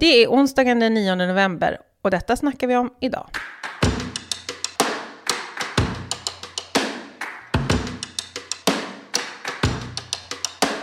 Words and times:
Det 0.00 0.22
är 0.22 0.28
onsdagen 0.28 0.80
den 0.80 0.94
9 0.94 1.14
november 1.14 1.78
och 2.02 2.10
detta 2.10 2.36
snackar 2.36 2.66
vi 2.66 2.76
om 2.76 2.94
idag. 3.00 3.30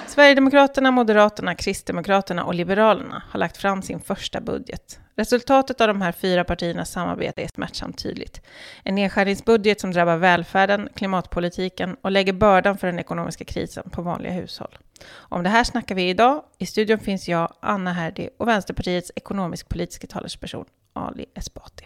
Sverigedemokraterna, 0.08 0.92
Moderaterna, 0.92 1.56
Kristdemokraterna 1.56 2.44
och 2.44 2.54
Liberalerna 2.54 3.24
har 3.30 3.40
lagt 3.40 3.58
fram 3.58 3.82
sin 3.82 4.00
första 4.00 4.42
budget. 4.42 5.00
Resultatet 5.16 5.82
av 5.82 5.88
de 5.88 6.02
här 6.02 6.12
fyra 6.12 6.44
partiernas 6.44 6.92
samarbete 6.92 7.42
är 7.42 7.48
smärtsamt 7.48 8.04
tydligt. 8.04 8.42
En 8.84 8.96
nedskärningsbudget 8.96 9.82
som 9.82 9.92
drabbar 9.92 10.18
välfärden, 10.18 10.90
klimatpolitiken 10.96 11.96
och 12.02 12.12
lägger 12.12 12.34
bördan 12.34 12.78
för 12.78 12.88
den 12.88 13.00
ekonomiska 13.00 13.46
krisen 13.46 13.90
på 13.90 14.02
vanliga 14.02 14.32
hushåll. 14.32 14.78
Om 15.16 15.44
det 15.44 15.50
här 15.50 15.64
snackar 15.64 15.96
vi 15.96 16.10
idag. 16.10 16.44
I 16.58 16.66
studion 16.66 17.00
finns 17.00 17.30
jag, 17.30 17.54
Anna 17.60 17.94
Herdy 17.94 18.30
och 18.38 18.48
Vänsterpartiets 18.48 19.12
ekonomisk-politiska 19.16 20.08
talesperson 20.08 20.66
Ali 20.94 21.26
Esbati. 21.36 21.86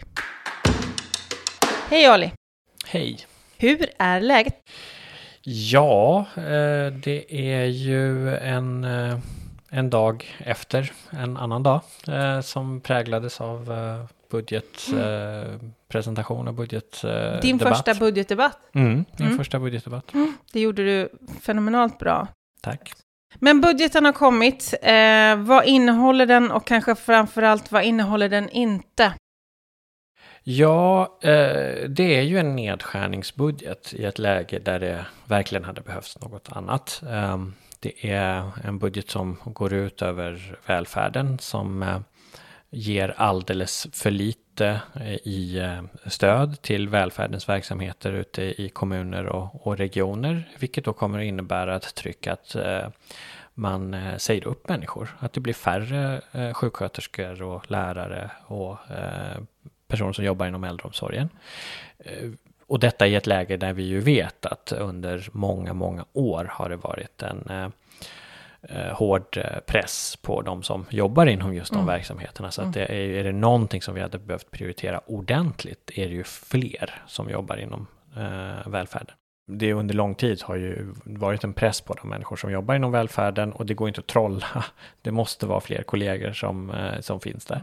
Hej 1.89 2.05
Ali! 2.05 2.31
Hej! 2.85 3.17
Hur 3.57 3.89
är 3.99 4.21
läget? 4.21 4.55
Ja, 5.43 6.25
eh, 6.35 6.93
det 6.93 7.25
är 7.29 7.65
ju 7.65 8.35
en, 8.35 8.83
eh, 8.83 9.19
en 9.69 9.89
dag 9.89 10.35
efter 10.37 10.91
en 11.09 11.37
annan 11.37 11.63
dag 11.63 11.81
eh, 12.07 12.41
som 12.41 12.81
präglades 12.81 13.41
av 13.41 13.73
budgetpresentation 14.31 16.47
och 16.47 16.53
budgetdebatt. 16.53 17.41
Din 17.41 17.59
första 17.59 17.93
budgetdebatt? 17.93 18.57
Mm, 18.73 19.05
min 19.17 19.27
mm. 19.27 19.37
första 19.37 19.59
budgetdebatt. 19.59 20.13
Mm. 20.13 20.33
Det 20.51 20.59
gjorde 20.59 20.83
du 20.83 21.09
fenomenalt 21.41 21.99
bra. 21.99 22.27
Tack. 22.61 22.93
Men 23.39 23.61
budgeten 23.61 24.05
har 24.05 24.11
kommit. 24.13 24.73
Eh, 24.81 25.35
vad 25.35 25.65
innehåller 25.65 26.25
den 26.25 26.51
och 26.51 26.67
kanske 26.67 26.95
framförallt 26.95 27.71
vad 27.71 27.83
innehåller 27.83 28.29
den 28.29 28.49
inte? 28.49 29.13
Ja, 30.43 31.19
eh, 31.21 31.89
det 31.89 32.17
är 32.17 32.21
ju 32.21 32.39
en 32.39 32.55
nedskärningsbudget 32.55 33.93
i 33.93 34.03
ett 34.03 34.19
läge 34.19 34.59
där 34.59 34.79
det 34.79 35.05
verkligen 35.25 35.63
hade 35.63 35.81
behövts 35.81 36.19
något 36.19 36.51
annat. 36.51 37.03
Eh, 37.09 37.37
det 37.79 38.11
är 38.11 38.51
en 38.63 38.79
budget 38.79 39.09
som 39.09 39.37
går 39.45 39.73
ut 39.73 40.01
över 40.01 40.59
välfärden 40.65 41.39
som 41.39 41.83
eh, 41.83 41.99
ger 42.69 43.13
alldeles 43.17 43.87
för 43.93 44.11
lite 44.11 44.40
ute 44.51 44.81
eh, 44.93 45.27
i 45.27 45.59
eh, 45.59 46.09
stöd 46.09 46.61
till 46.61 46.89
välfärdens 46.89 47.49
verksamheter 47.49 48.13
ute 48.13 48.61
i 48.61 48.69
kommuner 48.69 49.25
och, 49.25 49.67
och 49.67 49.77
regioner, 49.77 50.49
vilket 50.59 50.85
då 50.85 50.93
kommer 50.93 51.19
att 51.19 51.25
innebära 51.25 51.75
ett 51.75 51.95
tryck 51.95 52.27
att 52.27 52.55
eh, 52.55 52.87
man 53.53 53.95
säger 54.17 54.47
upp 54.47 54.69
människor. 54.69 55.17
Att 55.19 55.33
det 55.33 55.39
blir 55.39 55.53
färre 55.53 56.21
sjuksköterskor 56.53 57.41
och 57.41 57.71
lärare 57.71 58.31
och 58.45 58.77
personer 59.87 60.13
som 60.13 60.25
jobbar 60.25 60.47
inom 60.47 60.63
äldreomsorgen. 60.63 61.29
Och 62.67 62.79
detta 62.79 63.07
i 63.07 63.15
ett 63.15 63.27
läge 63.27 63.57
där 63.57 63.73
vi 63.73 63.83
ju 63.83 63.99
vet 63.99 64.45
att 64.45 64.71
under 64.71 65.29
många, 65.31 65.73
många 65.73 66.05
år 66.13 66.45
har 66.51 66.69
det 66.69 66.75
varit 66.75 67.23
en 67.23 67.71
eh, 68.69 68.93
hård 68.93 69.37
eh, 69.37 69.59
press 69.65 70.17
på 70.21 70.41
de 70.41 70.63
som 70.63 70.85
jobbar 70.89 71.25
inom 71.25 71.53
just 71.53 71.71
de 71.71 71.75
mm. 71.75 71.87
verksamheterna. 71.87 72.51
Så 72.51 72.61
att 72.61 72.73
det 72.73 72.85
är, 72.85 72.93
är 72.93 73.23
det 73.23 73.31
någonting 73.31 73.81
som 73.81 73.95
vi 73.95 74.01
hade 74.01 74.19
behövt 74.19 74.51
prioritera 74.51 75.01
ordentligt 75.05 75.91
är 75.95 76.07
det 76.07 76.13
ju 76.13 76.23
fler 76.23 77.01
som 77.07 77.29
jobbar 77.29 77.57
inom 77.57 77.87
eh, 78.17 78.71
välfärden 78.71 79.15
det 79.51 79.73
under 79.73 79.95
lång 79.95 80.15
tid 80.15 80.41
har 80.43 80.55
ju 80.55 80.93
varit 81.03 81.43
en 81.43 81.53
press 81.53 81.81
på 81.81 81.93
de 81.93 82.09
människor 82.09 82.35
som 82.35 82.51
jobbar 82.51 82.75
inom 82.75 82.91
välfärden 82.91 83.53
och 83.53 83.65
det 83.65 83.73
går 83.73 83.87
inte 83.87 84.01
att 84.01 84.07
trolla. 84.07 84.45
Det 85.01 85.11
måste 85.11 85.45
vara 85.45 85.59
fler 85.59 85.83
kollegor 85.83 86.31
som, 86.31 86.69
eh, 86.69 86.99
som 86.99 87.19
finns 87.19 87.45
där. 87.45 87.61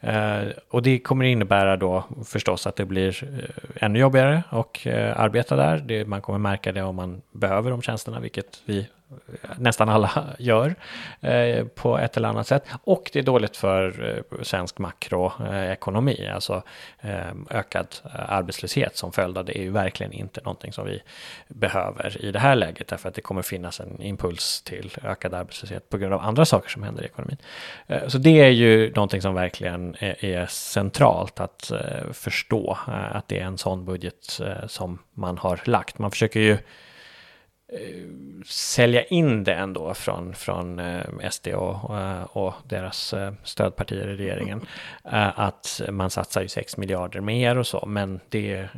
Mm. 0.00 0.46
Uh, 0.46 0.52
och 0.70 0.82
det 0.82 0.98
kommer 0.98 1.24
innebära 1.24 1.76
då 1.76 2.04
förstås 2.24 2.66
att 2.66 2.76
det 2.76 2.84
blir 2.84 3.24
ännu 3.76 3.98
jobbigare 3.98 4.42
att 4.48 4.86
uh, 4.86 5.20
arbeta 5.20 5.56
där. 5.56 5.78
Det, 5.78 6.04
man 6.04 6.22
kommer 6.22 6.38
märka 6.38 6.72
det 6.72 6.82
om 6.82 6.96
man 6.96 7.22
behöver 7.32 7.70
de 7.70 7.82
tjänsterna, 7.82 8.20
vilket 8.20 8.62
vi 8.64 8.88
nästan 9.56 9.88
alla 9.88 10.24
gör 10.38 10.74
eh, 11.20 11.64
på 11.66 11.98
ett 11.98 12.16
eller 12.16 12.28
annat 12.28 12.46
sätt. 12.46 12.64
Och 12.84 13.10
det 13.12 13.18
är 13.18 13.22
dåligt 13.22 13.56
för 13.56 14.14
eh, 14.16 14.42
svensk 14.42 14.78
makroekonomi, 14.78 16.30
alltså 16.34 16.62
eh, 17.00 17.32
ökad 17.50 17.86
eh, 18.04 18.32
arbetslöshet 18.32 18.96
som 18.96 19.12
följd 19.12 19.38
av 19.38 19.44
det 19.44 19.58
är 19.58 19.62
ju 19.62 19.70
verkligen 19.70 20.12
inte 20.12 20.40
någonting 20.44 20.72
som 20.72 20.86
vi 20.86 21.02
behöver 21.48 22.24
i 22.24 22.32
det 22.32 22.38
här 22.38 22.54
läget, 22.54 22.88
därför 22.88 23.08
att 23.08 23.14
det 23.14 23.20
kommer 23.20 23.42
finnas 23.42 23.80
en 23.80 24.02
impuls 24.02 24.62
till 24.62 24.96
ökad 25.04 25.34
arbetslöshet 25.34 25.88
på 25.88 25.98
grund 25.98 26.14
av 26.14 26.20
andra 26.20 26.44
saker 26.44 26.70
som 26.70 26.82
händer 26.82 27.02
i 27.02 27.06
ekonomin. 27.06 27.38
Eh, 27.86 28.08
så 28.08 28.18
det 28.18 28.40
är 28.40 28.50
ju 28.50 28.92
någonting 28.94 29.22
som 29.22 29.34
verkligen 29.34 29.96
är 30.00 30.46
centralt 30.46 31.40
att 31.40 31.72
förstå, 32.12 32.78
att 32.86 33.28
det 33.28 33.40
är 33.40 33.44
en 33.44 33.58
sån 33.58 33.84
budget 33.84 34.40
som 34.66 34.98
man 35.14 35.38
har 35.38 35.60
lagt. 35.64 35.98
Man 35.98 36.10
försöker 36.10 36.40
ju 36.40 36.58
sälja 38.46 39.04
in 39.04 39.44
det 39.44 39.54
ändå 39.54 39.94
från, 39.94 40.34
från 40.34 40.78
eh, 40.78 41.30
SD 41.30 41.48
och, 41.48 41.98
eh, 41.98 42.22
och 42.22 42.54
deras 42.64 43.14
stödpartier 43.42 44.08
i 44.08 44.16
regeringen. 44.16 44.60
Att 45.34 45.80
man 45.88 46.10
satsar 46.10 46.42
ju 46.42 46.48
6 46.48 46.76
miljarder 46.76 47.20
mer 47.20 47.58
och 47.58 47.66
så, 47.66 47.84
men 47.86 48.20
det, 48.28 48.68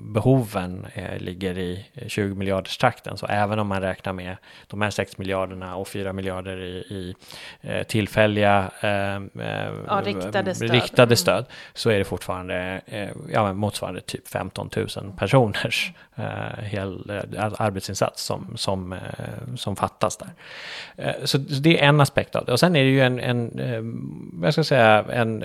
behoven 0.00 0.86
ligger 1.16 1.58
i 1.58 1.86
20 2.06 2.34
miljarders 2.34 2.78
takten. 2.78 3.16
Så 3.16 3.26
även 3.26 3.58
om 3.58 3.66
man 3.66 3.80
räknar 3.80 4.12
med 4.12 4.36
de 4.66 4.82
här 4.82 4.90
6 4.90 5.18
miljarderna 5.18 5.76
och 5.76 5.88
4 5.88 6.12
miljarder 6.12 6.60
i, 6.60 6.76
i 6.76 7.14
tillfälliga 7.84 8.70
ja, 8.82 10.02
riktade, 10.04 10.54
stöd. 10.54 10.70
riktade 10.70 11.02
mm. 11.02 11.16
stöd 11.16 11.44
så 11.74 11.90
är 11.90 11.98
det 11.98 12.04
fortfarande 12.04 12.80
ja, 13.32 13.52
motsvarande 13.52 14.00
typ 14.00 14.28
15 14.28 14.70
000 14.76 15.12
personers 15.18 15.92
hel, 16.58 17.22
arbetsinsats 17.58 18.24
som, 18.24 18.56
som, 18.56 18.92
eh, 18.92 18.98
som 19.56 19.76
fattas 19.76 20.16
där. 20.16 20.30
Eh, 20.96 21.24
så 21.24 21.38
det 21.38 21.80
är 21.80 21.88
en 21.88 22.00
aspekt 22.00 22.36
av 22.36 22.44
det. 22.44 22.52
Och 22.52 22.60
sen 22.60 22.76
är 22.76 22.84
det 22.84 22.90
ju 22.90 23.00
en, 23.00 23.20
en 23.20 23.58
eh, 23.58 24.44
jag 24.44 24.52
ska 24.52 24.64
säga, 24.64 25.04
en 25.12 25.44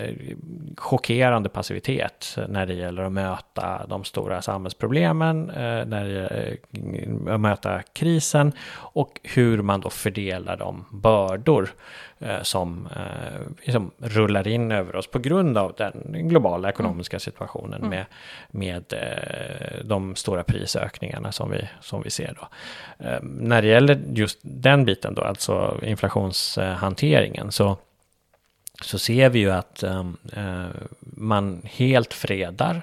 chockerande 0.78 1.50
passivitet 1.50 2.38
när 2.47 2.66
det 2.66 2.73
gäller 2.73 3.03
att 3.03 3.12
möta 3.12 3.85
de 3.88 4.03
stora 4.03 4.41
samhällsproblemen, 4.41 5.51
när 5.85 6.03
det 6.03 6.12
gäller 6.12 6.57
att 7.34 7.40
möta 7.40 7.81
krisen 7.94 8.51
och 8.73 9.19
hur 9.23 9.62
man 9.62 9.81
då 9.81 9.90
fördelar 9.90 10.57
de 10.57 10.85
bördor 10.91 11.69
som 12.41 12.88
liksom 13.61 13.91
rullar 13.97 14.47
in 14.47 14.72
över 14.72 14.95
oss 14.95 15.07
på 15.07 15.19
grund 15.19 15.57
av 15.57 15.73
den 15.78 16.29
globala 16.29 16.69
ekonomiska 16.69 17.19
situationen 17.19 17.83
mm. 17.83 17.89
med, 17.89 18.05
med 18.47 18.94
eh, 18.94 19.85
de 19.85 20.16
stora 20.16 20.44
prisökningarna 20.44 21.31
som 21.31 21.51
vi, 21.51 21.69
som 21.81 22.01
vi 22.01 22.09
ser. 22.09 22.38
Då. 22.39 22.47
När 23.22 23.61
det 23.61 23.67
gäller 23.67 24.01
just 24.13 24.39
den 24.41 24.85
biten 24.85 25.13
då, 25.13 25.22
alltså 25.22 25.79
inflationshanteringen, 25.83 27.51
så 27.51 27.78
så 28.81 28.99
ser 28.99 29.29
vi 29.29 29.39
ju 29.39 29.51
att 29.51 29.84
man 30.99 31.61
helt 31.63 32.13
fredar 32.13 32.81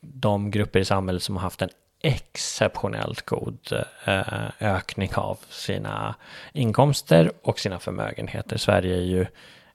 de 0.00 0.50
grupper 0.50 0.80
i 0.80 0.84
samhället 0.84 1.22
som 1.22 1.36
har 1.36 1.42
haft 1.42 1.62
en 1.62 1.68
exceptionellt 2.02 3.26
god 3.26 3.58
eh, 4.04 4.50
ökning 4.60 5.10
av 5.14 5.38
sina 5.48 6.14
inkomster 6.52 7.32
och 7.42 7.58
sina 7.58 7.78
förmögenheter. 7.78 8.56
Sverige 8.56 8.96
är 8.96 9.04
ju 9.04 9.26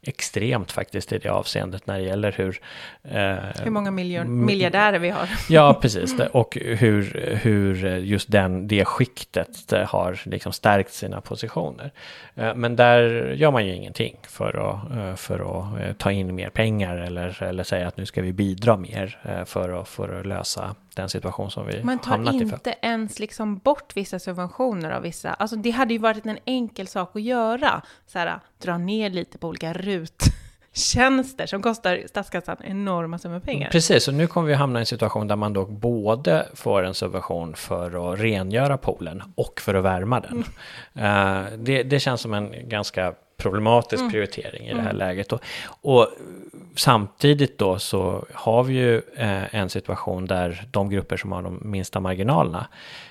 extremt 0.08 0.72
faktiskt 0.72 1.12
i 1.12 1.18
det 1.18 1.30
avseendet 1.30 1.88
när 1.88 1.98
det 1.98 2.06
gäller 2.06 2.32
hur... 2.32 2.62
Eh, 3.04 3.64
hur 3.64 3.72
många 3.72 3.92
miljard, 3.92 4.28
miljardärer 4.28 5.00
vi 5.00 5.10
har. 5.10 5.30
Ja, 5.50 5.74
precis. 5.82 6.20
Och 6.32 6.58
hur, 6.62 7.36
hur 7.42 7.98
just 7.98 8.32
den, 8.32 8.68
det 8.68 8.86
skiktet 8.86 9.74
har 9.88 10.20
liksom 10.24 10.52
stärkt 10.52 10.94
sina 10.94 11.22
positioner. 11.22 11.92
Eh, 12.36 12.56
men 12.56 12.76
där 12.76 13.32
gör 13.32 13.52
man 13.52 13.66
ju 13.66 13.76
ingenting 13.76 14.18
för 14.28 14.70
att, 14.70 14.92
eh, 14.98 15.16
för 15.16 15.40
att 15.40 15.82
eh, 15.82 15.94
ta 15.94 16.12
in 16.12 16.36
mer 16.36 16.50
pengar 16.50 16.98
eller, 16.98 17.44
eller 17.44 17.64
säga 17.64 17.88
att 17.88 17.98
nu 17.98 18.06
ska 18.06 18.22
vi 18.22 18.34
bidra 18.34 18.78
mer 18.78 19.20
för 19.46 19.82
att, 19.82 19.88
för 19.88 20.20
att 20.20 20.26
lösa 20.26 20.76
den 20.96 21.10
situation 21.10 21.52
som 21.52 21.68
vi 21.68 21.84
Man 21.84 22.00
tar 22.00 22.34
inte 22.34 22.76
ens 22.82 23.20
liksom 23.20 23.58
bort 23.58 23.98
vissa 23.98 24.20
subventioner 24.20 24.92
av 24.92 25.02
vissa. 25.02 25.34
Alltså 25.34 25.56
det 25.56 25.72
hade 25.72 25.94
ju 25.94 26.00
varit 26.00 26.26
en 26.26 26.40
enkel 26.46 26.88
sak 26.88 27.16
att 27.16 27.22
göra. 27.22 27.82
Så 28.08 28.20
här, 28.20 28.40
dra 28.62 28.78
ner 28.78 29.10
lite 29.10 29.38
på 29.38 29.48
olika 29.48 29.74
RUT 29.74 30.24
tjänster 30.76 31.46
som 31.46 31.62
kostar 31.62 32.04
statskassan 32.06 32.58
enorma 32.64 33.20
summor 33.20 33.40
pengar. 33.40 33.70
Precis, 33.70 34.08
och 34.08 34.14
nu 34.14 34.28
kommer 34.28 34.48
vi 34.48 34.54
hamna 34.54 34.80
i 34.80 34.82
en 34.82 34.86
situation 34.86 35.28
där 35.28 35.36
man 35.36 35.54
då 35.54 35.66
både 35.66 36.48
får 36.54 36.84
en 36.84 36.94
subvention 36.94 37.56
för 37.56 38.14
att 38.14 38.20
rengöra 38.20 38.78
poolen 38.78 39.24
och 39.36 39.62
för 39.62 39.74
att 39.74 39.84
värma 39.84 40.20
den. 40.20 40.44
Mm. 40.94 41.46
Uh, 41.46 41.60
det, 41.60 41.84
det 41.84 42.00
känns 42.00 42.22
som 42.22 42.34
en 42.34 42.70
ganska 42.70 43.14
problematisk 43.38 44.02
mm. 44.02 44.12
prioritering 44.12 44.68
i 44.68 44.74
det 44.74 44.82
här 44.82 44.90
mm. 44.90 44.98
läget. 44.98 45.32
Och, 45.32 45.44
och 45.82 46.08
samtidigt 46.76 47.58
då 47.58 47.80
så 47.80 48.26
har 48.34 48.64
vi 48.64 48.74
ju 48.74 49.02
eh, 49.16 49.56
en 49.56 49.70
situation 49.70 50.26
där 50.26 50.64
de 50.72 50.90
grupper 50.90 51.18
som 51.18 51.32
har 51.32 51.42
de 51.42 51.60
minsta 51.62 52.00
marginalerna 52.00 52.68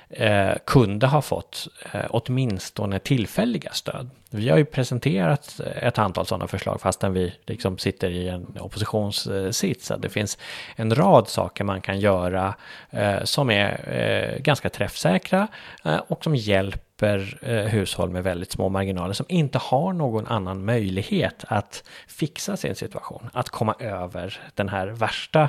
eh, 0.08 0.52
kunde 0.66 1.06
ha 1.06 1.22
fått 1.22 1.68
eh, 1.92 2.00
åtminstone 2.10 2.98
tillfälliga 2.98 3.72
stöd. 3.72 4.10
Vi 4.30 4.48
har 4.48 4.58
ju 4.58 4.64
presenterat 4.64 5.60
ett 5.76 5.98
antal 5.98 6.26
sådana 6.26 6.46
förslag 6.46 6.80
fastän 6.80 7.12
vi 7.12 7.34
liksom 7.46 7.78
sitter 7.78 8.10
i 8.10 8.28
en 8.28 8.58
oppositionssits. 8.60 9.92
Det 9.98 10.08
finns 10.08 10.38
en 10.76 10.94
rad 10.94 11.28
saker 11.28 11.64
man 11.64 11.80
kan 11.80 12.00
göra 12.00 12.54
eh, 12.90 13.24
som 13.24 13.50
är 13.50 13.88
eh, 13.88 14.42
ganska 14.42 14.70
träffsäkra 14.70 15.48
eh, 15.84 15.96
och 16.08 16.24
som 16.24 16.36
hjälper 16.36 16.83
eh, 17.02 17.64
hushåll 17.64 18.10
med 18.10 18.24
väldigt 18.24 18.52
små 18.52 18.68
marginaler 18.68 19.14
som 19.14 19.26
inte 19.28 19.58
har 19.58 19.92
någon 19.92 20.26
annan 20.26 20.64
möjlighet 20.64 21.44
att 21.48 21.84
fixa 22.08 22.56
sin 22.56 22.74
situation, 22.74 23.30
att 23.32 23.48
komma 23.48 23.74
över 23.78 24.40
den 24.54 24.68
här 24.68 24.86
värsta 24.86 25.48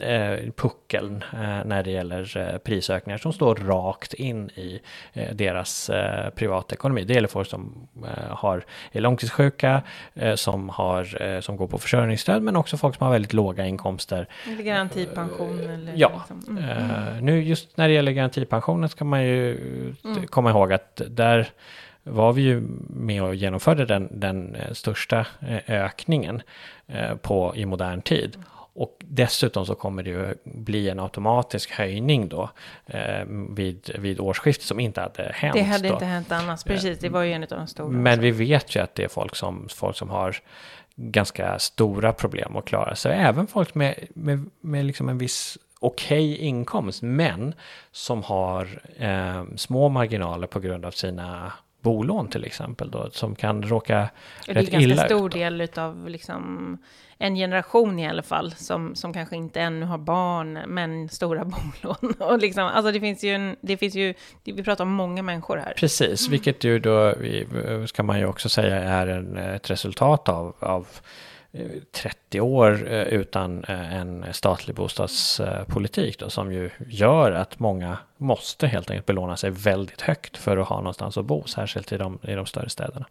eh, 0.00 0.52
puckeln 0.56 1.24
eh, 1.32 1.64
när 1.64 1.82
det 1.82 1.90
gäller 1.90 2.36
eh, 2.36 2.58
prisökningar 2.58 3.18
som 3.18 3.32
står 3.32 3.54
rakt 3.54 4.14
in 4.14 4.50
i 4.50 4.80
deras 5.32 5.90
privatekonomi. 6.34 7.04
Det 7.04 7.14
gäller 7.14 7.28
folk 7.28 7.48
som 7.48 7.88
har, 8.30 8.64
är 8.92 9.00
långtidssjuka, 9.00 9.82
som, 10.34 10.68
har, 10.68 11.40
som 11.40 11.56
går 11.56 11.66
på 11.66 11.78
försörjningsstöd, 11.78 12.42
men 12.42 12.56
också 12.56 12.76
folk 12.76 12.96
som 12.96 13.04
har 13.04 13.12
väldigt 13.12 13.32
låga 13.32 13.66
inkomster. 13.66 14.28
Eller 14.46 14.62
garantipension? 14.62 15.60
Eller 15.60 15.92
Ja, 15.96 16.12
liksom. 16.18 16.58
mm. 16.58 17.24
Nu 17.24 17.42
just 17.42 17.76
när 17.76 17.88
det 17.88 17.94
gäller 17.94 18.12
garantipensionen 18.12 18.88
ska 18.88 19.04
man 19.04 19.24
ju 19.24 19.50
mm. 20.04 20.26
komma 20.26 20.50
ihåg 20.50 20.72
att 20.72 21.02
där 21.08 21.48
var 22.02 22.32
vi 22.32 22.42
ju 22.42 22.62
med 22.88 23.22
och 23.22 23.34
genomförde 23.34 23.84
den, 23.84 24.08
den 24.10 24.56
största 24.72 25.26
ökningen 25.66 26.42
på, 27.22 27.52
i 27.56 27.66
modern 27.66 28.02
tid. 28.02 28.36
Och 28.76 28.96
dessutom 28.98 29.66
så 29.66 29.74
kommer 29.74 30.02
det 30.02 30.10
ju 30.10 30.34
bli 30.44 30.88
en 30.88 31.00
automatisk 31.00 31.70
höjning 31.70 32.28
då 32.28 32.50
eh, 32.86 33.24
vid, 33.50 33.90
vid 33.98 34.20
årsskiftet 34.20 34.66
som 34.66 34.80
inte 34.80 35.00
hade 35.00 35.32
hänt. 35.34 35.54
Det 35.54 35.62
hade 35.62 35.88
då. 35.88 35.94
inte 35.94 36.04
hänt 36.04 36.32
annars, 36.32 36.64
precis. 36.64 36.98
Det 36.98 37.08
var 37.08 37.22
ju 37.22 37.32
en 37.32 37.42
av 37.42 37.48
de 37.48 37.66
stora. 37.66 37.88
Men 37.88 38.20
vi 38.20 38.30
vet 38.30 38.76
ju 38.76 38.80
att 38.80 38.94
det 38.94 39.04
är 39.04 39.08
folk 39.08 39.36
som, 39.36 39.68
folk 39.74 39.96
som 39.96 40.10
har 40.10 40.36
ganska 40.96 41.58
stora 41.58 42.12
problem 42.12 42.56
att 42.56 42.64
klara 42.64 42.94
sig. 42.94 43.16
Även 43.16 43.46
folk 43.46 43.74
med, 43.74 43.94
med, 44.14 44.50
med 44.60 44.84
liksom 44.84 45.08
en 45.08 45.18
viss 45.18 45.58
okej 45.80 46.36
inkomst, 46.36 47.02
men 47.02 47.54
som 47.92 48.22
har 48.22 48.82
eh, 48.96 49.44
små 49.56 49.88
marginaler 49.88 50.46
på 50.46 50.60
grund 50.60 50.84
av 50.84 50.90
sina 50.90 51.52
bolån 51.86 52.28
till 52.28 52.44
exempel 52.44 52.90
då, 52.90 53.10
som 53.10 53.34
kan 53.34 53.62
råka 53.62 54.02
Och 54.02 54.08
det 54.46 54.50
är 54.50 54.54
rätt 54.54 54.70
ganska 54.70 54.90
illa 54.90 55.04
stor 55.04 55.26
ut. 55.26 55.32
del 55.32 55.68
av 55.76 56.08
liksom 56.08 56.78
en 57.18 57.34
generation 57.34 57.98
i 57.98 58.08
alla 58.08 58.22
fall 58.22 58.52
som, 58.52 58.94
som 58.94 59.12
kanske 59.12 59.36
inte 59.36 59.60
ännu 59.60 59.86
har 59.86 59.98
barn 59.98 60.52
men 60.66 61.08
stora 61.08 61.44
bolån. 61.82 62.14
Och 62.18 62.38
liksom, 62.38 62.64
alltså 62.64 62.92
det 62.92 63.00
finns 63.00 63.24
ju, 63.24 63.30
en, 63.30 63.56
det 63.60 63.76
finns 63.76 63.94
ju 63.94 64.14
vi 64.44 64.62
pratar 64.62 64.84
om 64.84 64.90
många 64.92 65.22
människor 65.22 65.56
här. 65.56 65.74
Precis, 65.76 66.28
vilket 66.28 66.64
ju 66.64 66.78
då 66.78 67.14
ska 67.86 68.02
man 68.02 68.18
ju 68.18 68.26
också 68.26 68.48
säga 68.48 68.76
är 68.76 69.06
en, 69.06 69.36
ett 69.36 69.70
resultat 69.70 70.28
av, 70.28 70.54
av 70.58 70.86
30 71.92 72.40
år 72.40 72.92
eh, 72.92 73.02
utan 73.02 73.64
eh, 73.64 73.94
en 73.94 74.24
statlig 74.32 74.76
bostadspolitik 74.76 76.18
då, 76.18 76.30
som 76.30 76.52
ju 76.52 76.70
gör 76.88 77.32
att 77.32 77.58
många 77.58 77.98
måste 78.16 78.66
helt 78.66 78.90
enkelt 78.90 79.06
belåna 79.06 79.36
sig 79.36 79.50
väldigt 79.50 80.00
högt 80.00 80.36
för 80.36 80.56
att 80.56 80.68
ha 80.68 80.76
någonstans 80.76 81.16
att 81.16 81.24
bo, 81.24 81.44
särskilt 81.46 81.92
i 81.92 81.96
de, 81.96 82.18
i 82.22 82.32
de 82.32 82.46
större 82.46 82.68
städerna. 82.68 83.06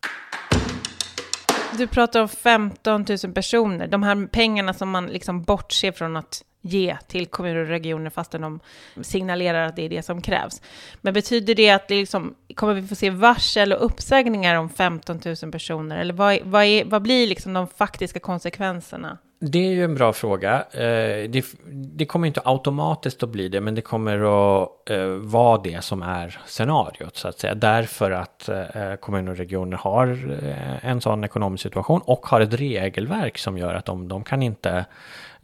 Du 1.77 1.88
pratar 1.88 2.21
om 2.21 2.30
15 2.30 3.06
000 3.24 3.33
personer, 3.33 3.88
de 3.88 4.03
här 4.03 4.27
pengarna 4.27 4.74
som 4.74 4.89
man 4.89 5.07
liksom 5.07 5.44
bortser 5.44 5.91
från 5.91 6.18
att 6.18 6.44
ge 6.65 6.97
till 7.07 7.25
kommuner 7.25 7.59
och 7.62 7.67
regioner 7.67 8.09
fastän 8.09 8.41
de 8.41 8.59
signalerar 9.01 9.67
att 9.67 9.75
det 9.75 9.81
är 9.81 9.89
det 9.89 10.01
som 10.01 10.21
krävs. 10.21 10.62
Men 11.01 11.13
betyder 11.13 11.56
det 11.56 11.69
att 11.69 11.88
det 11.88 11.95
liksom, 11.95 12.35
kommer 12.56 12.73
vi 12.73 12.88
få 12.88 12.95
se 12.95 13.09
varsel 13.09 13.73
och 13.73 13.85
uppsägningar 13.85 14.56
om 14.56 14.69
15 14.69 15.19
000 15.44 15.51
personer? 15.51 15.97
Eller 15.97 16.13
vad, 16.13 16.39
vad, 16.44 16.63
är, 16.63 16.85
vad 16.85 17.01
blir 17.01 17.27
liksom 17.27 17.53
de 17.53 17.67
faktiska 17.67 18.19
konsekvenserna? 18.19 19.17
Det 19.39 19.59
är 19.59 19.71
ju 19.71 19.83
en 19.83 19.95
bra 19.95 20.13
fråga. 20.13 20.65
Eh, 20.71 21.29
det, 21.29 21.45
det 21.71 22.06
kommer 22.06 22.27
inte 22.27 22.41
automatiskt 22.45 23.23
att 23.23 23.29
bli 23.29 23.50
det, 23.50 23.62
men 23.62 23.75
det 23.75 23.81
kommer 23.81 24.17
att 24.17 24.89
eh, 24.89 25.06
vara 25.07 25.57
det 25.57 25.83
som 25.83 26.01
är 26.01 26.39
scenariot, 26.45 27.17
så 27.17 27.27
att 27.27 27.39
säga. 27.39 27.56
Därför 27.56 28.12
att 28.12 28.50
eh, 28.50 28.95
kommuner 29.00 29.31
och 29.31 29.38
regioner 29.38 29.77
har 29.77 30.38
en 30.81 31.01
sån 31.01 31.23
ekonomisk 31.23 31.63
situation 31.63 32.01
och 32.06 32.25
har 32.25 32.41
ett 32.41 32.53
regelverk 32.53 33.38
som 33.38 33.57
gör 33.57 33.73
att 33.73 33.85
de, 33.85 34.07
de 34.07 34.23
kan 34.23 34.44
inte 34.44 34.85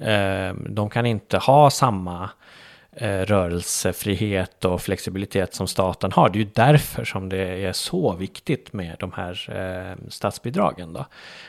Ehm, 0.01 0.68
de 0.69 0.89
kan 0.89 1.06
inte 1.06 1.38
ha 1.38 1.69
samma 1.69 2.30
eh, 2.92 3.19
rörelsefrihet 3.19 4.65
och 4.65 4.81
flexibilitet 4.81 5.53
som 5.53 5.68
staten 5.68 6.12
har. 6.12 6.30
Det 6.30 6.38
är 6.38 6.44
ju 6.44 6.50
därför 6.53 7.03
som 7.03 7.30
det 7.30 7.65
är 7.65 7.74
så 7.74 8.15
viktigt 8.15 8.74
med 8.74 8.95
de 9.00 9.12
här 9.12 9.50
ehm, 9.51 10.09
statsbidragen. 10.09 10.94
Då. 10.94 11.06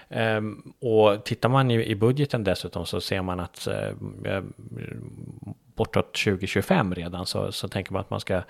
Ehm, 0.09 0.73
och 0.81 1.25
tittar 1.25 1.49
man 1.49 1.71
i, 1.71 1.95
budgeten 1.95 2.45
dessutom 2.45 2.87
så 2.87 3.01
ser 3.01 3.23
man 3.23 3.41
att 3.41 3.69
bortåt 5.83 6.15
2025 6.15 6.95
redan 6.95 7.27
så, 7.27 7.53
så 7.53 7.69
tänker 7.69 7.93
man 7.93 8.01
att 8.01 8.11
man 8.11 8.21
ska 8.21 8.43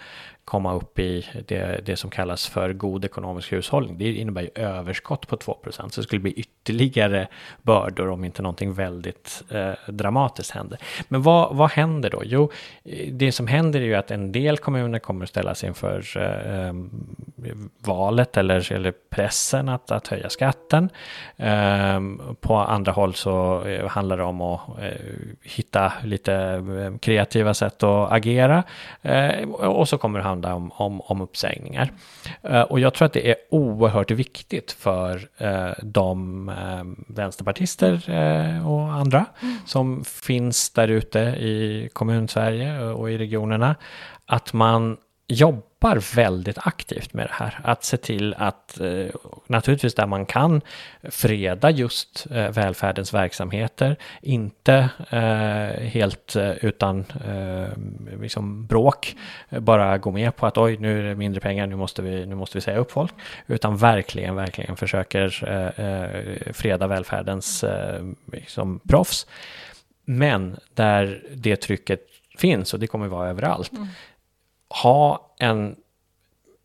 komma 0.44 0.75
upp 0.75 0.99
i 0.99 1.26
det, 1.46 1.81
det 1.87 1.96
som 1.96 2.11
kallas 2.11 2.46
för 2.49 2.73
god 2.73 3.05
ekonomisk 3.05 3.52
hushållning. 3.52 3.99
Det 3.99 4.12
innebär 4.12 4.43
ju 4.43 4.50
överskott 4.55 5.29
på 5.29 5.37
2% 5.37 5.88
Så 5.88 6.00
det 6.00 6.02
skulle 6.02 6.20
bli 6.20 6.32
ytterligare 6.32 7.29
bördor 7.62 8.11
om 8.11 8.25
inte 8.25 8.43
någonting 8.43 8.73
väldigt 8.73 9.43
eh, 9.50 9.73
dramatiskt 9.87 10.50
händer. 10.50 10.79
Men 11.08 11.23
vad, 11.23 11.56
vad 11.56 11.70
händer 11.70 12.11
då? 12.11 12.23
Jo, 12.25 12.50
det 13.11 13.32
som 13.32 13.46
händer 13.46 13.81
är 13.81 13.84
ju 13.84 13.94
att 13.94 14.11
en 14.11 14.32
del 14.32 14.58
kommuner 14.58 14.99
kommer 14.99 15.25
att 15.25 15.31
ställas 15.31 15.64
inför 15.64 16.05
eh, 16.17 16.69
eh 16.69 16.75
valet 17.79 18.37
eller, 18.37 18.73
eller 18.73 18.93
pressen 19.11 19.69
att, 19.69 19.90
att 19.90 20.08
höja 20.08 20.29
skatten. 20.29 20.90
Eh, 21.37 22.00
på 22.40 22.56
andra 22.56 22.93
håll 22.93 23.14
så 23.14 23.64
eh, 23.64 23.88
handlar 23.88 24.17
det 24.17 24.23
om 24.23 24.40
att 24.40 24.61
eh, 24.82 24.93
hitta 25.43 25.93
lite 26.05 26.62
kreativa 27.00 27.21
kreativa 27.22 27.54
sätt 27.54 27.82
att 27.82 28.12
agera. 28.12 28.62
Eh, 29.02 29.48
och 29.50 29.88
så 29.88 29.98
kommer 29.98 30.19
det 30.19 30.24
handla 30.24 30.54
om, 30.54 30.72
om, 30.72 31.00
om 31.00 31.20
uppsägningar. 31.20 31.92
Eh, 32.42 32.60
och 32.60 32.80
jag 32.80 32.94
tror 32.94 33.06
att 33.06 33.12
det 33.12 33.30
är 33.30 33.36
oerhört 33.50 34.10
viktigt 34.10 34.72
för 34.72 35.28
eh, 35.38 35.72
de 35.82 36.50
vänsterpartister 37.08 38.02
och 38.66 38.92
andra 38.92 39.26
som 39.66 40.04
finns 40.04 40.70
där 40.70 40.88
ute 40.88 41.19
i 41.19 41.88
kommun-Sverige 41.92 42.80
och 42.80 43.10
i 43.10 43.19
regionerna 43.19 43.76
att 44.26 44.52
man 44.52 44.96
jobbar 45.32 46.14
väldigt 46.17 46.58
aktivt 46.58 47.14
med 47.14 47.26
det 47.26 47.32
här. 47.32 47.61
Att 47.64 47.84
se 47.84 47.96
till 47.96 48.34
att 48.38 48.81
eh, 48.81 49.06
naturligtvis 49.46 49.94
där 49.94 50.06
man 50.06 50.26
kan 50.26 50.61
freda 51.02 51.70
just 51.70 52.26
eh, 52.31 52.50
välfärdens 52.50 53.14
verksamheter, 53.14 53.96
inte 54.22 54.89
eh, 55.10 55.82
helt 55.84 56.36
utan 56.60 57.05
liksom 58.20 58.67
bråk, 58.67 59.17
bara 59.51 59.98
gå 59.98 60.10
med 60.10 60.36
på 60.36 60.46
att 60.46 60.58
oj, 60.58 60.77
nu 60.77 60.98
är 60.98 61.08
det 61.08 61.15
mindre 61.15 61.41
pengar, 61.41 61.67
nu 61.67 61.77
måste 61.77 62.03
vi, 62.03 62.27
nu 62.27 62.34
måste 62.34 62.58
vi 62.58 62.62
säga 62.62 62.79
upp 62.79 62.93
folk, 62.93 63.12
utan 63.46 63.77
verkligen, 63.77 64.34
verkligen 64.34 64.77
försöker 64.77 65.29
freda 66.53 66.86
välfärdens 66.86 67.65
liksom 68.32 68.81
proffs. 68.89 69.27
Men 70.05 70.56
där 70.74 71.22
det 71.34 71.56
trycket 71.56 72.01
finns, 72.39 72.74
och 72.74 72.81
det 72.81 72.86
kommer 72.86 73.08
vara 73.08 73.29
överallt, 73.29 73.72
mm 73.72 73.89
ha 74.72 75.34
en, 75.38 75.76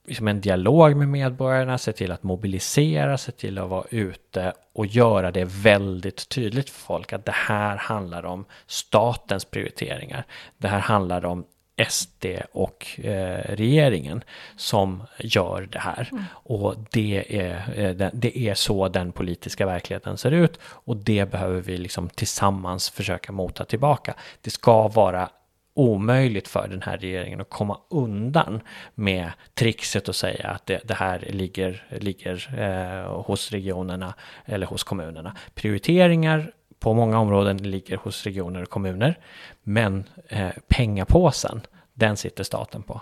liksom 0.08 0.28
en 0.28 0.42
dialog 0.42 0.96
med 0.96 1.08
medborgarna, 1.08 1.78
se 1.78 1.94
till 1.94 2.12
att 2.12 2.24
mobilisera, 2.24 3.18
se 3.18 3.32
till 3.32 3.58
att 3.58 3.70
vara 3.70 3.86
ute 3.90 4.54
och 4.74 4.86
göra 4.86 5.32
det 5.32 5.46
väldigt 5.46 6.30
tydligt 6.30 6.70
för 6.70 6.80
folk 6.80 7.14
att 7.14 7.26
det 7.26 7.36
här 7.36 7.78
handlar 7.78 8.26
om 8.26 8.46
statens 8.68 9.46
prioriteringar. 9.46 10.26
Det 10.58 10.68
här 10.68 10.80
handlar 10.80 11.26
om 11.26 11.46
SD 11.90 12.26
och 12.52 13.00
eh, 13.00 13.56
regeringen 13.56 14.24
som 14.56 15.04
gör 15.20 15.68
det 15.72 15.80
här. 15.80 16.10
Och 16.30 16.76
det 16.92 17.40
är, 17.40 17.80
eh, 17.80 18.10
det 18.14 18.38
är 18.38 18.54
så 18.54 18.88
den 18.88 19.12
politiska 19.12 19.66
verkligheten 19.66 20.18
ser 20.18 20.32
ut 20.32 20.60
och 20.64 20.98
det 20.98 21.32
behöver 21.32 21.62
vi 21.62 21.78
liksom 21.78 22.10
tillsammans 22.10 22.90
försöka 22.90 23.32
mota 23.32 23.66
tillbaka. 23.66 24.14
Det 24.42 24.50
ska 24.50 24.88
vara 24.88 25.30
omöjligt 25.78 26.48
för 26.48 26.68
den 26.68 26.82
här 26.82 26.98
regeringen 26.98 27.42
att 27.42 27.50
komma 27.50 27.80
undan 27.90 28.62
med 28.96 29.32
trixet 29.54 30.10
och 30.10 30.16
säga 30.16 30.48
att 30.48 30.66
det, 30.66 30.82
det 30.84 30.94
här 30.94 31.28
ligger, 31.30 31.86
ligger 32.00 32.60
eh, 32.60 33.22
hos 33.22 33.52
regionerna 33.52 34.14
eller 34.46 34.68
hos 34.68 34.84
kommunerna. 34.84 35.36
Prioriteringar 35.54 36.52
på 36.80 36.94
många 36.94 37.20
områden 37.20 37.58
ligger 37.58 37.98
hos 37.98 38.24
regioner 38.24 38.62
och 38.62 38.70
kommuner, 38.70 39.20
men 39.64 40.04
eh, 40.28 40.50
pengapåsen, 40.68 41.62
den 41.94 42.18
sitter 42.18 42.44
staten 42.44 42.84
på. 42.84 43.02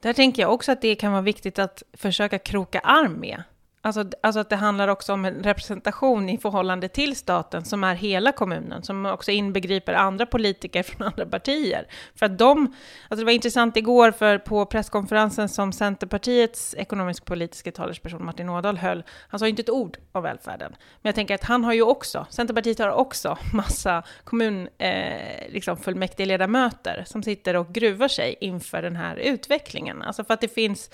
Där 0.00 0.12
tänker 0.12 0.42
jag 0.42 0.52
också 0.52 0.72
att 0.72 0.82
det 0.82 0.94
kan 0.94 1.12
vara 1.12 1.22
viktigt 1.22 1.58
att 1.58 1.82
försöka 1.92 2.38
kroka 2.38 2.78
arm 2.80 3.12
med. 3.12 3.42
Alltså, 3.84 4.04
alltså 4.20 4.40
att 4.40 4.50
det 4.50 4.56
handlar 4.56 4.88
också 4.88 5.12
om 5.12 5.24
en 5.24 5.42
representation 5.42 6.28
i 6.28 6.38
förhållande 6.38 6.88
till 6.88 7.16
staten 7.16 7.64
som 7.64 7.84
är 7.84 7.94
hela 7.94 8.32
kommunen, 8.32 8.82
som 8.82 9.06
också 9.06 9.30
inbegriper 9.30 9.94
andra 9.94 10.26
politiker 10.26 10.82
från 10.82 11.06
andra 11.06 11.26
partier. 11.26 11.86
För 12.14 12.26
att 12.26 12.38
de, 12.38 12.74
alltså 13.08 13.20
det 13.20 13.24
var 13.24 13.32
intressant 13.32 13.76
igår 13.76 14.10
för 14.10 14.38
på 14.38 14.66
presskonferensen 14.66 15.48
som 15.48 15.72
Centerpartiets 15.72 16.74
ekonomisk-politiska 16.78 17.72
talesperson 17.72 18.24
Martin 18.24 18.48
Ådahl 18.48 18.78
höll, 18.78 19.04
han 19.28 19.40
sa 19.40 19.48
inte 19.48 19.62
ett 19.62 19.70
ord 19.70 19.98
om 20.12 20.22
välfärden. 20.22 20.72
Men 20.72 21.08
jag 21.08 21.14
tänker 21.14 21.34
att 21.34 21.44
han 21.44 21.64
har 21.64 21.72
ju 21.72 21.82
också, 21.82 22.26
Centerpartiet 22.30 22.78
har 22.78 22.90
också 22.90 23.38
massa 23.52 24.02
kommunfullmäktigeledamöter 24.24 25.48
eh, 25.48 25.52
liksom 25.52 25.76
fullmäktigeledamöter 25.76 27.04
som 27.06 27.22
sitter 27.22 27.56
och 27.56 27.72
gruvar 27.72 28.08
sig 28.08 28.36
inför 28.40 28.82
den 28.82 28.96
här 28.96 29.16
utvecklingen. 29.16 30.02
Alltså 30.02 30.24
för 30.24 30.34
att 30.34 30.40
det 30.40 30.54
finns 30.54 30.90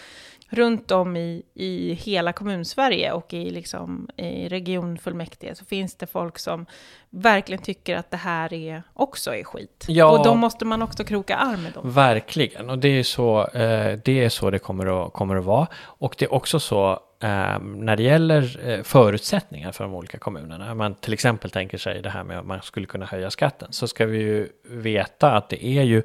runt 0.50 0.90
om 0.90 1.16
i, 1.16 1.42
i 1.54 1.92
hela 1.94 2.32
kommunsverige 2.32 3.12
och 3.12 3.34
i, 3.34 3.50
liksom, 3.50 4.08
i 4.16 4.48
regionfullmäktige 4.48 5.54
så 5.54 5.64
finns 5.64 5.94
det 5.94 6.06
folk 6.06 6.38
som 6.38 6.66
verkligen 7.10 7.62
tycker 7.62 7.96
att 7.96 8.10
det 8.10 8.16
här 8.16 8.52
är, 8.52 8.82
också 8.94 9.34
är 9.34 9.44
skit. 9.44 9.84
Ja, 9.88 10.18
och 10.18 10.24
då 10.24 10.34
måste 10.34 10.64
man 10.64 10.82
också 10.82 11.04
kroka 11.04 11.36
arm 11.36 11.62
med 11.62 11.72
dem. 11.72 11.90
Verkligen, 11.90 12.70
och 12.70 12.78
det 12.78 12.88
är 12.88 13.02
så 13.02 13.46
eh, 13.46 13.98
det, 14.04 14.24
är 14.24 14.28
så 14.28 14.50
det 14.50 14.58
kommer, 14.58 15.06
att, 15.06 15.12
kommer 15.12 15.36
att 15.36 15.44
vara. 15.44 15.66
Och 15.82 16.14
det 16.18 16.24
är 16.24 16.34
också 16.34 16.60
så 16.60 16.90
eh, 17.20 17.58
när 17.60 17.96
det 17.96 18.02
gäller 18.02 18.68
eh, 18.68 18.82
förutsättningar 18.82 19.72
för 19.72 19.84
de 19.84 19.94
olika 19.94 20.18
kommunerna. 20.18 20.72
Om 20.72 20.78
man 20.78 20.94
till 20.94 21.12
exempel 21.12 21.50
tänker 21.50 21.78
sig 21.78 22.02
det 22.02 22.10
här 22.10 22.24
med 22.24 22.38
att 22.38 22.46
man 22.46 22.62
skulle 22.62 22.86
kunna 22.86 23.06
höja 23.06 23.30
skatten 23.30 23.72
så 23.72 23.88
ska 23.88 24.06
vi 24.06 24.18
ju 24.18 24.48
veta 24.64 25.32
att 25.32 25.48
det 25.48 25.66
är 25.66 25.82
ju 25.82 26.02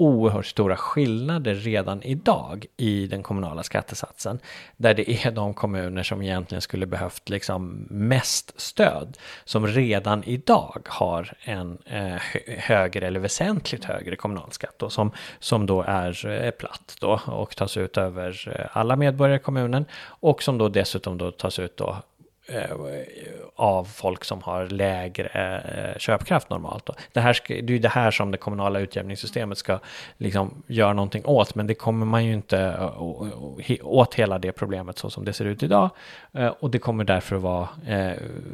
oerhört 0.00 0.46
stora 0.46 0.76
skillnader 0.76 1.54
redan 1.54 2.02
idag 2.02 2.66
i 2.76 3.06
den 3.06 3.22
kommunala 3.22 3.62
skattesatsen. 3.62 4.38
Där 4.76 4.94
det 4.94 5.10
är 5.10 5.30
de 5.30 5.54
kommuner 5.54 6.02
som 6.02 6.22
egentligen 6.22 6.62
skulle 6.62 6.86
behövt 6.86 7.28
liksom 7.28 7.86
mest 7.90 8.60
stöd 8.60 9.18
som 9.44 9.66
redan 9.66 10.24
idag 10.24 10.86
har 10.88 11.32
en 11.40 11.78
eh, 11.84 12.22
högre 12.58 13.06
eller 13.06 13.20
väsentligt 13.20 13.84
högre 13.84 14.16
kommunalskatt 14.16 14.78
då, 14.78 14.90
som, 14.90 15.12
som 15.38 15.66
då 15.66 15.82
är 15.82 16.26
eh, 16.26 16.50
platt 16.50 16.96
då 17.00 17.20
och 17.26 17.56
tas 17.56 17.76
ut 17.76 17.98
över 17.98 18.54
eh, 18.56 18.76
alla 18.76 18.96
medborgare 18.96 19.36
i 19.36 19.42
kommunen 19.42 19.84
och 20.04 20.42
som 20.42 20.58
då 20.58 20.68
dessutom 20.68 21.18
då 21.18 21.30
tas 21.30 21.58
ut 21.58 21.76
då 21.76 21.96
Eh, 22.52 22.76
av 23.54 23.84
folk 23.84 24.24
som 24.24 24.42
har 24.42 24.66
lägre 24.66 25.26
eh, 25.26 25.98
köpkraft 25.98 26.50
normalt. 26.50 26.86
Då. 26.86 26.94
Det, 27.12 27.20
här 27.20 27.32
ska, 27.32 27.54
det 27.54 27.60
är 27.60 27.70
ju 27.70 27.78
det 27.78 27.88
här 27.88 28.10
som 28.10 28.30
det 28.30 28.38
kommunala 28.38 28.80
utjämningssystemet 28.80 29.58
ska 29.58 29.78
liksom 30.16 30.62
göra 30.66 30.92
någonting 30.92 31.24
åt, 31.24 31.54
men 31.54 31.66
det 31.66 31.74
kommer 31.74 32.06
man 32.06 32.24
ju 32.24 32.32
inte 32.32 32.58
eh, 32.58 33.82
åt 33.82 34.14
hela 34.14 34.38
det 34.38 34.52
problemet 34.52 34.98
så 34.98 35.10
som 35.10 35.24
det 35.24 35.32
ser 35.32 35.44
ut 35.44 35.62
idag. 35.62 35.90
Och 36.60 36.70
det 36.70 36.78
kommer 36.78 37.04
därför 37.04 37.36
att 37.36 37.42
vara, 37.42 37.68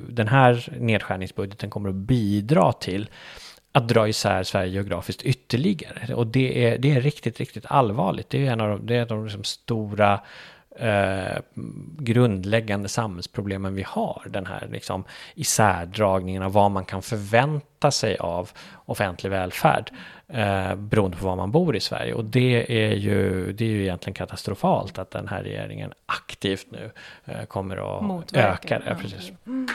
den 0.09 0.29
här 0.29 0.69
nedskärningsbudgeten 0.79 1.71
kommer 1.71 1.89
att 1.89 1.95
bidra 1.95 2.73
till 2.73 3.11
att 3.73 3.89
dra 3.89 4.09
isär 4.09 4.43
Sverige 4.43 4.71
geografiskt 4.73 5.23
ytterligare. 5.23 6.15
Och 6.15 6.27
det 6.27 6.65
är, 6.65 6.79
det 6.79 6.93
är 6.93 7.01
riktigt, 7.01 7.41
riktigt 7.41 7.67
allvarligt. 7.67 8.31
Det 8.31 8.47
är 8.47 8.53
en 8.53 8.61
av 8.61 8.69
de, 8.69 8.87
det 8.87 8.95
är 8.95 8.99
en 8.99 9.03
av 9.03 9.09
de 9.09 9.25
liksom 9.25 9.45
stora 9.45 10.21
eh, 10.79 11.39
grundläggande 11.99 12.89
samhällsproblemen 12.89 13.75
vi 13.75 13.83
har. 13.83 14.23
Den 14.31 14.47
här 14.47 14.69
liksom, 14.73 15.05
isärdragningen 15.35 16.43
av 16.43 16.53
vad 16.53 16.71
man 16.71 16.85
kan 16.85 17.03
förvänta 17.03 17.91
sig 17.91 18.17
av 18.17 18.51
offentlig 18.85 19.31
välfärd 19.31 19.91
eh, 20.29 20.75
beroende 20.75 21.17
på 21.17 21.27
var 21.27 21.37
man 21.37 21.51
bor 21.51 21.77
i 21.77 21.81
Sverige. 21.81 22.15
Och 22.15 22.25
det 22.25 22.85
är, 22.85 22.95
ju, 22.95 23.53
det 23.53 23.65
är 23.65 23.69
ju 23.69 23.83
egentligen 23.83 24.15
katastrofalt 24.15 24.99
att 24.99 25.11
den 25.11 25.29
här 25.29 25.43
regeringen 25.43 25.93
aktivt 26.07 26.67
nu 26.71 26.91
eh, 27.25 27.45
kommer 27.45 27.97
att 27.97 28.03
Motverka. 28.03 28.49
öka 28.53 28.79
det. 28.79 28.97
Precis. 29.03 29.33
Mm. 29.47 29.69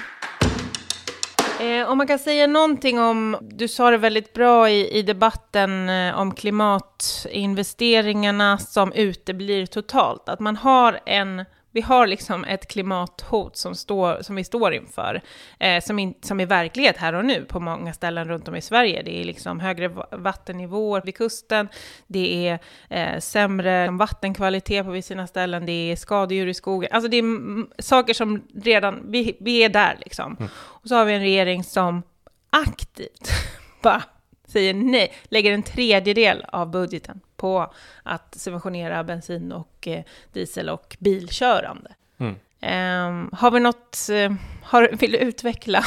Eh, 1.62 1.90
om 1.90 1.98
man 1.98 2.08
kan 2.08 2.20
säga 2.20 2.48
någonting 2.48 3.00
om, 3.00 3.38
du 3.42 3.68
sa 3.68 3.92
det 3.92 3.98
väldigt 3.98 4.34
bra 4.34 4.70
i, 4.70 4.98
i 4.98 5.02
debatten 5.02 5.90
eh, 5.90 6.20
om 6.20 6.36
klimatinvesteringarna 6.36 8.58
som 8.58 8.94
uteblir 8.94 9.66
totalt, 9.66 10.30
att 10.30 10.40
man 10.40 10.56
har 10.56 11.00
en 11.06 11.46
vi 11.72 11.82
har 11.82 12.08
liksom 12.08 12.44
ett 12.44 12.68
klimathot 12.68 13.58
som, 13.58 13.76
står, 13.76 14.22
som 14.22 14.36
vi 14.36 14.44
står 14.44 14.74
inför, 14.74 15.22
eh, 15.60 15.84
som, 15.84 16.00
in, 16.00 16.14
som 16.22 16.40
är 16.40 16.46
verklighet 16.46 16.98
här 16.98 17.14
och 17.14 17.26
nu 17.26 17.46
på 17.46 17.60
många 17.60 17.94
ställen 17.94 18.28
runt 18.28 18.48
om 18.48 18.56
i 18.56 18.62
Sverige. 18.62 19.02
Det 19.04 19.22
är 19.22 19.24
liksom 19.24 19.60
högre 19.60 19.88
vattennivåer 20.12 21.02
vid 21.06 21.16
kusten, 21.16 21.70
det 22.08 22.48
är 22.48 22.60
eh, 22.90 23.20
sämre 23.20 23.92
vattenkvalitet 23.92 24.86
på 24.86 24.92
vissa 24.92 25.28
ställen, 25.28 25.66
det 25.66 25.92
är 25.92 25.96
skadedjur 25.96 26.48
i 26.48 26.54
skogen. 26.54 26.90
Alltså 26.94 27.10
det 27.10 27.18
är 27.18 27.82
saker 27.82 28.14
som 28.14 28.44
redan, 28.64 29.12
vi, 29.12 29.38
vi 29.40 29.64
är 29.64 29.70
där 29.70 29.98
liksom. 30.00 30.36
Mm. 30.40 30.52
Och 30.56 30.88
så 30.88 30.96
har 30.96 31.06
vi 31.06 31.14
en 31.14 31.22
regering 31.22 31.64
som 31.64 32.04
aktivt 32.50 33.30
bara 33.82 34.04
säger 34.52 34.74
nej, 34.74 35.14
lägger 35.24 35.54
en 35.54 35.64
tredjedel 35.64 36.46
av 36.48 36.72
budgeten 36.72 37.22
på 37.36 37.74
att 38.04 38.36
subventionera 38.36 39.04
bensin 39.04 39.52
och 39.52 39.88
eh, 39.88 40.04
diesel 40.34 40.70
och 40.70 40.98
bilkörande. 41.00 41.92
Mm. 42.18 42.36
Um, 42.64 43.30
har 43.34 43.52
vi 43.52 43.60
något, 43.60 44.08
uh, 44.12 44.32
har, 44.64 44.90
vill 44.94 45.12
du 45.12 45.18
utveckla? 45.18 45.84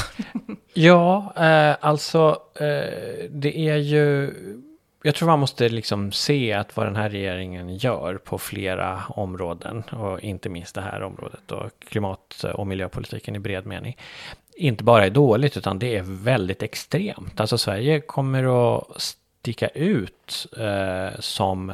ja, 0.75 1.33
uh, 1.39 1.87
alltså 1.87 2.31
uh, 2.61 3.31
det 3.31 3.59
är 3.59 3.77
ju, 3.77 4.35
jag 5.07 5.15
tror 5.15 5.29
man 5.29 5.39
måste 5.39 5.69
liksom 5.69 6.13
se 6.13 6.53
att 6.53 6.77
vad 6.77 6.87
den 6.87 6.97
här 6.97 7.11
regeringen 7.11 7.77
gör 7.77 8.15
på 8.15 8.39
flera 8.39 9.03
områden 9.09 9.83
och 9.83 10.21
inte 10.21 10.49
minst 10.49 10.75
det 10.75 10.81
här 10.81 11.03
området 11.03 11.53
och 11.53 11.71
klimat 11.89 12.45
och 12.55 12.67
miljöpolitiken 12.67 13.37
i 13.37 13.39
bred 13.39 13.67
mening 13.67 13.97
inte 14.57 14.85
bara 14.85 15.07
är 15.07 15.11
dåligt 15.11 15.57
utan 15.57 15.79
det 15.79 15.97
är 15.97 16.03
väldigt 16.03 16.63
extremt. 16.63 17.41
Alltså 17.41 17.59
Sverige 17.59 18.01
kommer 18.01 18.77
att 18.77 19.01
sticka 19.41 19.69
ut 19.69 20.47
eh, 20.59 21.21
som, 21.21 21.73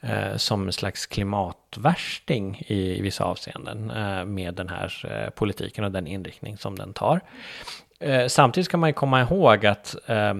eh, 0.00 0.36
som 0.36 0.66
en 0.66 0.72
slags 0.72 1.06
klimatvärsting 1.06 2.62
i, 2.66 2.98
i 2.98 3.00
vissa 3.02 3.24
avseenden 3.24 3.90
eh, 3.90 4.24
med 4.24 4.54
den 4.54 4.68
här 4.68 5.10
eh, 5.10 5.30
politiken 5.30 5.84
och 5.84 5.92
den 5.92 6.06
inriktning 6.06 6.58
som 6.58 6.78
den 6.78 6.92
tar. 6.92 7.20
Eh, 8.02 8.26
samtidigt 8.26 8.64
ska 8.64 8.76
man 8.76 8.88
ju 8.88 8.94
komma 8.94 9.20
ihåg 9.20 9.66
att 9.66 9.96
eh, 10.06 10.34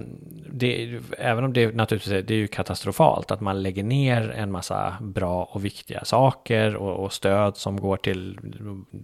det, 0.50 1.00
även 1.18 1.44
om 1.44 1.52
det 1.52 1.74
naturligtvis 1.74 2.12
är, 2.12 2.22
det 2.22 2.34
är 2.34 2.38
ju 2.38 2.46
katastrofalt 2.46 3.30
att 3.30 3.40
man 3.40 3.62
lägger 3.62 3.82
ner 3.82 4.30
en 4.30 4.52
massa 4.52 4.96
bra 5.00 5.44
och 5.44 5.64
viktiga 5.64 6.04
saker 6.04 6.76
och, 6.76 7.04
och 7.04 7.12
stöd 7.12 7.56
som 7.56 7.80
går 7.80 7.96
till 7.96 8.38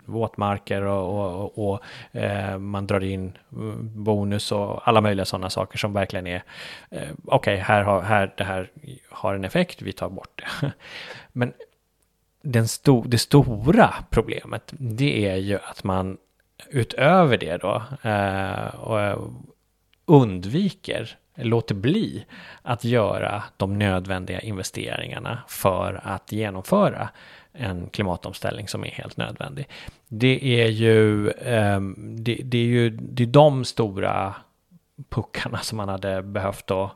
våtmarker 0.04 0.82
och, 0.82 1.40
och, 1.40 1.70
och 1.70 1.80
eh, 2.20 2.58
man 2.58 2.86
drar 2.86 3.04
in 3.04 3.38
mm, 3.52 4.04
bonus 4.04 4.52
och 4.52 4.88
alla 4.88 5.00
möjliga 5.00 5.24
sådana 5.24 5.50
saker 5.50 5.78
som 5.78 5.92
verkligen 5.92 6.26
är 6.26 6.42
eh, 6.90 7.02
okej, 7.24 7.54
okay, 7.54 7.56
här, 7.56 7.82
har, 7.82 8.02
här, 8.02 8.34
det 8.36 8.44
här 8.44 8.70
har 9.10 9.34
en 9.34 9.44
effekt, 9.44 9.82
vi 9.82 9.92
tar 9.92 10.08
bort 10.08 10.42
det. 10.60 10.72
Men 11.32 11.52
den 12.42 12.68
sto, 12.68 13.02
det 13.02 13.18
stora 13.18 13.94
problemet, 14.10 14.72
det 14.78 15.28
är 15.28 15.36
ju 15.36 15.58
att 15.64 15.84
man 15.84 16.16
utöver 16.70 17.36
det 17.36 17.56
då 17.56 17.82
eh, 18.02 18.74
och 18.74 19.32
undviker, 20.06 21.18
låter 21.34 21.74
bli 21.74 22.24
att 22.62 22.84
göra 22.84 23.42
de 23.56 23.78
nödvändiga 23.78 24.40
investeringarna 24.40 25.38
för 25.48 26.00
att 26.04 26.32
genomföra 26.32 27.08
en 27.52 27.88
klimatomställning 27.88 28.68
som 28.68 28.84
är 28.84 28.88
helt 28.88 29.16
nödvändig. 29.16 29.68
Det 30.08 30.62
är 30.62 30.68
ju, 30.68 31.30
eh, 31.30 31.80
det, 31.96 32.40
det, 32.44 32.58
är 32.58 32.66
ju 32.66 32.90
det 32.90 33.22
är 33.22 33.26
de 33.26 33.64
stora 33.64 34.34
puckarna 35.08 35.58
som 35.58 35.76
man 35.76 35.88
hade 35.88 36.22
behövt 36.22 36.70
att 36.70 36.90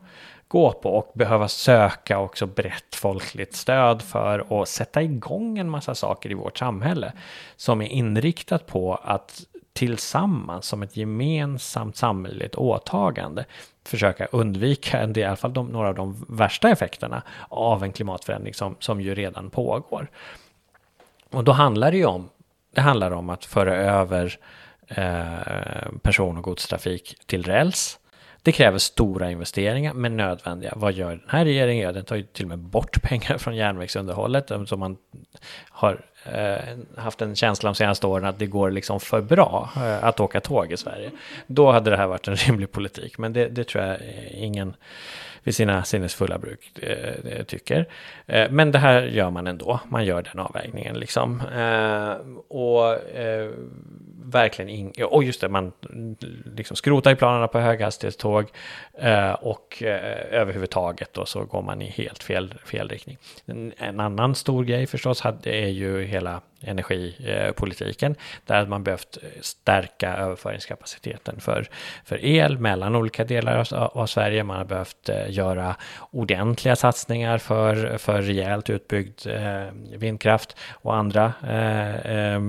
gå 0.48 0.72
på 0.72 0.90
och 0.90 1.12
behöva 1.14 1.48
söka 1.48 2.18
också 2.18 2.46
brett 2.46 2.94
folkligt 2.94 3.54
stöd 3.56 4.02
för 4.02 4.62
att 4.62 4.68
sätta 4.68 5.02
igång 5.02 5.58
en 5.58 5.70
massa 5.70 5.94
saker 5.94 6.30
i 6.30 6.34
vårt 6.34 6.58
samhälle 6.58 7.12
som 7.56 7.82
är 7.82 7.86
inriktat 7.86 8.66
på 8.66 8.94
att 8.94 9.42
tillsammans 9.72 10.66
som 10.66 10.82
ett 10.82 10.96
gemensamt 10.96 11.96
samhälleligt 11.96 12.54
åtagande 12.54 13.44
försöka 13.84 14.26
undvika 14.26 15.00
en 15.00 15.12
del, 15.12 15.22
i 15.22 15.26
alla 15.26 15.36
fall 15.36 15.52
de, 15.52 15.66
några 15.66 15.88
av 15.88 15.94
de 15.94 16.26
värsta 16.28 16.70
effekterna 16.70 17.22
av 17.48 17.84
en 17.84 17.92
klimatförändring 17.92 18.54
som, 18.54 18.76
som 18.78 19.00
ju 19.00 19.14
redan 19.14 19.50
pågår. 19.50 20.10
Och 21.30 21.44
då 21.44 21.52
handlar 21.52 21.90
det 21.90 21.96
ju 21.96 22.06
om, 22.06 22.28
det 22.74 22.80
handlar 22.80 23.10
om 23.10 23.30
att 23.30 23.44
föra 23.44 23.76
över 23.76 24.38
eh, 24.88 25.92
person 26.02 26.36
och 26.36 26.44
godstrafik 26.44 27.16
till 27.26 27.42
räls. 27.42 27.98
Det 28.42 28.52
kräver 28.52 28.78
stora 28.78 29.30
investeringar, 29.30 29.94
men 29.94 30.16
nödvändiga. 30.16 30.72
Vad 30.76 30.92
gör 30.92 31.10
den 31.10 31.22
här 31.28 31.44
regeringen? 31.44 31.84
Ja, 31.84 31.92
den 31.92 32.04
tar 32.04 32.16
ju 32.16 32.22
till 32.22 32.44
och 32.44 32.48
med 32.48 32.58
bort 32.58 33.02
pengar 33.02 33.38
från 33.38 33.56
järnvägsunderhållet 33.56 34.50
som 34.66 34.80
man 34.80 34.96
har 35.70 36.04
Eh, 36.24 36.76
haft 36.96 37.22
en 37.22 37.36
känsla 37.36 37.68
de 37.68 37.74
senaste 37.74 38.06
åren 38.06 38.24
att 38.24 38.38
det 38.38 38.46
går 38.46 38.70
liksom 38.70 39.00
för 39.00 39.20
bra 39.20 39.70
eh, 39.76 40.04
att 40.04 40.20
åka 40.20 40.40
tåg 40.40 40.72
i 40.72 40.76
Sverige. 40.76 41.10
Då 41.46 41.72
hade 41.72 41.90
det 41.90 41.96
här 41.96 42.06
varit 42.06 42.28
en 42.28 42.36
rimlig 42.46 42.72
politik, 42.72 43.18
men 43.18 43.32
det, 43.32 43.48
det 43.48 43.64
tror 43.64 43.84
jag 43.84 43.98
ingen 44.30 44.74
vid 45.44 45.54
sina 45.54 45.84
sinnesfulla 45.84 46.38
bruk 46.38 46.78
eh, 46.82 47.32
eh, 47.32 47.44
tycker. 47.44 47.88
Eh, 48.26 48.50
men 48.50 48.72
det 48.72 48.78
här 48.78 49.02
gör 49.02 49.30
man 49.30 49.46
ändå, 49.46 49.80
man 49.88 50.04
gör 50.04 50.22
den 50.22 50.38
avvägningen 50.38 50.98
liksom. 50.98 51.40
Eh, 51.40 52.16
och 52.48 53.10
eh, 53.16 53.50
verkligen 54.24 54.68
in, 54.68 54.92
och 55.04 55.24
just 55.24 55.40
det, 55.40 55.48
man 55.48 55.72
mm, 55.92 56.16
liksom 56.56 56.76
skrotar 56.76 57.12
i 57.12 57.16
planerna 57.16 57.48
på 57.48 57.58
höghastighetståg 57.58 58.46
eh, 58.98 59.32
och 59.32 59.82
eh, 59.82 60.40
överhuvudtaget 60.40 61.14
då 61.14 61.26
så 61.26 61.44
går 61.44 61.62
man 61.62 61.82
i 61.82 61.86
helt 61.86 62.22
fel, 62.22 62.54
fel 62.64 62.88
riktning. 62.88 63.18
En, 63.46 63.72
en 63.76 64.00
annan 64.00 64.34
stor 64.34 64.64
grej 64.64 64.86
förstås 64.86 65.20
hade, 65.20 65.50
är 65.50 65.68
ju 65.68 66.04
hela 66.04 66.40
energipolitiken 66.64 68.16
där 68.46 68.66
man 68.66 68.82
behövt 68.82 69.18
stärka 69.40 70.16
överföringskapaciteten 70.16 71.40
för, 71.40 71.68
för 72.04 72.24
el 72.24 72.58
mellan 72.58 72.96
olika 72.96 73.24
delar 73.24 73.74
av, 73.74 73.90
av 73.94 74.06
Sverige. 74.06 74.44
Man 74.44 74.56
har 74.56 74.64
behövt 74.64 75.08
eh, 75.08 75.30
göra 75.30 75.76
ordentliga 76.10 76.76
satsningar 76.76 77.38
för, 77.38 77.98
för 77.98 78.22
rejält 78.22 78.70
utbyggd 78.70 79.26
eh, 79.26 79.64
vindkraft 79.98 80.56
och 80.72 80.96
andra 80.96 81.32
eh, 81.42 81.96
eh, 81.96 82.40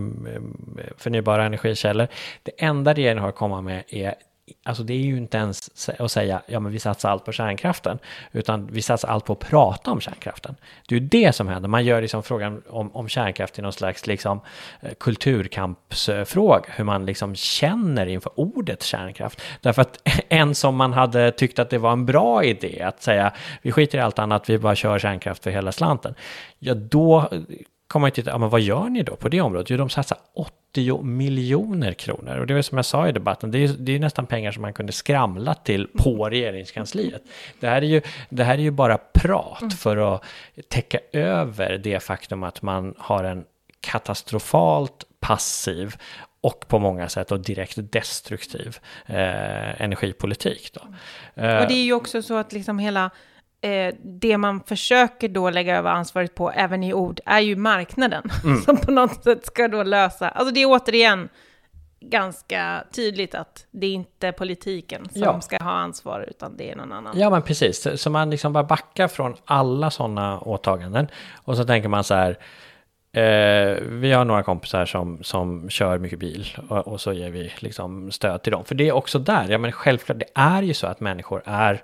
förnybara 0.98 1.46
energikällor. 1.46 2.08
Det 2.44 2.52
enda 2.58 2.94
regeringen 2.94 3.22
har 3.22 3.30
att 3.30 3.36
komma 3.36 3.62
med 3.62 3.84
är 3.88 4.16
Alltså 4.64 4.84
det 4.84 4.94
är 4.94 4.98
ju 4.98 5.18
inte 5.18 5.38
ens 5.38 5.90
att 6.00 6.12
säga, 6.12 6.42
ja 6.48 6.60
men 6.60 6.72
vi 6.72 6.80
satsar 6.80 7.10
allt 7.10 7.26
på 7.26 7.32
kärnkraften, 7.32 8.00
utan 8.32 8.68
vi 8.68 8.82
satsar 8.82 9.10
allt 9.10 9.26
på 9.26 9.34
att 9.34 9.40
prata 9.40 9.92
om 9.92 10.02
kärnkraften. 10.02 10.56
Det 10.88 10.96
är 10.96 11.00
ju 11.00 11.08
det 11.08 11.36
som 11.36 11.48
händer, 11.48 11.70
man 11.70 11.86
gör 11.86 12.02
liksom 12.02 12.24
frågan 12.24 12.62
om, 12.70 12.96
om 12.96 13.08
kärnkraft 13.08 13.54
till 13.54 13.64
någon 13.64 13.74
slags 13.74 14.08
liksom 14.08 14.42
eh, 14.82 14.94
kulturkampsfråga, 15.00 16.66
hur 16.68 16.84
man 16.84 17.06
liksom 17.06 17.36
känner 17.36 18.06
inför 18.06 18.32
ordet 18.40 18.84
kärnkraft. 18.84 19.42
Därför 19.62 19.82
att 19.82 20.02
en 20.30 20.56
som 20.56 20.76
man 20.76 20.94
hade 20.94 21.32
tyckt 21.32 21.60
att 21.60 21.70
det 21.70 21.78
var 21.78 21.92
en 21.92 22.06
bra 22.06 22.44
idé 22.44 22.82
att 22.82 23.02
säga, 23.02 23.34
vi 23.62 23.72
skiter 23.72 23.98
i 23.98 24.02
allt 24.02 24.20
annat, 24.20 24.50
vi 24.50 24.58
bara 24.58 24.76
kör 24.76 25.00
kärnkraft 25.00 25.44
för 25.44 25.52
hela 25.52 25.72
slanten. 25.72 26.16
Ja, 26.60 26.74
då 26.74 27.30
kommer 27.94 28.02
man 28.02 28.08
ju 28.08 28.12
titta, 28.12 28.32
ja, 28.32 28.38
men 28.38 28.50
vad 28.50 28.62
gör 28.62 28.90
ni 28.90 29.04
då 29.04 29.16
på 29.16 29.30
det 29.30 29.42
området? 29.42 29.70
Jo, 29.70 29.78
de 29.78 29.90
satsar 29.90 30.18
80 30.36 31.04
miljoner 31.04 31.94
kronor. 31.94 32.38
Och 32.38 32.48
det 32.48 32.54
är 32.54 32.62
som 32.62 32.78
jag 32.78 32.86
sa 32.86 33.08
i 33.08 33.12
debatten, 33.12 33.52
det 33.52 33.64
är, 33.64 33.68
det 33.68 33.92
är 33.92 34.00
nästan 34.00 34.26
pengar 34.26 34.52
som 34.52 34.62
man 34.62 34.74
kunde 34.74 34.94
skramla 34.94 35.54
till 35.54 35.88
på 35.88 36.30
regeringskansliet. 36.30 37.24
Det 37.60 37.68
här 37.68 37.82
är 37.82 37.86
ju, 37.86 38.02
det 38.30 38.44
här 38.44 38.54
är 38.54 38.62
ju 38.62 38.72
bara 38.72 38.98
prat 38.98 39.62
mm. 39.62 39.72
för 39.72 40.16
att 40.16 40.24
täcka 40.70 41.00
över 41.12 41.78
det 41.78 42.00
faktum 42.00 42.44
att 42.44 42.62
man 42.62 42.94
har 42.98 43.24
en 43.24 43.44
katastrofalt 43.82 45.06
passiv 45.20 45.96
och 46.42 46.68
på 46.68 46.80
många 46.80 47.10
sätt 47.10 47.32
och 47.32 47.40
direkt 47.40 47.76
destruktiv 47.78 48.78
eh, 49.06 49.82
energipolitik. 49.82 50.74
Då. 50.74 50.82
och 51.36 51.68
det 51.68 51.74
är 51.74 51.86
ju 51.86 51.94
också 51.94 52.22
så 52.22 52.36
att 52.38 52.54
liksom 52.54 52.80
hela 52.80 53.12
eh, 53.64 53.94
det 54.04 54.38
man 54.38 54.60
försöker 54.60 55.30
då 55.30 55.50
lägga 55.50 55.78
över 55.78 55.90
ansvaret 55.90 56.36
på, 56.36 56.52
även 56.52 56.84
i 56.84 56.94
ord, 56.94 57.20
är 57.26 57.40
ju 57.40 57.56
marknaden. 57.56 58.24
Mm. 58.44 58.62
Som 58.62 58.78
på 58.78 58.92
något 58.92 59.24
sätt 59.24 59.46
ska 59.46 59.68
då 59.68 59.84
lösa, 59.84 60.30
alltså 60.30 60.54
det 60.54 60.62
är 60.62 60.66
återigen 60.66 61.30
ganska 62.00 62.84
tydligt 62.96 63.36
att 63.36 63.66
det 63.72 63.88
är 63.88 63.94
inte 63.94 64.32
politiken 64.32 65.10
som 65.10 65.22
ja. 65.22 65.42
ska 65.42 65.58
ha 65.64 65.72
ansvar, 65.72 66.26
utan 66.30 66.58
det 66.58 66.72
är 66.72 66.76
någon 66.76 66.92
annan. 66.92 67.20
Ja, 67.20 67.30
men 67.30 67.42
precis. 67.42 68.02
Så 68.02 68.10
man 68.10 68.30
liksom 68.30 68.54
bara 68.54 68.64
backar 68.64 69.08
från 69.08 69.36
alla 69.46 69.92
sådana 69.92 70.40
åtaganden. 70.40 71.08
Och 71.44 71.58
så 71.58 71.64
tänker 71.66 71.90
man 71.90 72.04
så 72.04 72.14
här, 72.14 72.38
Eh, 73.16 73.78
vi 73.82 74.12
har 74.12 74.26
några 74.26 74.44
kompisar 74.44 74.86
som, 74.86 75.24
som 75.24 75.70
kör 75.70 75.98
mycket 75.98 76.20
bil 76.20 76.48
och, 76.70 76.88
och, 76.88 77.02
så 77.02 77.14
ger 77.14 77.30
vi 77.30 77.54
liksom 77.60 78.12
stöd 78.12 78.44
till 78.44 78.52
dem. 78.52 78.66
För 78.66 78.76
det 78.76 78.88
är 78.88 78.92
också 78.92 79.20
där, 79.20 79.50
ja 79.50 79.58
men 79.58 79.72
självklart, 79.72 80.20
det 80.20 80.26
är 80.36 80.62
ju 80.62 80.74
så 80.74 80.88
att 80.88 81.00
människor 81.00 81.42
är 81.46 81.84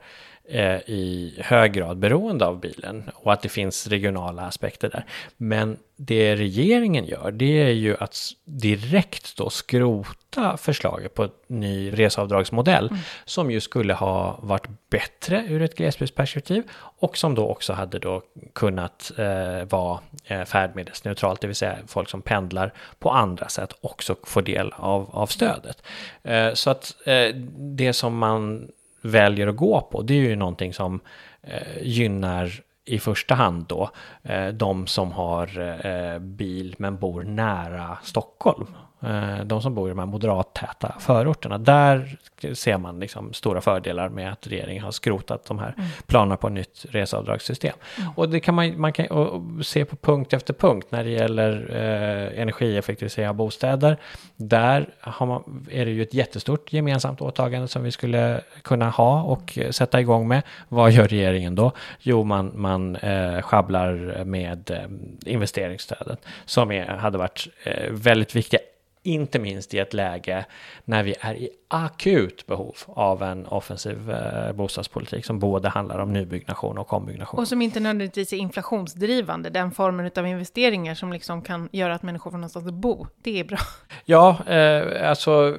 i 0.86 1.34
hög 1.38 1.74
grad 1.74 1.98
beroende 1.98 2.46
av 2.46 2.60
bilen 2.60 3.10
och 3.14 3.34
att 3.34 3.42
det 3.42 3.50
finns 3.50 3.88
regionala 3.88 4.42
aspekter 4.42 4.90
där. 4.90 5.06
Men 5.38 5.78
det 5.96 6.36
regeringen 6.36 7.06
gör, 7.06 7.32
det 7.32 7.62
är 7.62 7.72
ju 7.72 7.96
att 8.00 8.18
direkt 8.46 9.38
då 9.38 9.50
skrota 9.50 10.58
förslaget 10.58 11.14
på 11.14 11.24
en 11.24 11.30
ny 11.48 11.92
reseavdragsmodell 11.92 12.88
mm. 12.88 13.00
som 13.26 13.52
ju 13.52 13.60
skulle 13.60 13.94
ha 13.94 14.40
varit 14.42 14.68
bättre 14.90 15.46
ur 15.48 15.62
ett 15.62 15.76
glesbygdsperspektiv 15.76 16.64
och 16.76 17.18
som 17.18 17.36
då 17.36 17.48
också 17.48 17.74
hade 17.74 18.00
då 18.00 18.22
kunnat 18.54 19.12
eh, 19.18 19.66
vara 19.70 20.00
eh, 20.26 20.44
färdmedelsneutralt, 20.44 21.42
det 21.42 21.48
vill 21.48 21.56
säga 21.56 21.78
folk 21.88 22.10
som 22.10 22.22
pendlar 22.22 22.74
på 23.00 23.12
andra 23.12 23.48
sätt 23.48 23.74
också 23.82 24.16
får 24.24 24.42
del 24.42 24.74
av, 24.76 25.10
av 25.12 25.28
stödet. 25.28 25.84
Eh, 26.24 26.54
så 26.54 26.70
att 26.70 26.96
eh, 27.06 27.36
det 27.58 27.94
som 27.94 28.18
man 28.18 28.70
väljer 29.02 29.48
att 29.48 29.56
gå 29.56 29.82
på, 29.82 30.02
det 30.02 30.14
är 30.14 30.30
ju 30.30 30.36
någonting 30.36 30.74
som 30.74 31.00
eh, 31.42 31.82
gynnar 31.82 32.52
i 32.86 33.00
första 33.00 33.36
hand 33.36 33.66
då 33.68 33.90
eh, 34.24 34.48
de 34.48 34.88
som 34.88 35.12
har 35.12 35.60
eh, 35.86 36.20
bil 36.20 36.76
men 36.78 36.98
bor 36.98 37.24
nära 37.24 37.98
Stockholm. 38.04 38.68
Eh, 39.02 39.46
de 39.46 39.62
som 39.62 39.76
bor 39.76 39.88
i 39.88 39.90
de 39.90 40.00
här 40.00 40.06
moderattäta 40.06 40.96
förorterna, 41.00 41.58
där 41.58 42.18
ser 42.54 42.78
man 42.78 43.00
liksom 43.00 43.34
stora 43.34 43.62
fördelar 43.62 44.10
med 44.10 44.32
att 44.32 44.48
regeringen 44.48 44.84
har 44.84 44.92
skrotat 44.92 45.46
de 45.46 45.60
här 45.60 45.74
mm. 45.78 45.90
planerna 46.08 46.38
på 46.38 46.48
ett 46.48 46.54
nytt 46.54 46.86
reseavdragssystem. 46.90 47.74
Mm. 47.98 48.12
Och 48.16 48.30
det 48.30 48.40
kan 48.40 48.56
man, 48.56 48.82
man 48.82 48.94
kan 48.94 49.64
se 49.64 49.86
på 49.86 49.96
punkt 49.96 50.34
efter 50.34 50.54
punkt 50.54 50.88
när 50.90 51.04
det 51.04 51.10
gäller 51.10 51.70
eh, 51.72 52.42
energieffektivisering 52.42 53.30
av 53.30 53.36
bostäder. 53.36 53.98
Där 54.36 54.90
man, 55.20 55.68
är 55.72 55.86
det 55.86 55.92
ju 55.92 56.02
ett 56.02 56.14
jättestort 56.14 56.74
gemensamt 56.74 57.22
åtagande 57.22 57.68
som 57.68 57.84
vi 57.84 57.92
skulle 57.92 58.42
kunna 58.62 58.90
ha 58.90 59.24
och 59.24 59.60
sätta 59.72 60.02
igång 60.02 60.28
med. 60.28 60.42
Vad 60.68 60.92
gör 60.92 61.08
regeringen 61.08 61.56
då? 61.56 61.72
Jo, 62.00 62.24
man, 62.24 62.52
man 62.56 62.96
eh, 62.96 63.42
schabblar 63.42 64.24
med 64.24 64.72
eh, 64.72 65.32
investeringsstödet 65.34 66.26
som 66.46 66.72
är, 66.72 66.86
hade 66.86 67.18
varit 67.18 67.48
eh, 67.64 67.92
väldigt 67.92 68.36
viktiga 68.36 68.60
inte 69.04 69.40
minst 69.40 69.74
i 69.74 69.80
ett 69.80 69.94
läge 69.94 70.46
när 70.86 71.04
vi 71.04 71.16
är 71.22 71.36
i 71.36 71.50
akut 71.68 72.46
behov 72.48 72.76
av 72.88 73.24
en 73.24 73.46
offensiv 73.46 74.12
eh, 74.12 74.52
bostadspolitik 74.54 75.26
som 75.26 75.40
både 75.40 75.70
handlar 75.70 76.00
om 76.00 76.14
nybyggnation 76.14 76.78
och 76.78 76.94
ombyggnation. 76.94 77.40
Och 77.40 77.48
som 77.48 77.62
inte 77.62 77.80
nödvändigtvis 77.80 78.34
är 78.34 78.38
inflationsdrivande, 78.38 79.50
den 79.50 79.72
formen 79.72 80.12
av 80.16 80.28
investeringar 80.28 80.96
som 80.96 81.14
liksom 81.14 81.42
kan 81.42 81.70
göra 81.72 81.96
att 81.96 82.04
människor 82.04 82.32
får 82.32 82.38
någonstans 82.38 82.68
att 82.68 82.74
bo. 82.74 83.08
Det 83.22 83.40
är 83.40 83.44
bra. 83.44 83.58
Ja, 84.06 84.38
eh, 84.48 85.10
alltså 85.10 85.58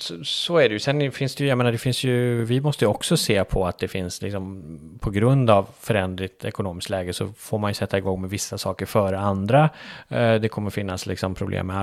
så, 0.00 0.24
så, 0.24 0.58
är 0.58 0.68
det 0.68 0.72
ju. 0.72 0.78
Sen 0.78 1.12
finns 1.12 1.34
det 1.34 1.44
ju, 1.44 1.48
jag 1.48 1.58
menar, 1.58 1.72
det 1.72 1.78
finns 1.78 2.04
ju, 2.04 2.44
vi 2.44 2.60
måste 2.60 2.84
ju 2.84 2.88
också 2.88 3.16
se 3.16 3.44
på 3.44 3.66
att 3.66 3.78
det 3.78 3.88
finns 3.88 4.22
liksom 4.22 4.64
på 5.00 5.10
grund 5.10 5.50
av 5.50 5.68
förändrat 5.80 6.44
ekonomiskt 6.44 6.90
läge 6.90 7.12
så 7.12 7.28
får 7.38 7.58
man 7.58 7.70
ju 7.70 7.74
sätta 7.74 7.98
igång 7.98 8.20
med 8.20 8.30
vissa 8.30 8.58
saker 8.58 8.86
före 8.86 9.18
andra. 9.18 9.70
Eh, 10.08 10.34
det 10.34 10.48
kommer 10.48 10.70
finnas 10.70 11.06
liksom 11.06 11.34
problem 11.34 11.66
med 11.66 11.76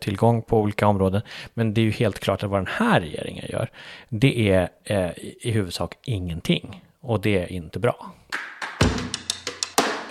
tillgång 0.00 0.42
på 0.42 0.60
olika 0.60 0.86
områden, 0.86 1.22
men 1.54 1.74
det 1.74 1.80
är 1.80 1.84
ju 1.84 1.90
helt 1.90 2.18
klart 2.18 2.42
att 2.42 2.50
vad 2.50 2.60
den 2.60 2.72
här 2.72 3.00
regeringen 3.00 3.46
gör, 3.48 3.70
det 4.08 4.50
är 4.50 4.68
eh, 4.84 5.10
i 5.18 5.50
huvudsak 5.50 5.94
ingenting. 6.04 6.84
Och 7.00 7.20
det 7.20 7.38
är 7.38 7.52
inte 7.52 7.78
bra. 7.78 8.12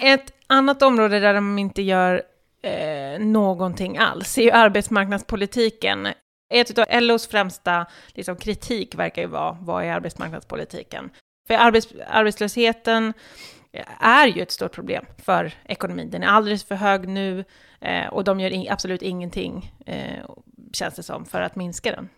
Ett 0.02 0.34
annat 0.48 0.82
område 0.82 1.20
där 1.20 1.34
de 1.34 1.60
inte 1.60 1.82
gör 1.82 2.24
eh, 2.62 3.20
någonting 3.20 3.98
alls 3.98 4.38
är 4.38 4.42
ju 4.42 4.52
arbetsmarknadspolitiken. 4.52 6.08
Ett 6.54 6.78
av 6.78 6.86
LOs 7.02 7.28
främsta 7.28 7.86
liksom, 8.14 8.36
kritik 8.36 8.96
verkar 8.96 9.22
ju 9.22 9.28
vara, 9.28 9.58
vad 9.62 9.84
är 9.84 9.92
arbetsmarknadspolitiken? 9.92 11.10
För 11.48 11.54
arbets, 11.54 11.88
arbetslösheten 12.08 13.14
är 14.00 14.28
ju 14.28 14.42
ett 14.42 14.52
stort 14.52 14.72
problem 14.72 15.06
för 15.26 15.52
ekonomin. 15.66 16.10
Den 16.10 16.24
är 16.24 16.28
alldeles 16.28 16.64
för 16.64 16.76
hög 16.76 17.08
nu 17.08 17.44
eh, 17.82 18.08
och 18.08 18.24
de 18.24 18.40
gör 18.40 18.50
in, 18.50 18.68
absolut 18.72 19.02
ingenting. 19.02 19.74
Eh, 19.86 20.26
känns 20.74 20.96
det 20.96 21.04
som, 21.04 21.26
för 21.26 21.42
att 21.42 21.56
minska 21.56 21.92
den. 21.92 22.10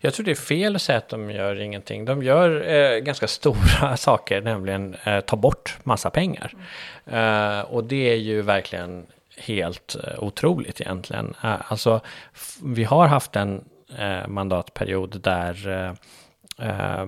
Jag 0.00 0.14
tror 0.14 0.26
det 0.26 0.30
är 0.30 0.34
fel 0.34 0.76
att 0.76 0.82
säga 0.82 0.98
att 0.98 1.08
de 1.08 1.30
gör 1.30 1.60
ingenting. 1.60 2.04
De 2.04 2.22
gör 2.22 2.68
eh, 2.68 2.98
ganska 2.98 3.26
stora 3.26 3.96
saker, 3.96 4.40
nämligen 4.40 4.96
eh, 5.04 5.20
ta 5.20 5.36
bort 5.36 5.78
massa 5.82 6.10
pengar. 6.10 6.54
Mm. 7.06 7.58
Eh, 7.58 7.60
och 7.60 7.84
det 7.84 8.10
är 8.12 8.16
ju 8.16 8.42
verkligen 8.42 9.06
helt 9.36 9.96
eh, 10.04 10.22
otroligt 10.22 10.80
egentligen. 10.80 11.34
Eh, 11.44 11.72
alltså, 11.72 12.00
vi 12.62 12.84
har 12.84 13.06
haft 13.06 13.36
en 13.36 13.64
eh, 13.98 14.28
mandatperiod 14.28 15.20
där 15.20 15.68
eh, 15.68 15.92
eh, 16.68 17.06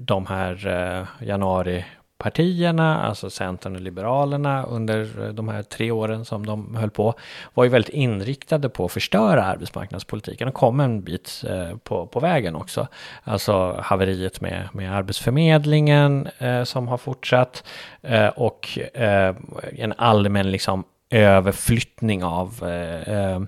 de 0.00 0.26
här 0.26 0.66
eh, 0.66 1.26
januari 1.26 1.84
partierna, 2.18 3.02
alltså 3.02 3.30
Centern 3.30 3.74
och 3.74 3.80
Liberalerna 3.80 4.62
under 4.62 5.24
eh, 5.24 5.28
de 5.28 5.48
här 5.48 5.62
tre 5.62 5.90
åren 5.90 6.24
som 6.24 6.46
de 6.46 6.76
höll 6.76 6.90
på, 6.90 7.14
var 7.54 7.64
ju 7.64 7.70
väldigt 7.70 7.94
inriktade 7.94 8.68
på 8.68 8.84
att 8.84 8.92
förstöra 8.92 9.44
arbetsmarknadspolitiken 9.44 10.48
och 10.48 10.54
kom 10.54 10.80
en 10.80 11.02
bit 11.02 11.44
eh, 11.48 11.76
på, 11.76 12.06
på 12.06 12.20
vägen 12.20 12.56
också. 12.56 12.88
Alltså 13.24 13.80
haveriet 13.82 14.40
med, 14.40 14.68
med 14.72 14.96
Arbetsförmedlingen 14.96 16.28
eh, 16.38 16.64
som 16.64 16.88
har 16.88 16.98
fortsatt 16.98 17.64
eh, 18.02 18.28
och 18.28 18.78
eh, 18.94 19.36
en 19.76 19.92
allmän 19.96 20.50
liksom 20.50 20.84
överflyttning 21.10 22.24
av 22.24 22.62
eh, 22.62 23.14
eh 23.14 23.40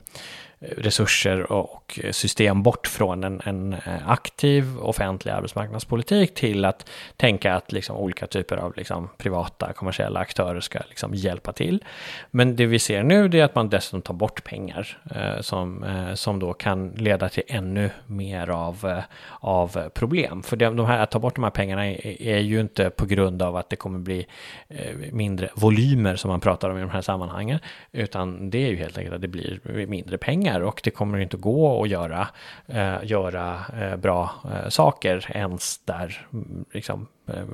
resurser 0.61 1.53
och 1.53 1.78
system 2.11 2.63
bort 2.63 2.87
från 2.87 3.25
en, 3.25 3.41
en, 3.45 3.73
eh, 3.73 4.11
aktiv 4.11 4.79
offentlig 4.81 5.33
arbetsmarknadspolitik 5.33 6.35
till 6.35 6.65
att 6.65 6.91
tänka 7.17 7.55
att 7.55 7.73
liksom 7.73 7.97
olika 7.97 8.27
typer 8.27 8.57
av 8.57 8.77
liksom 8.77 9.09
privata 9.17 9.73
kommersiella 9.73 10.21
aktörer 10.21 10.61
ska 10.61 10.79
liksom 10.89 11.15
hjälpa 11.15 11.53
till. 11.53 11.85
Men 12.31 12.57
det 12.57 12.67
vi 12.67 12.79
ser 12.79 13.03
nu 13.03 13.25
är 13.25 13.45
att 13.45 13.55
man 13.55 13.69
dessutom 13.69 14.03
tar 14.03 14.15
bort 14.15 14.45
pengar 14.45 14.99
eh, 15.15 15.41
som, 15.41 15.85
eh, 15.85 16.15
som 16.15 16.39
då 16.39 16.53
kan 16.53 16.89
leda 16.89 17.29
till 17.29 17.43
ännu 17.47 17.91
mer 18.07 18.51
av, 18.51 18.85
eh, 18.85 19.05
av 19.41 19.89
problem. 19.89 20.43
För 20.43 20.57
de, 20.57 20.77
de 20.77 20.87
här, 20.87 20.99
att 20.99 21.11
ta 21.11 21.19
bort 21.19 21.35
de 21.35 21.45
här 21.45 21.51
pengarna 21.51 21.87
är, 21.87 22.23
är, 22.23 22.39
ju 22.39 22.61
inte 22.61 22.91
på 22.91 23.07
grund 23.07 23.43
av 23.43 23.57
att 23.57 23.71
det 23.71 23.77
kommer 23.77 23.99
bli 23.99 24.27
eh, 24.69 24.97
mindre 25.13 25.49
volymer 25.55 26.17
som 26.17 26.31
man 26.31 26.41
pratar 26.41 26.71
om 26.71 26.79
i 26.79 26.81
de 26.81 26.91
här 26.91 27.03
sammanhangen, 27.03 27.59
utan 27.93 28.51
det 28.51 28.59
är 28.59 28.71
ju 28.71 28.77
helt 28.77 28.99
enkelt 28.99 29.15
att 29.15 29.23
det 29.23 29.29
blir 29.29 29.87
mindre 29.87 30.19
pengar 30.19 30.61
och 30.61 30.81
det 30.85 30.91
kommer 30.91 31.19
inte 31.19 31.37
gå 31.37 31.78
och 31.79 31.89
göra, 31.89 32.29
eh, 32.67 32.97
göra 33.03 33.61
eh, 33.81 33.97
bra 33.97 34.31
eh, 34.45 34.69
saker 34.69 35.31
ens 35.35 35.79
där 35.79 36.27
liksom, 36.73 37.07
eh, 37.27 37.45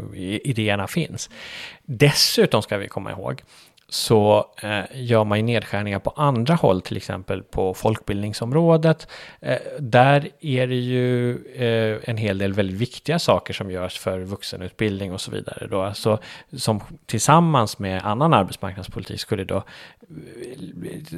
idéerna 0.44 0.86
finns. 0.86 1.30
Dessutom 1.82 2.62
ska 2.62 2.78
vi 2.78 2.88
komma 2.88 3.10
ihåg 3.10 3.42
så 3.94 4.46
eh, 4.62 4.84
gör 4.94 5.24
man 5.24 5.38
ju 5.38 5.44
nedskärningar 5.44 5.98
på 5.98 6.10
andra 6.16 6.54
håll, 6.54 6.80
till 6.80 6.96
exempel 6.96 7.42
på 7.42 7.74
folkbildningsområdet. 7.74 9.08
Eh, 9.40 9.58
där 9.78 10.28
är 10.40 10.66
det 10.66 10.74
ju 10.74 11.30
eh, 11.54 12.10
en 12.10 12.16
hel 12.16 12.38
del 12.38 12.52
väldigt 12.52 12.76
viktiga 12.76 13.18
saker 13.18 13.54
som 13.54 13.70
görs 13.70 13.98
för 13.98 14.20
vuxenutbildning 14.20 15.12
och 15.12 15.20
så 15.20 15.30
vidare. 15.30 15.66
Då. 15.70 15.82
Alltså, 15.82 16.18
som 16.56 16.80
tillsammans 17.06 17.78
med 17.78 18.02
annan 18.04 18.34
arbetsmarknadspolitik 18.34 19.20
skulle 19.20 19.44
då 19.44 19.56
eh, 19.56 19.62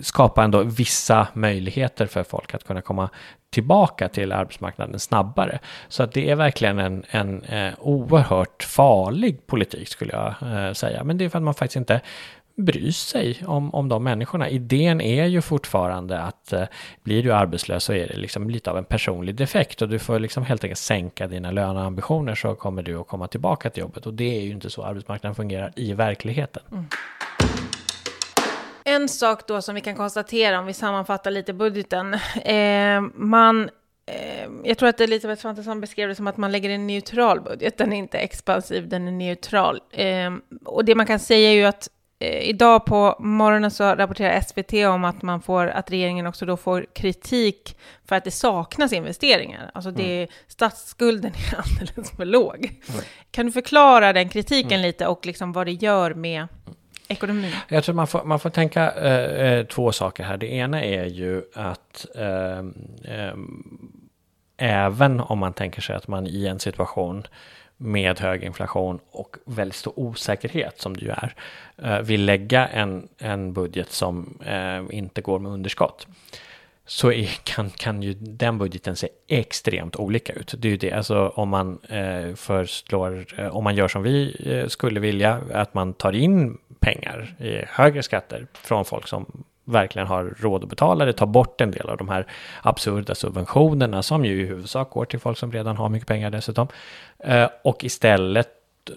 skapa 0.02 0.44
ändå 0.44 0.62
vissa 0.62 1.28
möjligheter 1.34 2.06
för 2.06 2.22
folk 2.22 2.54
att 2.54 2.64
kunna 2.64 2.80
komma 2.80 3.10
tillbaka 3.50 4.08
till 4.08 4.32
arbetsmarknaden 4.32 5.00
snabbare. 5.00 5.58
Så 5.88 6.02
att 6.02 6.12
det 6.12 6.30
är 6.30 6.36
verkligen 6.36 6.78
en, 6.78 7.04
en 7.10 7.42
eh, 7.42 7.74
oerhört 7.78 8.62
farlig 8.62 9.46
politik 9.46 9.88
skulle 9.88 10.12
jag 10.12 10.34
eh, 10.52 10.72
säga. 10.72 11.04
Men 11.04 11.18
det 11.18 11.24
är 11.24 11.28
för 11.28 11.38
att 11.38 11.44
man 11.44 11.54
faktiskt 11.54 11.76
inte 11.76 12.00
bry 12.56 12.92
sig 12.92 13.42
om, 13.46 13.74
om 13.74 13.88
de 13.88 14.04
människorna. 14.04 14.48
Idén 14.48 15.00
är 15.00 15.24
ju 15.24 15.42
fortfarande 15.42 16.20
att 16.20 16.52
eh, 16.52 16.62
blir 17.02 17.22
du 17.22 17.32
arbetslös 17.32 17.84
så 17.84 17.92
är 17.92 18.08
det 18.08 18.16
liksom 18.16 18.50
lite 18.50 18.70
av 18.70 18.78
en 18.78 18.84
personlig 18.84 19.34
defekt 19.34 19.82
och 19.82 19.88
du 19.88 19.98
får 19.98 20.18
liksom 20.18 20.42
helt 20.42 20.64
enkelt 20.64 20.78
sänka 20.78 21.26
dina 21.26 21.50
löneambitioner 21.50 22.34
så 22.34 22.54
kommer 22.54 22.82
du 22.82 22.96
att 22.96 23.06
komma 23.06 23.28
tillbaka 23.28 23.70
till 23.70 23.80
jobbet 23.80 24.06
och 24.06 24.14
det 24.14 24.36
är 24.36 24.40
ju 24.40 24.50
inte 24.50 24.70
så 24.70 24.84
arbetsmarknaden 24.84 25.34
fungerar 25.34 25.72
i 25.76 25.92
verkligheten. 25.92 26.62
Mm. 26.72 26.84
En 28.84 29.08
sak 29.08 29.46
då 29.46 29.62
som 29.62 29.74
vi 29.74 29.80
kan 29.80 29.96
konstatera 29.96 30.58
om 30.58 30.66
vi 30.66 30.72
sammanfattar 30.72 31.30
lite 31.30 31.52
budgeten. 31.52 32.16
Eh, 32.44 33.00
man 33.14 33.70
eh, 34.06 34.48
jag 34.64 34.78
tror 34.78 34.88
att 34.88 35.00
Elisabeth 35.00 35.42
Svantesson 35.42 35.80
beskrev 35.80 36.08
det 36.08 36.14
som 36.14 36.26
att 36.26 36.36
man 36.36 36.52
lägger 36.52 36.70
en 36.70 36.86
neutral 36.86 37.40
budget. 37.40 37.78
Den 37.78 37.92
är 37.92 37.96
inte 37.96 38.18
expansiv, 38.18 38.88
den 38.88 39.08
är 39.08 39.12
neutral. 39.12 39.80
Eh, 39.90 40.30
och 40.64 40.84
det 40.84 40.94
man 40.94 41.06
kan 41.06 41.18
säga 41.18 41.50
är 41.50 41.54
ju 41.54 41.64
att 41.64 41.88
idag 42.18 42.84
på 42.84 43.16
morgonen 43.18 43.70
så 43.70 43.84
rapporterar 43.84 44.40
SVT 44.40 44.72
om 44.94 45.04
att, 45.04 45.22
man 45.22 45.40
får, 45.40 45.66
att 45.66 45.90
regeringen 45.90 46.26
också 46.26 46.46
då 46.46 46.56
får 46.56 46.86
kritik 46.94 47.76
för 48.04 48.16
att 48.16 48.24
det 48.24 48.30
saknas 48.30 48.92
investeringar. 48.92 49.70
Alltså 49.74 49.90
det, 49.90 50.16
mm. 50.16 50.28
statsskulden 50.48 51.32
är 51.32 51.58
alldeles 51.58 52.10
för 52.10 52.24
låg. 52.24 52.64
Mm. 52.64 53.00
Kan 53.30 53.46
du 53.46 53.52
förklara 53.52 54.12
den 54.12 54.28
kritiken 54.28 54.72
mm. 54.72 54.82
lite 54.82 55.06
och 55.06 55.26
liksom 55.26 55.52
vad 55.52 55.66
det 55.66 55.72
gör 55.72 56.14
med 56.14 56.46
ekonomin? 57.08 57.52
Jag 57.68 57.84
tror 57.84 57.94
man 57.94 58.06
får, 58.06 58.24
man 58.24 58.40
får 58.40 58.50
tänka 58.50 58.92
eh, 58.92 59.52
eh 59.52 59.66
två 59.66 59.92
saker 59.92 60.24
här. 60.24 60.36
Det 60.36 60.52
ena 60.52 60.84
är 60.84 61.04
ju 61.04 61.42
att 61.54 62.06
eh, 62.14 62.58
eh, 63.14 63.34
även 64.56 65.20
om 65.20 65.38
man 65.38 65.52
tänker 65.52 65.82
sig 65.82 65.96
att 65.96 66.08
man 66.08 66.26
i 66.26 66.46
en 66.46 66.58
situation 66.58 67.26
med 67.76 68.20
hög 68.20 68.42
inflation 68.42 68.98
och 69.10 69.36
väldigt 69.44 69.76
stor 69.76 69.92
osäkerhet 69.96 70.80
som 70.80 70.96
det 70.96 71.04
ju 71.04 71.10
är, 71.10 71.34
eh, 71.82 72.00
vill 72.00 72.24
lägga 72.24 72.66
en, 72.68 73.08
en 73.18 73.52
budget 73.52 73.92
som 73.92 74.38
eh, 74.46 74.96
inte 74.96 75.20
går 75.20 75.38
med 75.38 75.52
underskott 75.52 76.06
så 76.86 77.12
är, 77.12 77.26
kan, 77.44 77.70
kan 77.70 78.02
ju 78.02 78.14
den 78.14 78.58
budgeten 78.58 78.96
se 78.96 79.08
extremt 79.28 79.96
olika 79.96 80.32
ut. 80.32 80.54
Det 80.58 80.68
är 80.68 80.70
ju 80.70 80.76
det, 80.76 80.92
alltså 80.92 81.28
om 81.28 81.48
man 81.48 81.78
eh, 81.88 82.34
förslår, 82.34 83.26
eh, 83.38 83.56
om 83.56 83.64
man 83.64 83.76
gör 83.76 83.88
som 83.88 84.02
vi 84.02 84.36
eh, 84.46 84.68
skulle 84.68 85.00
vilja, 85.00 85.40
att 85.52 85.74
man 85.74 85.94
tar 85.94 86.12
in 86.12 86.58
pengar 86.80 87.36
i 87.38 87.64
högre 87.68 88.02
skatter 88.02 88.46
från 88.52 88.84
folk 88.84 89.08
som 89.08 89.44
verkligen 89.66 90.08
har 90.08 90.34
råd 90.38 90.62
att 90.62 90.70
betala 90.70 91.04
det, 91.04 91.12
ta 91.12 91.26
bort 91.26 91.60
en 91.60 91.70
del 91.70 91.88
av 91.88 91.96
de 91.96 92.08
här 92.08 92.26
absurda 92.62 93.14
subventionerna 93.14 94.02
som 94.02 94.24
ju 94.24 94.42
i 94.42 94.46
huvudsak 94.46 94.90
går 94.90 95.04
till 95.04 95.20
folk 95.20 95.38
som 95.38 95.52
redan 95.52 95.76
har 95.76 95.88
mycket 95.88 96.08
pengar 96.08 96.30
dessutom. 96.30 96.68
Eh, 97.18 97.48
och 97.64 97.84
istället 97.84 98.48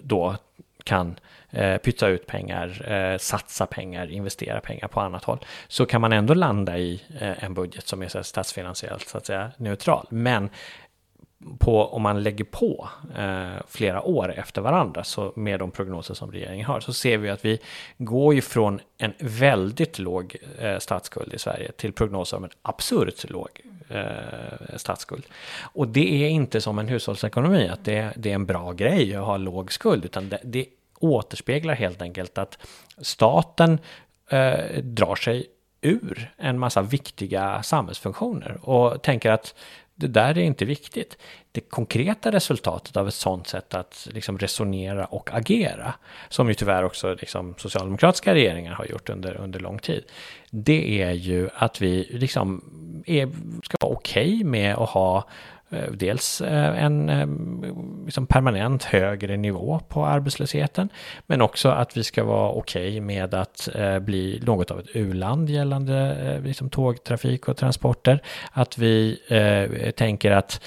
då 0.02 0.36
kan 0.84 1.18
eh, 1.50 1.76
pytsa 1.76 2.08
ut 2.08 2.26
pengar, 2.26 2.92
eh, 2.92 3.18
satsa 3.18 3.66
pengar, 3.66 4.10
investera 4.10 4.60
pengar 4.60 4.88
på 4.88 5.00
annat 5.00 5.24
håll, 5.24 5.38
så 5.68 5.86
kan 5.86 6.00
man 6.00 6.12
ändå 6.12 6.34
landa 6.34 6.78
i 6.78 7.02
eh, 7.20 7.44
en 7.44 7.54
budget 7.54 7.88
som 7.88 8.02
är 8.02 8.08
så 8.08 8.22
statsfinansiellt 8.22 9.08
så 9.08 9.18
att 9.18 9.26
säga 9.26 9.50
neutral. 9.56 10.06
Men 10.10 10.50
på, 11.58 11.84
om 11.84 12.02
man 12.02 12.22
lägger 12.22 12.44
på 12.44 12.88
eh, 13.16 13.62
flera 13.68 14.02
år 14.02 14.34
efter 14.38 14.60
varandra, 14.60 15.04
så 15.04 15.32
med 15.36 15.58
de 15.58 15.70
prognoser 15.70 16.14
som 16.14 16.32
regeringen 16.32 16.66
har, 16.66 16.80
så 16.80 16.92
ser 16.92 17.18
vi 17.18 17.28
att 17.28 17.44
vi 17.44 17.58
går 17.98 18.34
ju 18.34 18.40
från 18.40 18.80
en 18.98 19.12
väldigt 19.18 19.98
låg 19.98 20.36
eh, 20.58 20.78
statsskuld 20.78 21.34
i 21.34 21.38
Sverige 21.38 21.72
till 21.72 21.92
prognoser 21.92 22.36
om 22.36 22.44
en 22.44 22.50
absurt 22.62 23.30
låg 23.30 23.48
eh, 23.88 24.76
statsskuld. 24.76 25.24
Och 25.62 25.88
det 25.88 26.24
är 26.24 26.28
inte 26.28 26.60
som 26.60 26.78
en 26.78 26.88
hushållsekonomi, 26.88 27.68
att 27.68 27.84
det, 27.84 28.12
det 28.16 28.30
är 28.30 28.34
en 28.34 28.46
bra 28.46 28.72
grej 28.72 29.14
att 29.16 29.24
ha 29.24 29.36
låg 29.36 29.72
skuld, 29.72 30.04
utan 30.04 30.28
det, 30.28 30.40
det 30.44 30.66
återspeglar 30.98 31.74
helt 31.74 32.02
enkelt 32.02 32.38
att 32.38 32.58
staten 32.98 33.78
eh, 34.30 34.82
drar 34.82 35.14
sig 35.14 35.46
ur 35.80 36.32
en 36.36 36.58
massa 36.58 36.82
viktiga 36.82 37.62
samhällsfunktioner 37.62 38.58
och 38.62 39.02
tänker 39.02 39.30
att 39.30 39.54
det 40.00 40.08
där 40.08 40.38
är 40.38 40.42
inte 40.42 40.64
viktigt. 40.64 41.16
Det 41.52 41.60
konkreta 41.60 42.32
resultatet 42.32 42.96
av 42.96 43.08
ett 43.08 43.14
sådant 43.14 43.48
sätt 43.48 43.74
att 43.74 44.08
liksom 44.10 44.38
resonera 44.38 45.04
och 45.04 45.30
agera, 45.32 45.94
som 46.28 46.48
ju 46.48 46.54
tyvärr 46.54 46.84
också 46.84 47.14
liksom 47.14 47.54
socialdemokratiska 47.58 48.34
regeringar 48.34 48.72
har 48.72 48.84
gjort 48.84 49.08
under, 49.08 49.34
under 49.34 49.60
lång 49.60 49.78
tid, 49.78 50.04
det 50.50 51.02
är 51.02 51.12
ju 51.12 51.48
att 51.54 51.82
vi 51.82 52.08
liksom 52.10 52.64
är, 53.06 53.28
ska 53.64 53.76
vara 53.80 53.92
okej 53.92 54.34
okay 54.34 54.44
med 54.44 54.74
att 54.74 54.88
ha 54.88 55.28
Eh, 55.72 55.90
dels 55.92 56.40
eh, 56.40 56.84
en 56.84 57.08
eh, 57.08 57.26
liksom 58.04 58.26
permanent 58.26 58.84
högre 58.84 59.36
nivå 59.36 59.80
på 59.88 60.06
arbetslösheten, 60.06 60.88
men 61.26 61.42
också 61.42 61.68
att 61.68 61.96
vi 61.96 62.04
ska 62.04 62.24
vara 62.24 62.50
okej 62.50 62.88
okay 62.88 63.00
med 63.00 63.34
att 63.34 63.68
bli 64.00 64.40
något 64.42 64.70
av 64.70 64.80
ett 64.80 64.86
u-land 64.94 65.50
gällande 65.50 66.40
liksom 66.44 66.70
tågtrafik 66.70 67.48
och 67.48 67.56
transporter. 67.56 68.22
Att 68.52 68.78
vi 68.78 69.18
tänker 69.96 70.30
att 70.30 70.60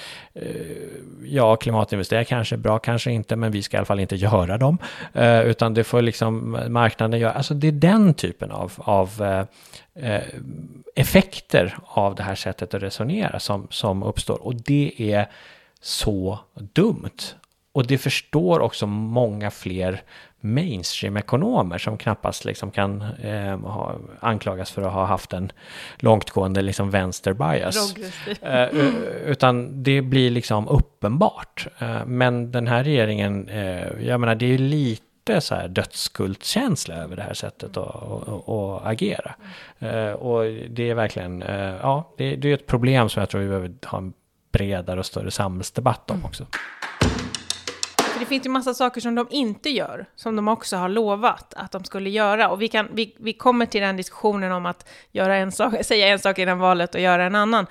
ja, 1.24 1.56
klimatinvesteringar 1.56 2.24
kanske 2.24 2.54
är 2.54 2.58
bra, 2.58 2.78
kanske 2.78 3.10
inte, 3.10 3.36
men 3.36 3.52
vi 3.52 3.62
ska 3.62 3.76
i 3.76 3.78
alla 3.78 3.84
fall 3.84 4.00
inte 4.00 4.16
göra 4.16 4.58
dem, 4.58 4.78
utan 5.44 5.74
det 5.74 5.84
får 5.84 6.02
liksom 6.02 6.58
marknaden 6.68 7.20
göra. 7.20 7.32
Alltså 7.32 7.54
det 7.54 7.68
är 7.68 7.72
den 7.72 8.14
typen 8.14 8.50
av, 8.50 8.72
av 8.76 9.46
effekter 10.94 11.78
av 11.84 12.14
det 12.14 12.22
här 12.22 12.34
sättet 12.34 12.74
att 12.74 12.82
resonera 12.82 13.40
som, 13.40 13.66
som 13.70 14.02
uppstår. 14.02 14.46
Och 14.46 14.54
det 14.54 14.92
är 14.98 15.30
så 15.80 16.38
dumt. 16.54 17.34
Och 17.72 17.86
det 17.86 17.98
förstår 17.98 18.60
också 18.60 18.86
många 18.86 19.50
fler 19.50 20.02
mainstream-ekonomer 20.44 21.78
som 21.78 21.98
knappast 21.98 22.44
liksom 22.44 22.70
kan 22.70 23.02
eh, 23.22 23.58
ha, 23.58 23.96
anklagas 24.20 24.70
för 24.70 24.82
att 24.82 24.92
ha 24.92 25.04
haft 25.04 25.32
en 25.32 25.52
långtgående 25.96 26.62
liksom 26.62 26.90
vänster-bias. 26.90 27.94
Eh, 28.42 28.68
utan 29.26 29.82
det 29.82 30.02
blir 30.02 30.30
liksom 30.30 30.68
uppenbart. 30.68 31.66
Eh, 31.78 32.06
men 32.06 32.52
den 32.52 32.66
här 32.66 32.84
regeringen, 32.84 33.48
eh, 33.48 34.06
jag 34.06 34.20
menar 34.20 34.34
det 34.34 34.46
är 34.46 34.50
ju 34.50 34.58
lite 34.58 35.03
lite 35.28 35.40
så 35.40 35.54
här 35.54 35.68
dödskultkänsla 35.68 36.94
över 36.94 37.16
det 37.16 37.22
här 37.22 37.34
sättet 37.34 37.76
att, 37.76 38.86
agera. 38.86 39.34
Uh, 39.82 40.12
och 40.12 40.44
det 40.70 40.90
är 40.90 40.94
verkligen, 40.94 41.42
uh, 41.42 41.76
ja, 41.82 42.14
det, 42.16 42.36
det, 42.36 42.50
är 42.50 42.54
ett 42.54 42.66
problem 42.66 43.08
som 43.08 43.20
jag 43.20 43.28
tror 43.30 43.40
vi 43.40 43.48
behöver 43.48 43.74
ha 43.86 43.98
en 43.98 44.12
bredare 44.52 45.00
och 45.00 45.06
större 45.06 45.30
samhällsdebatt 45.30 46.10
om 46.10 46.24
också. 46.24 46.46
För 48.12 48.20
det 48.20 48.26
finns 48.26 48.46
ju 48.46 48.50
massa 48.50 48.74
saker 48.74 49.00
som 49.00 49.14
de 49.14 49.26
inte 49.30 49.70
gör, 49.70 50.06
som 50.14 50.36
de 50.36 50.48
också 50.48 50.76
har 50.76 50.88
lovat 50.88 51.54
att 51.54 51.72
de 51.72 51.84
skulle 51.84 52.10
göra. 52.10 52.48
Och 52.48 52.62
vi, 52.62 52.68
kan, 52.68 52.88
vi, 52.92 53.16
vi 53.18 53.32
kommer 53.32 53.66
till 53.66 53.80
den 53.80 53.96
diskussionen 53.96 54.52
om 54.52 54.66
att 54.66 54.88
göra 55.12 55.36
en 55.36 55.52
sak, 55.52 55.74
säga 55.84 56.08
en 56.08 56.18
sak 56.18 56.38
innan 56.38 56.58
valet 56.58 56.94
och 56.94 57.00
göra 57.00 57.24
en 57.24 57.34
annan. 57.34 57.66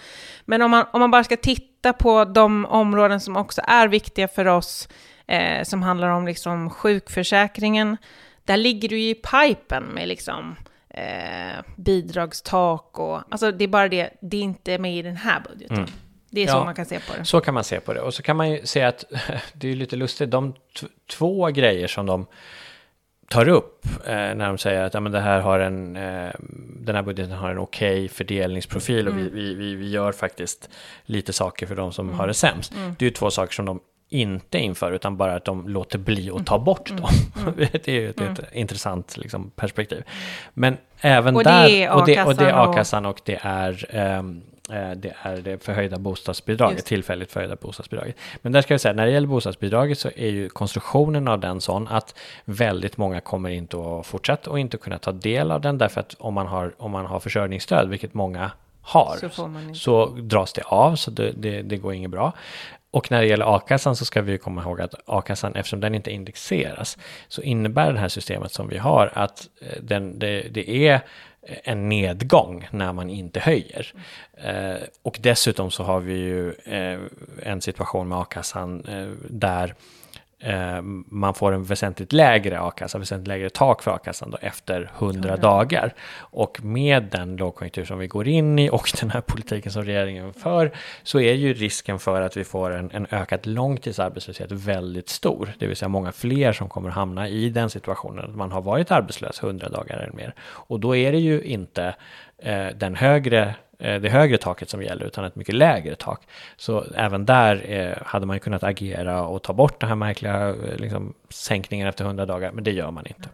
Men 0.46 0.62
om 0.62 0.72
man, 0.72 0.86
om 0.94 1.00
man 1.00 1.12
bara 1.12 1.24
ska 1.24 1.38
titta 1.38 1.94
på 1.94 2.26
de 2.26 2.66
områden 2.66 3.20
som 3.20 3.38
också 3.38 3.62
är 3.68 3.88
viktiga 3.88 4.28
för 4.28 4.46
oss, 4.46 4.88
eh, 5.28 5.64
som 5.64 5.84
handlar 5.84 6.10
om 6.10 6.26
liksom 6.26 6.70
sjukförsäkringen. 6.70 7.98
Där 8.46 8.58
ligger 8.58 8.90
du 8.90 9.00
ju 9.00 9.10
i 9.10 9.16
pipen 9.16 9.84
med 9.84 10.08
liksom 10.08 10.56
eh, 10.90 11.64
bidragstak 11.76 13.00
och... 13.00 13.22
Alltså 13.30 13.52
det 13.52 13.64
är 13.64 13.68
bara 13.68 13.88
det, 13.88 14.10
det 14.22 14.38
är 14.38 14.42
inte 14.42 14.78
med 14.78 14.96
i 14.98 15.02
den 15.02 15.16
här 15.18 15.40
budgeten. 15.50 15.78
Mm. 15.78 15.90
Det 16.30 16.42
är 16.44 16.48
Ja. 16.48 16.54
så 16.54 16.64
man 16.64 16.76
kan 16.76 16.86
se 16.86 17.00
på 17.00 17.14
det. 17.18 17.26
Så 17.26 17.42
kan 17.42 17.54
man 17.54 17.64
se 17.64 17.80
på 17.80 17.94
det. 17.94 18.02
Och 18.02 18.14
så 18.14 18.24
kan 18.24 18.38
man 18.38 18.52
ju 18.52 18.66
se 18.66 18.82
att 18.84 19.04
det 19.54 19.72
är 19.72 19.76
lite 19.76 19.96
lustigt, 19.96 20.32
de 20.32 20.54
två 21.12 21.48
grejer 21.48 21.88
som 21.88 22.06
de 22.06 22.26
tar 23.30 23.48
upp 23.50 23.86
eh, 24.06 24.14
när 24.14 24.48
de 24.48 24.58
säger 24.58 24.84
att 24.84 24.94
ja, 24.94 25.00
men 25.00 25.12
det 25.12 25.20
här 25.20 25.40
har 25.40 25.60
en, 25.60 25.96
eh, 25.96 26.32
den 26.80 26.96
här 26.96 27.02
budgeten 27.04 27.32
har 27.32 27.52
en 27.52 27.58
okej 27.58 28.10
fördelningsprofil 28.10 29.08
och 29.08 29.18
vi, 29.18 29.30
vi, 29.30 29.54
vi, 29.54 29.76
vi 29.76 29.90
gör 29.90 30.12
faktiskt 30.12 30.70
lite 31.06 31.34
saker 31.34 31.66
för 31.68 31.76
de 31.76 31.92
som 31.94 32.10
har 32.14 32.28
det 32.28 32.34
sämst. 32.34 32.74
Det 32.98 33.06
är 33.06 33.10
ju 33.10 33.12
två 33.12 33.32
saker 33.32 33.54
som 33.54 33.66
de 33.66 33.80
inte 34.10 34.58
inför 34.60 34.92
utan 34.92 35.18
bara 35.18 35.36
att 35.36 35.46
de 35.46 35.68
låter 35.68 35.98
bli 36.00 36.32
att 36.32 36.46
ta 36.46 36.60
bort 36.60 36.90
dem. 36.98 37.10
det 37.72 37.88
är 37.88 37.92
ju 37.92 38.10
ett, 38.10 38.22
ett 38.22 38.40
intressant 38.54 39.18
liksom, 39.18 39.52
perspektiv. 39.56 40.04
Men 40.54 40.78
även 41.00 41.36
Och 41.36 41.44
det 41.44 41.50
där, 41.50 41.70
är 41.70 41.92
och, 41.92 42.06
det, 42.06 42.24
och 42.24 42.36
det 42.36 42.50
är 42.50 42.70
a-kassan 42.70 43.06
och- 43.06 43.12
och 43.12 43.22
det 43.26 43.40
är 43.42 43.86
eh, 43.90 44.24
det 44.96 45.14
är 45.22 45.38
det 45.38 45.64
förhöjda 45.64 45.98
bostadsbidraget, 46.00 46.76
Just. 46.78 46.88
tillfälligt 46.88 47.32
förhöjda 47.32 47.56
bostadsbidraget. 47.56 48.16
Men 48.42 48.52
där 48.52 48.62
ska 48.62 48.74
jag 48.74 48.82
säga, 48.82 48.94
när 48.94 49.06
det 49.06 49.12
gäller 49.12 49.28
bostadsbidraget 49.28 50.00
så 50.00 50.10
är 50.16 50.30
ju 50.30 50.50
konstruktionen 50.50 51.28
av 51.28 51.40
den 51.40 51.62
sån 51.62 51.88
att 51.88 52.16
väldigt 52.46 52.98
många 52.98 53.20
kommer 53.20 53.50
inte 53.50 53.78
att 53.78 54.06
fortsätta 54.06 54.50
och 54.50 54.60
inte 54.60 54.78
kunna 54.78 54.98
ta 54.98 55.12
del 55.12 55.52
av 55.52 55.62
den 55.62 55.78
därför 55.78 56.00
att 56.02 56.16
om 56.20 56.34
man 56.34 56.48
har, 56.48 56.74
om 56.78 56.92
man 56.92 57.06
har 57.06 57.20
försörjningsstöd, 57.20 57.90
vilket 57.90 58.14
många 58.14 58.52
har, 58.82 59.18
Så 59.32 59.50
så 59.74 60.06
dras 60.06 60.54
det 60.54 60.62
av, 60.66 60.96
så 60.96 61.12
det, 61.12 61.32
det, 61.32 61.62
det 61.62 61.78
går 61.78 61.94
inget 61.94 62.12
bra. 62.12 62.34
Och 62.94 63.12
när 63.12 63.22
det 63.22 63.28
gäller 63.28 63.56
a-kassan 63.56 63.96
så 63.96 64.06
ska 64.06 64.22
vi 64.22 64.32
ju 64.32 64.38
komma 64.38 64.62
ihåg 64.62 64.82
att 64.82 64.96
a-kassan, 65.06 65.56
eftersom 65.56 65.80
den 65.80 65.96
inte 65.96 66.12
indexeras, 66.12 66.98
så 67.28 67.42
innebär 67.42 67.94
det 67.94 68.00
här 68.00 68.08
systemet 68.08 68.52
som 68.52 68.68
vi 68.68 68.78
har 68.78 69.12
att 69.14 69.48
eh, 69.62 69.82
den, 69.82 70.20
det, 70.20 70.42
det 70.42 70.88
är 70.88 71.02
en 71.64 71.90
nedgång 71.90 72.68
när 72.72 72.94
man 72.94 73.10
inte 73.10 73.40
höjer. 73.40 73.94
Eh, 74.34 74.88
och 75.02 75.18
dessutom 75.22 75.72
så 75.72 75.84
har 75.84 76.00
vi 76.00 76.14
ju 76.14 76.50
eh, 76.52 77.00
en 77.44 77.62
situation 77.62 78.08
med 78.08 78.18
a-kassan 78.18 78.86
eh, 78.86 79.08
där 79.30 79.76
man 81.06 81.34
får 81.34 81.52
en 81.52 81.64
väsentligt 81.64 82.14
lägre 82.14 82.60
a-kassa, 82.60 82.98
väsentligt 82.98 83.28
lägre 83.28 83.50
tak 83.50 83.84
för 83.84 83.92
a-kassan 83.92 84.32
då 84.32 84.38
efter 84.42 84.92
100 85.00 85.38
dagar. 85.38 85.94
Och 86.18 86.64
med 86.64 87.04
den 87.04 87.36
lågkonjunktur 87.36 87.86
som 87.86 88.00
vi 88.00 88.08
går 88.08 88.28
in 88.28 88.60
i 88.60 88.70
och 88.70 88.92
den 89.00 89.10
här 89.10 89.22
politiken 89.22 89.72
som 89.72 89.84
regeringen 89.84 90.34
för 90.34 90.72
så 91.04 91.20
är 91.20 91.34
ju 91.34 91.54
risken 91.54 92.00
för 92.00 92.22
att 92.22 92.38
vi 92.38 92.44
får 92.44 92.72
en, 92.72 92.92
en 92.94 93.08
ökad 93.12 93.48
långtidsarbetslöshet 93.48 94.52
väldigt 94.52 95.10
stor. 95.10 95.54
Det 95.60 95.68
vill 95.68 95.76
säga 95.76 95.90
många 95.90 96.12
fler 96.12 96.54
som 96.54 96.70
kommer 96.70 96.90
hamna 96.90 97.30
i 97.30 97.50
den 97.50 97.70
situationen 97.70 98.26
att 98.26 98.36
man 98.36 98.52
har 98.52 98.62
varit 98.62 98.92
arbetslös 98.92 99.44
100 99.44 99.70
dagar 99.70 99.98
eller 99.98 100.14
mer. 100.14 100.34
Och 100.42 100.80
då 100.80 100.96
är 100.96 101.12
det 101.12 101.20
ju 101.20 101.42
inte 101.42 101.96
eh, 102.38 102.68
den 102.68 102.96
högre 102.96 103.42
eh, 103.42 103.54
Eh, 103.80 104.02
det 104.02 104.10
högre 104.10 104.38
taket 104.38 104.70
som 104.70 104.84
gäller 104.84 105.06
utan 105.06 105.26
ett 105.26 105.36
mycket 105.36 105.56
lägre 105.56 105.96
tak. 105.96 106.22
Så 106.58 106.86
även 106.96 107.26
där 107.26 107.72
eh, 107.72 108.08
hade 108.08 108.26
man 108.26 108.36
ju 108.36 108.40
kunnat 108.40 108.64
agera 108.64 109.24
och 109.24 109.44
ta 109.44 109.54
bort 109.54 109.80
den 109.80 109.90
här 109.90 109.96
märkliga 109.96 110.50
eh, 110.50 110.56
liksom, 110.78 111.14
sänkningen 111.30 111.88
efter 111.88 112.06
100 112.06 112.26
dagar, 112.26 112.52
men 112.52 112.64
det 112.64 112.72
gör 112.72 112.92
man 112.92 113.06
inte. 113.06 113.30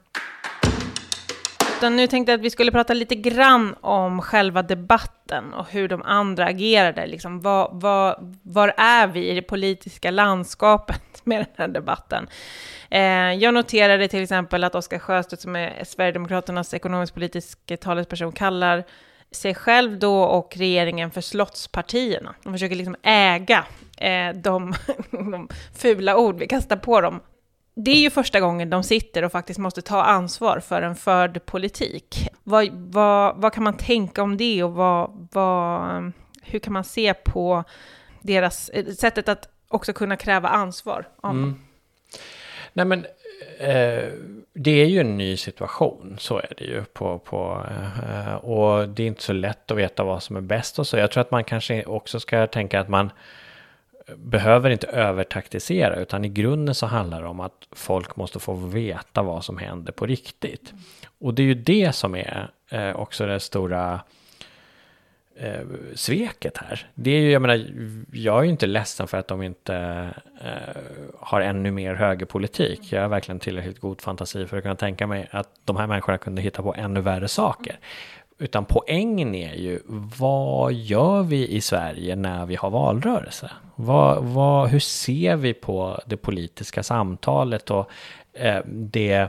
Utan 1.79 1.95
nu 1.95 2.07
tänkte 2.07 2.31
jag 2.31 2.37
att 2.37 2.45
vi 2.45 2.49
skulle 2.49 2.71
prata 2.71 2.93
lite 2.93 3.15
grann 3.15 3.75
om 3.81 4.21
själva 4.21 4.61
debatten 4.61 5.53
och 5.53 5.69
hur 5.69 5.87
de 5.87 6.01
andra 6.01 6.45
agerade. 6.45 7.07
Liksom, 7.07 7.41
var, 7.41 7.69
var, 7.71 8.19
var 8.41 8.73
är 8.77 9.07
vi 9.07 9.29
i 9.29 9.35
det 9.35 9.41
politiska 9.41 10.11
landskapet 10.11 11.01
med 11.23 11.39
den 11.39 11.47
här 11.57 11.67
debatten? 11.67 12.27
Eh, 12.89 13.33
jag 13.33 13.53
noterade 13.53 14.07
till 14.07 14.23
exempel 14.23 14.63
att 14.63 14.75
Oskar 14.75 14.99
Sjöstedt, 14.99 15.41
som 15.41 15.55
är 15.55 15.83
Sverigedemokraternas 15.83 16.73
ekonomisk-politiska 16.73 17.77
talesperson, 17.77 18.31
kallar 18.31 18.83
sig 19.31 19.55
själv 19.55 19.99
då 19.99 20.21
och 20.23 20.57
regeringen 20.57 21.11
för 21.11 21.21
slottspartierna. 21.21 22.35
De 22.43 22.53
försöker 22.53 22.75
liksom 22.75 22.95
äga 23.03 23.65
eh, 23.97 24.29
de, 24.35 24.73
de 25.11 25.49
fula 25.75 26.17
ord 26.17 26.39
vi 26.39 26.47
kastar 26.47 26.77
på 26.77 27.01
dem 27.01 27.21
det 27.85 27.91
är 27.91 28.01
ju 28.01 28.09
första 28.09 28.39
gången 28.39 28.69
de 28.69 28.83
sitter 28.83 29.23
och 29.23 29.31
faktiskt 29.31 29.59
måste 29.59 29.81
ta 29.81 30.03
ansvar 30.03 30.59
för 30.59 30.81
en 30.81 30.95
förd 30.95 31.45
politik. 31.45 32.27
Vad, 32.43 32.69
vad, 32.71 33.41
vad 33.41 33.53
kan 33.53 33.63
man 33.63 33.77
tänka 33.77 34.23
om 34.23 34.37
det 34.37 34.63
och 34.63 34.73
vad, 34.73 35.27
vad, 35.31 36.11
hur 36.41 36.59
kan 36.59 36.73
man 36.73 36.83
se 36.83 37.13
på 37.13 37.63
deras 38.21 38.69
eh, 38.69 38.85
sättet 38.85 39.29
att 39.29 39.49
också 39.67 39.93
kunna 39.93 40.15
kräva 40.17 40.49
ansvar? 40.49 41.07
av 41.21 41.31
Mm. 41.31 41.59
Nej 42.73 42.85
men, 42.85 43.05
eh, 43.59 44.09
det 44.53 44.71
är 44.71 44.85
ju 44.85 44.99
en 44.99 45.17
ny 45.17 45.37
situation, 45.37 46.15
så 46.19 46.37
är 46.37 46.53
det 46.57 46.63
ju. 46.63 46.83
På, 46.83 47.19
på, 47.19 47.65
eh, 47.69 48.35
och 48.35 48.89
det 48.89 49.03
är 49.03 49.07
inte 49.07 49.23
så 49.23 49.33
lätt 49.33 49.71
att 49.71 49.77
veta 49.77 50.03
vad 50.03 50.23
som 50.23 50.35
är 50.35 50.41
bäst 50.41 50.79
och 50.79 50.87
så. 50.87 50.97
Jag 50.97 51.11
tror 51.11 51.21
att 51.21 51.31
man 51.31 51.43
kanske 51.43 51.85
också 51.85 52.19
ska 52.19 52.47
tänka 52.47 52.79
att 52.79 52.89
man 52.89 53.11
behöver 54.15 54.69
inte 54.69 54.87
övertaktisera, 54.87 55.95
utan 55.95 56.25
i 56.25 56.29
grunden 56.29 56.75
så 56.75 56.85
handlar 56.85 57.21
det 57.21 57.27
om 57.27 57.39
att 57.39 57.67
folk 57.71 58.15
måste 58.15 58.39
få 58.39 58.53
veta 58.53 59.21
vad 59.21 59.45
som 59.45 59.57
händer 59.57 59.91
på 59.91 60.05
riktigt. 60.05 60.73
Och 61.19 61.33
det 61.33 61.41
är 61.41 61.47
ju 61.47 61.53
det 61.53 61.95
som 61.95 62.15
är 62.15 62.51
eh, 62.69 62.95
också 62.95 63.25
det 63.25 63.39
stora 63.39 63.99
eh, 65.39 65.61
sveket 65.95 66.57
här. 66.57 66.87
Det 66.95 67.11
är 67.11 67.21
ju, 67.21 67.31
jag 67.31 67.41
menar, 67.41 67.65
jag 68.13 68.39
är 68.39 68.43
ju 68.43 68.49
inte 68.49 68.67
ledsen 68.67 69.07
för 69.07 69.17
att 69.17 69.27
de 69.27 69.43
inte 69.43 69.75
eh, 70.41 70.81
har 71.19 71.41
ännu 71.41 71.71
mer 71.71 71.95
högerpolitik. 71.95 72.91
Jag 72.91 73.01
har 73.01 73.09
verkligen 73.09 73.39
tillräckligt 73.39 73.79
god 73.79 74.01
fantasi 74.01 74.45
för 74.45 74.57
att 74.57 74.63
kunna 74.63 74.75
tänka 74.75 75.07
mig 75.07 75.27
att 75.31 75.49
de 75.65 75.77
här 75.77 75.87
människorna 75.87 76.17
kunde 76.17 76.41
hitta 76.41 76.63
på 76.63 76.75
ännu 76.75 77.01
värre 77.01 77.27
saker. 77.27 77.79
Utan 78.41 78.65
poängen 78.65 79.35
är 79.35 79.53
ju, 79.53 79.79
vad 80.17 80.73
gör 80.73 81.23
vi 81.23 81.47
i 81.47 81.61
Sverige 81.61 82.15
när 82.15 82.45
vi 82.45 82.55
har 82.55 82.69
valrörelse? 82.69 83.51
Vad, 83.75 84.23
vad, 84.23 84.69
hur 84.69 84.79
ser 84.79 85.35
vi 85.35 85.53
på 85.53 86.01
det 86.05 86.17
politiska 86.17 86.83
samtalet 86.83 87.71
och 87.71 87.89
eh, 88.33 88.61
det 88.65 89.27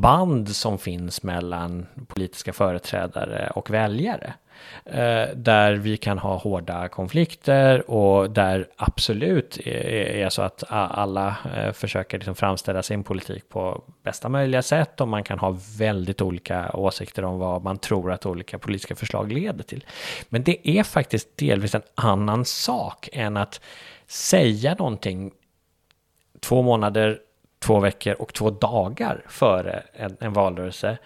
band 0.00 0.56
som 0.56 0.78
finns 0.78 1.22
mellan 1.22 1.86
politiska 2.08 2.52
företrädare 2.52 3.50
och 3.54 3.70
väljare. 3.70 4.34
Eh, 4.84 5.28
där 5.36 5.72
vi 5.72 5.96
kan 5.96 6.18
ha 6.18 6.36
hårda 6.36 6.88
konflikter 6.88 7.90
och 7.90 8.30
där 8.30 8.68
absolut 8.76 9.58
är, 9.66 10.28
så 10.28 10.42
att 10.42 10.64
alla 10.70 11.36
eh, 11.56 11.72
försöker 11.72 12.18
liksom 12.18 12.34
framställa 12.34 12.82
sin 12.82 13.04
politik 13.04 13.48
på 13.48 13.84
bästa 14.02 14.28
möjliga 14.28 14.62
sätt 14.62 15.00
och 15.00 15.08
man 15.08 15.24
kan 15.24 15.38
ha 15.38 15.56
väldigt 15.78 16.22
olika 16.22 16.70
åsikter 16.72 17.24
om 17.24 17.38
vad 17.38 17.62
man 17.62 17.78
tror 17.78 18.12
att 18.12 18.26
olika 18.26 18.58
politiska 18.58 18.94
förslag 18.94 19.32
leder 19.32 19.64
till. 19.64 19.84
Men 20.28 20.42
det 20.42 20.68
är 20.68 20.82
faktiskt 20.82 21.36
delvis 21.36 21.74
en 21.74 21.82
annan 21.94 22.44
sak 22.44 23.08
än 23.12 23.36
att 23.36 23.60
säga 24.06 24.74
någonting 24.78 25.32
två 26.40 26.62
månader, 26.62 27.18
två 27.64 27.80
veckor 27.80 28.14
och 28.14 28.32
två 28.32 28.50
dagar 28.50 29.22
före 29.28 29.82
en, 29.92 30.16
en 30.20 30.32
valrörelse. 30.32 30.98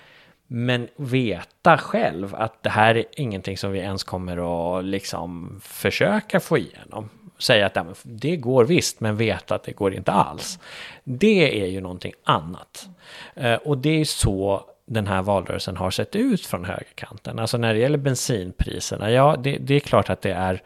Men 0.46 0.88
veta 0.96 1.78
själv 1.78 2.34
att 2.34 2.62
det 2.62 2.70
här 2.70 2.96
är 2.96 3.04
ingenting 3.12 3.56
som 3.56 3.72
vi 3.72 3.78
ens 3.78 4.04
kommer 4.04 4.78
att 4.78 4.84
liksom 4.84 5.60
försöka 5.64 6.40
få 6.40 6.58
igenom. 6.58 7.10
Säga 7.38 7.66
att 7.66 8.02
det 8.02 8.36
går 8.36 8.64
visst, 8.64 9.00
men 9.00 9.16
veta 9.16 9.54
att 9.54 9.62
det 9.62 9.72
går 9.72 9.94
inte 9.94 10.12
alls. 10.12 10.58
Det 11.04 11.62
är 11.62 11.66
ju 11.66 11.80
någonting 11.80 12.12
annat. 12.24 12.88
Eh, 13.34 13.54
och 13.54 13.78
det 13.78 14.00
är 14.00 14.04
så 14.04 14.64
den 14.86 15.06
här 15.06 15.22
valrörelsen 15.22 15.76
har 15.76 15.90
sett 15.90 16.16
ut 16.16 16.46
från 16.46 16.64
högerkanten. 16.64 17.38
Alltså 17.38 17.58
när 17.58 17.74
det 17.74 17.80
gäller 17.80 17.98
bensinpriserna, 17.98 19.10
ja, 19.10 19.36
det, 19.38 19.58
det 19.58 19.74
är 19.74 19.80
klart 19.80 20.10
att 20.10 20.22
det 20.22 20.32
är 20.32 20.62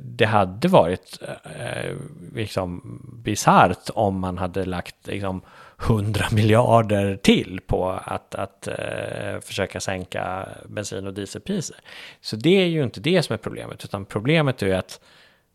det 0.00 0.24
hade 0.24 0.68
varit 0.68 1.18
eh, 1.44 1.96
liksom 2.34 2.82
bisarrt 3.24 3.90
om 3.94 4.20
man 4.20 4.38
hade 4.38 4.64
lagt 4.64 5.06
liksom 5.06 5.42
100 5.82 6.24
miljarder 6.32 7.16
till 7.16 7.60
på 7.66 7.90
att, 8.04 8.34
att 8.34 8.68
eh, 8.68 9.40
försöka 9.40 9.80
sänka 9.80 10.48
bensin 10.68 11.06
och 11.06 11.14
dieselpriser. 11.14 11.76
Så 12.20 12.36
det 12.36 12.62
är 12.62 12.66
ju 12.66 12.82
inte 12.82 13.00
det 13.00 13.22
som 13.22 13.34
är 13.34 13.38
problemet, 13.38 13.84
utan 13.84 14.04
problemet 14.04 14.62
är 14.62 14.74
att 14.74 15.00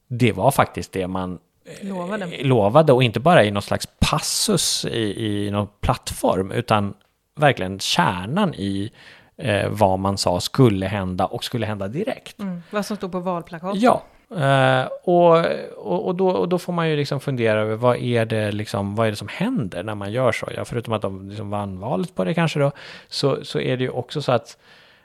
det 0.08 0.32
var 0.32 0.52
faktiskt 0.52 0.92
det 0.92 1.08
man 1.08 1.40
eh, 1.66 1.88
Lovade. 1.88 2.44
lovade 2.44 2.94
och 2.94 3.04
inte 3.04 3.20
bara 3.20 3.44
i 3.44 3.52
någon 3.52 3.62
slags 3.62 3.88
passus 4.00 4.86
i, 4.86 5.26
i 5.26 5.52
någon 5.52 5.68
plattform, 5.82 6.52
utan 6.52 6.94
verkligen 7.36 7.80
kärnan 7.80 8.54
i 8.54 8.92
eh, 9.38 9.70
vad 9.70 10.00
man 10.00 10.18
sa 10.18 10.40
skulle 10.40 10.86
hända 10.86 11.26
och 11.26 11.44
skulle 11.44 11.66
hända 11.66 11.88
direkt. 11.88 12.40
Mm. 12.40 12.64
Vad 12.70 12.86
som 12.86 12.98
stod 12.98 13.12
på 13.12 13.20
valplakatet. 13.20 13.82
Ja, 13.82 14.04
eh, 14.30 14.88
och, 15.04 15.46
och, 15.78 16.08
och, 16.08 16.16
då, 16.16 16.30
och 16.30 16.50
då 16.50 16.60
får 16.60 16.74
man 16.74 16.90
ju 16.90 16.96
liksom 16.96 17.20
fundera 17.20 17.62
över 17.62 17.76
vad 17.76 17.98
är, 17.98 18.26
det 18.26 18.52
liksom, 18.52 18.96
vad 18.96 19.08
är 19.08 19.12
det 19.12 19.18
som 19.18 19.28
händer 19.28 19.84
när 19.84 19.96
man 19.96 20.12
gör 20.12 20.32
så? 20.32 20.48
Ja, 20.56 20.66
förutom 20.66 20.94
att 20.94 21.02
de 21.02 21.30
liksom 21.30 21.50
vann 21.50 21.80
valet 21.80 22.16
på 22.16 22.24
det 22.24 22.34
kanske 22.34 22.60
då, 22.60 22.72
så, 23.08 23.46
så 23.46 23.60
är 23.60 23.78
det 23.78 23.84
ju 23.84 23.90
också 23.90 24.22
så 24.22 24.32
att 24.32 24.58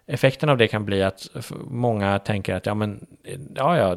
effekten 0.08 0.48
av 0.48 0.56
det 0.56 0.68
kan 0.68 0.84
bli 0.84 1.02
att 1.02 1.28
många 1.70 2.18
tänker 2.18 2.54
att 2.54 2.66
ja, 2.66 2.74
men, 2.74 3.06
ja, 3.54 3.76
ja, 3.78 3.96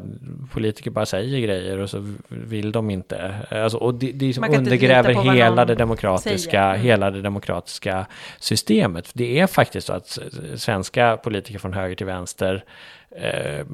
politiker 0.50 0.90
bara 0.90 1.06
säger 1.06 1.40
grejer 1.40 1.78
och 1.78 1.90
så 1.90 2.14
vill 2.28 2.72
de 2.72 2.90
inte. 2.90 3.34
Alltså, 3.50 3.78
och 3.78 3.94
det, 3.94 4.12
det 4.12 4.34
som 4.34 4.44
undergräver 4.44 5.34
hela 5.34 5.64
det, 5.64 5.74
demokratiska, 5.74 6.62
mm. 6.62 6.80
hela 6.80 7.10
det 7.10 7.22
demokratiska 7.22 8.06
systemet. 8.38 9.10
Det 9.14 9.40
är 9.40 9.46
faktiskt 9.46 9.86
så 9.86 9.92
att 9.92 10.18
svenska 10.56 11.16
politiker 11.16 11.58
från 11.58 11.72
höger 11.72 11.96
till 11.96 12.06
vänster 12.06 12.64
eh, 13.16 13.66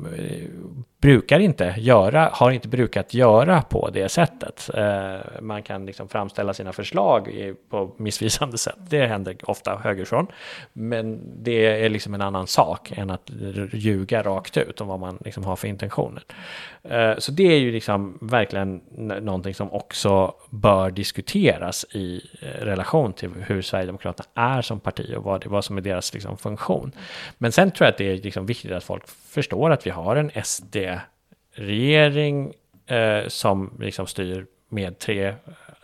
brukar 1.01 1.41
inte 1.41 1.75
göra, 1.79 2.31
har 2.33 2.51
inte 2.51 2.69
brukat 2.69 3.15
göra 3.15 3.63
på 3.63 3.91
det 3.91 4.09
sättet. 4.09 4.71
Eh, 4.75 5.41
man 5.41 5.63
kan 5.63 5.87
liksom 5.87 6.09
framställa 6.09 6.55
sina 6.55 6.73
förslag 6.73 7.29
i, 7.29 7.55
på 7.71 7.95
missvisande 7.97 8.59
sätt. 8.59 8.77
Det 8.91 9.07
händer 9.07 9.37
ofta 9.43 9.77
högerifrån. 9.77 10.27
Men 10.73 11.21
det 11.45 11.85
är 11.85 11.89
liksom 11.89 12.15
en 12.15 12.21
annan 12.21 12.47
sak 12.47 12.93
än 12.97 13.11
att 13.11 13.31
ljuga 13.73 14.23
rakt 14.23 14.57
ut 14.57 14.81
om 14.81 14.89
vad 14.89 15.01
man 15.01 15.19
liksom 15.25 15.45
har 15.45 15.57
för 15.57 15.69
intentioner. 15.69 16.23
Eh, 16.83 17.19
så 17.19 17.33
det 17.33 17.53
är 17.53 17.59
ju 17.59 17.73
liksom 17.73 18.19
verkligen 18.21 18.81
någonting 19.21 19.55
som 19.55 19.73
också 19.73 20.35
bör 20.51 20.91
diskuteras 20.91 21.87
i 21.91 22.23
eh, 22.43 22.65
relation 22.65 23.13
till 23.13 23.31
hur 23.47 23.63
Sverigedemokraterna 23.63 24.29
är 24.35 24.63
som 24.63 24.81
parti 24.81 25.15
och 25.17 25.25
vad, 25.25 25.47
vad 25.47 25.65
som 25.65 25.77
är 25.77 25.81
deras 25.81 26.15
liksom 26.15 26.37
funktion. 26.37 26.93
Men 27.39 27.53
sen 27.53 27.71
tror 27.71 27.87
jag 27.87 27.93
att 27.93 27.99
det 27.99 28.13
är 28.13 28.17
liksom 28.17 28.47
viktigt 28.47 28.73
att 28.73 28.85
folk 28.85 29.03
förstår 29.29 29.71
att 29.71 29.87
vi 29.87 29.91
har 29.91 30.17
en 30.17 30.31
SD-regering 30.45 31.95
eh, 32.87 33.29
som 33.29 33.77
liksom 33.81 34.07
styr 34.07 34.47
med 34.69 34.99
tre 34.99 35.35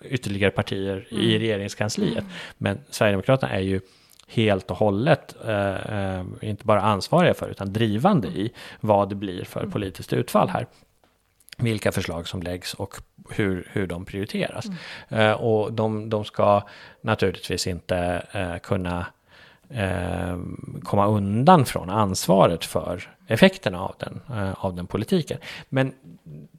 ytterligare 0.03 0.51
partier 0.51 1.07
mm. 1.11 1.23
i 1.23 1.39
regeringskansliet. 1.39 2.19
Mm. 2.19 2.31
Men 2.59 2.81
Sverigedemokraterna 2.91 3.53
är 3.53 3.61
ju 3.61 3.81
helt 4.29 4.71
och 4.71 4.77
hållet, 4.77 5.37
eh, 5.45 5.75
eh, 5.75 6.25
inte 6.41 6.65
bara 6.65 6.81
ansvariga 6.81 7.35
för, 7.35 7.49
utan 7.49 7.73
drivande 7.73 8.29
i 8.29 8.53
vad 8.81 9.09
det 9.09 9.15
blir 9.15 9.45
för 9.45 9.61
mm. 9.61 9.73
politiskt 9.73 10.13
utfall 10.13 10.49
här. 10.49 10.67
Vilka 11.59 11.93
förslag 11.93 12.29
som 12.29 12.43
läggs 12.43 12.75
och 12.75 12.95
hur, 13.31 13.69
hur 13.73 13.87
de 13.87 14.05
prioriteras. 14.05 14.67
Mm. 14.67 14.79
Eh, 15.09 15.33
och 15.33 15.73
de, 15.73 16.11
de 16.11 16.25
ska 16.25 16.63
naturligtvis 17.01 17.67
inte 17.67 18.27
eh, 18.33 18.57
kunna 18.59 19.07
eh, 19.71 20.39
komma 20.83 21.07
undan 21.07 21.65
från 21.65 21.91
ansvaret 21.91 22.65
för 22.65 23.11
effekterna 23.27 23.81
av 23.81 23.95
den, 23.99 24.21
eh, 24.39 24.65
av 24.65 24.75
den 24.75 24.87
politiken. 24.87 25.39
Men 25.69 25.93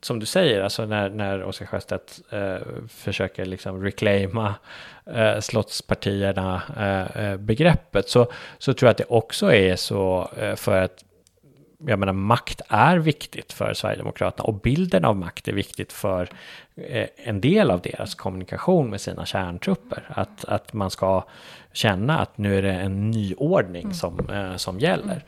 som 0.01 0.19
du 0.19 0.25
säger, 0.25 0.61
alltså 0.61 0.85
när, 0.85 1.09
när 1.09 1.43
Oscar 1.43 1.65
Sjöstedt 1.65 2.21
eh, 2.29 2.57
försöker 2.89 3.45
liksom 3.45 3.83
reclaima 3.83 4.55
eh, 5.05 5.39
slottspartierna 5.39 6.61
eh, 6.77 7.23
eh, 7.23 7.37
begreppet 7.37 8.09
så, 8.09 8.27
så 8.57 8.73
tror 8.73 8.87
jag 8.87 8.91
att 8.91 8.97
det 8.97 9.05
också 9.09 9.53
är 9.53 9.75
så 9.75 10.29
eh, 10.37 10.55
för 10.55 10.81
att 10.81 11.03
jag 11.87 11.99
menar, 11.99 12.13
makt 12.13 12.61
är 12.67 12.97
viktigt 12.97 13.53
för 13.53 13.73
Sverigedemokraterna 13.73 14.43
och 14.43 14.53
bilden 14.53 15.05
av 15.05 15.15
makt 15.15 15.47
är 15.47 15.53
viktigt 15.53 15.93
för 15.93 16.29
eh, 16.75 17.07
en 17.15 17.41
del 17.41 17.71
av 17.71 17.81
deras 17.81 18.15
kommunikation 18.15 18.89
med 18.89 19.01
sina 19.01 19.25
kärntrupper. 19.25 20.03
Att, 20.07 20.45
att 20.45 20.73
man 20.73 20.91
ska 20.91 21.23
känna 21.75 22.19
att 22.19 22.37
nu 22.37 22.57
är 22.57 22.61
det 22.61 22.73
en 22.73 23.11
nyordning 23.11 23.83
mm. 23.83 23.93
som, 23.93 24.29
eh, 24.29 24.55
som 24.55 24.79
gäller. 24.79 25.23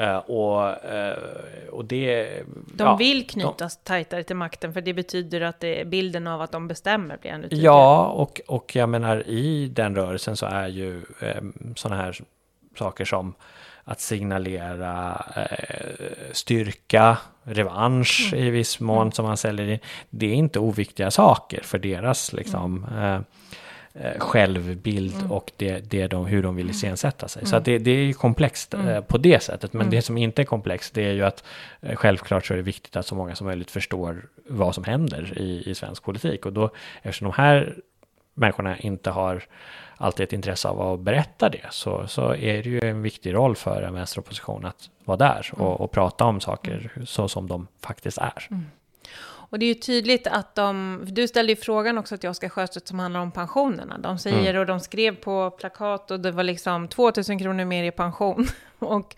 Uh, 0.00 0.16
och, 0.16 0.68
uh, 0.68 1.68
och 1.70 1.84
det... 1.84 2.42
De 2.74 2.84
ja, 2.84 2.96
vill 2.96 3.26
knytas 3.26 3.76
de, 3.76 3.82
tajtare 3.84 4.24
till 4.24 4.36
makten 4.36 4.72
för 4.72 4.80
det 4.80 4.94
betyder 4.94 5.40
att 5.40 5.60
det, 5.60 5.88
bilden 5.88 6.26
av 6.26 6.40
att 6.40 6.52
de 6.52 6.68
bestämmer 6.68 7.16
blir 7.16 7.30
ännu 7.30 7.42
tydligare. 7.42 7.64
Ja, 7.64 8.06
och, 8.06 8.40
och 8.46 8.76
jag 8.76 8.88
menar 8.88 9.28
i 9.28 9.68
den 9.68 9.96
rörelsen 9.96 10.36
så 10.36 10.46
är 10.46 10.68
ju 10.68 11.02
um, 11.20 11.74
sådana 11.76 12.02
här 12.02 12.20
saker 12.78 13.04
som 13.04 13.34
att 13.84 14.00
signalera 14.00 15.24
eh, 15.36 15.86
styrka, 16.32 17.18
revansch 17.42 18.30
mm. 18.32 18.44
i 18.44 18.50
viss 18.50 18.80
mån 18.80 19.02
mm. 19.02 19.12
som 19.12 19.24
man 19.24 19.36
säljer 19.36 19.68
in. 19.68 19.78
Det 20.10 20.26
är 20.26 20.34
inte 20.34 20.58
oviktiga 20.58 21.10
saker 21.10 21.60
för 21.62 21.78
deras 21.78 22.32
liksom, 22.32 22.86
mm. 22.90 23.02
eh, 23.02 23.14
eh 23.14 23.20
självbild 24.18 25.14
mm. 25.14 25.32
och 25.32 25.52
det, 25.56 25.90
det 25.90 26.06
de, 26.06 26.26
hur 26.26 26.42
de 26.42 26.56
vill 26.56 26.66
mm. 26.66 26.70
iscensätta 26.70 27.28
sig. 27.28 27.46
Så 27.46 27.56
att 27.56 27.64
det, 27.64 27.78
det 27.78 27.90
är 27.90 28.04
ju 28.04 28.12
komplext 28.12 28.74
eh, 28.74 29.00
på 29.00 29.18
det 29.18 29.42
sättet. 29.42 29.72
Men 29.72 29.90
det 29.90 30.02
som 30.02 30.18
inte 30.18 30.42
är 30.42 30.46
komplext 30.46 30.94
det 30.94 31.04
är 31.04 31.12
ju 31.12 31.22
att 31.22 31.44
eh, 31.80 31.96
självklart 31.96 32.46
så 32.46 32.52
är 32.52 32.56
det 32.56 32.62
viktigt 32.62 32.96
att 32.96 33.06
så 33.06 33.14
många 33.14 33.34
som 33.34 33.46
möjligt 33.46 33.70
förstår 33.70 34.28
vad 34.46 34.74
som 34.74 34.84
händer 34.84 35.38
i, 35.38 35.70
i 35.70 35.74
svensk 35.74 36.02
politik. 36.02 36.46
Och 36.46 36.52
då 36.52 36.70
eftersom 37.02 37.28
de 37.28 37.34
här 37.36 37.76
människorna 38.34 38.78
inte 38.78 39.10
har 39.10 39.44
alltid 39.96 40.24
ett 40.24 40.32
intresse 40.32 40.68
av 40.68 40.80
att 40.80 41.00
berätta 41.00 41.48
det 41.48 41.66
så, 41.70 42.06
så 42.06 42.34
är 42.34 42.62
det 42.62 42.70
ju 42.70 42.80
en 42.80 43.02
viktig 43.02 43.34
roll 43.34 43.56
för 43.56 43.82
en 43.82 43.94
vänsteropposition 43.94 44.64
att 44.64 44.90
vara 45.04 45.16
där 45.16 45.50
och, 45.52 45.60
mm. 45.60 45.72
och 45.72 45.90
prata 45.90 46.24
om 46.24 46.40
saker 46.40 46.90
så 47.04 47.28
som 47.28 47.48
de 47.48 47.66
faktiskt 47.80 48.18
är. 48.18 48.48
Och 49.52 49.58
det 49.58 49.66
är 49.66 49.68
ju 49.68 49.74
tydligt 49.74 50.26
att 50.26 50.54
de, 50.54 51.00
du 51.06 51.28
ställde 51.28 51.52
ju 51.52 51.56
frågan 51.56 51.98
också 51.98 52.16
till 52.16 52.28
Oskar 52.28 52.48
Sjöstedt 52.48 52.88
som 52.88 52.98
handlar 52.98 53.20
om 53.20 53.32
pensionerna. 53.32 53.98
De 53.98 54.18
säger 54.18 54.50
mm. 54.50 54.60
och 54.60 54.66
de 54.66 54.80
skrev 54.80 55.16
på 55.16 55.50
plakat 55.50 56.10
och 56.10 56.20
det 56.20 56.30
var 56.30 56.42
liksom 56.42 56.88
2000 56.88 57.38
kronor 57.38 57.64
mer 57.64 57.84
i 57.84 57.90
pension. 57.90 58.46
och, 58.78 59.16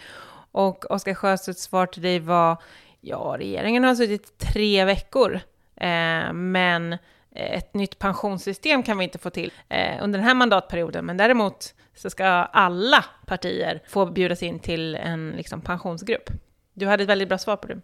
och 0.52 0.90
Oskar 0.90 1.14
Sjöstedts 1.14 1.62
svar 1.62 1.86
till 1.86 2.02
dig 2.02 2.18
var, 2.18 2.56
ja 3.00 3.34
regeringen 3.38 3.84
har 3.84 3.94
suttit 3.94 4.38
tre 4.38 4.84
veckor, 4.84 5.40
eh, 5.76 6.32
men 6.32 6.96
ett 7.34 7.74
nytt 7.74 7.98
pensionssystem 7.98 8.82
kan 8.82 8.98
vi 8.98 9.04
inte 9.04 9.18
få 9.18 9.30
till 9.30 9.52
eh, 9.68 10.04
under 10.04 10.18
den 10.18 10.28
här 10.28 10.34
mandatperioden, 10.34 11.06
men 11.06 11.16
däremot 11.16 11.74
så 11.94 12.10
ska 12.10 12.26
alla 12.26 13.04
partier 13.26 13.82
få 13.86 14.06
bjudas 14.06 14.42
in 14.42 14.58
till 14.58 14.94
en 14.94 15.30
liksom, 15.36 15.60
pensionsgrupp. 15.60 16.30
Du 16.72 16.86
hade 16.86 17.02
ett 17.02 17.08
väldigt 17.08 17.28
bra 17.28 17.38
svar 17.38 17.56
på 17.56 17.68
det. 17.68 17.80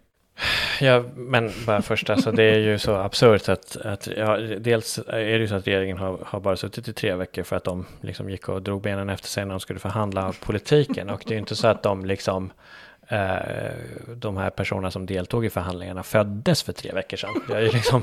Ja, 0.81 1.03
men 1.15 1.51
bara 1.65 1.81
först, 1.81 2.09
alltså 2.09 2.31
det 2.31 2.43
är 2.43 2.59
ju 2.59 2.77
så 2.77 2.95
absurt 2.95 3.49
att, 3.49 3.77
att 3.77 4.07
ja, 4.17 4.37
dels 4.37 4.99
är 5.07 5.17
det 5.17 5.37
ju 5.37 5.47
så 5.47 5.55
att 5.55 5.67
regeringen 5.67 5.97
har, 5.97 6.19
har 6.25 6.39
bara 6.39 6.57
suttit 6.57 6.87
i 6.87 6.93
tre 6.93 7.15
veckor 7.15 7.43
för 7.43 7.55
att 7.55 7.63
de 7.63 7.85
liksom 8.01 8.29
gick 8.29 8.49
och 8.49 8.61
drog 8.61 8.81
benen 8.81 9.09
efter 9.09 9.27
sig 9.27 9.45
när 9.45 9.51
de 9.51 9.59
skulle 9.59 9.79
förhandla 9.79 10.33
politiken 10.39 11.09
och 11.09 11.23
det 11.25 11.31
är 11.31 11.35
ju 11.35 11.39
inte 11.39 11.55
så 11.55 11.67
att 11.67 11.83
de 11.83 12.05
liksom 12.05 12.51
Eh, 13.11 13.71
de 14.15 14.37
här 14.37 14.49
personerna 14.49 14.91
som 14.91 15.05
deltog 15.05 15.45
i 15.45 15.49
förhandlingarna 15.49 16.03
föddes 16.03 16.63
för 16.63 16.73
tre 16.73 16.91
veckor 16.91 17.17
sedan. 17.17 17.29
Vi 17.47 17.53
har 17.53 17.61
ju 17.61 17.71
liksom, 17.71 18.01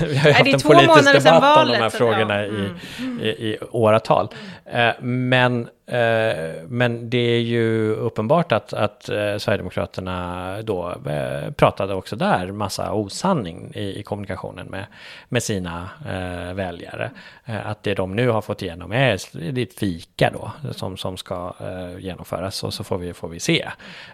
vi 0.00 0.16
har 0.16 0.28
ju 0.28 0.32
haft 0.32 0.54
en 0.54 0.60
politisk 0.60 1.12
debatt 1.12 1.58
om 1.58 1.72
de 1.72 1.76
här 1.76 1.90
frågorna 1.90 2.42
ja. 2.42 2.48
mm. 2.48 2.76
i, 3.20 3.24
i, 3.24 3.28
i, 3.28 3.58
åratal. 3.70 4.28
Eh, 4.64 4.90
men 5.00 5.68
Eh, 5.90 6.62
men 6.68 7.10
det 7.10 7.18
är 7.18 7.40
ju 7.40 7.94
uppenbart 7.94 8.52
att, 8.52 8.72
att 8.72 9.08
eh, 9.08 9.36
Sverigedemokraterna 9.36 10.62
då 10.62 10.94
eh, 11.06 11.50
pratade 11.50 11.94
också 11.94 12.16
där 12.16 12.52
massa 12.52 12.92
osanning 12.92 13.72
i, 13.74 14.00
i 14.00 14.02
kommunikationen 14.02 14.66
med, 14.66 14.86
med 15.28 15.42
sina 15.42 15.88
eh, 16.06 16.54
väljare. 16.54 17.10
att 17.44 17.82
det 17.82 17.94
de 17.94 18.16
nu 18.16 18.28
har 18.28 18.42
fått 18.42 18.62
igenom 18.62 18.92
är, 18.92 19.14
ett 19.58 19.78
fika 19.78 20.30
då 20.32 20.52
som, 20.72 20.96
som 20.96 21.16
ska 21.16 21.54
eh, 21.60 21.98
genomföras 21.98 22.64
och 22.64 22.74
så 22.74 22.84
får 22.84 22.98
vi, 22.98 23.14
får 23.14 23.28
vi 23.28 23.40
se. 23.40 23.68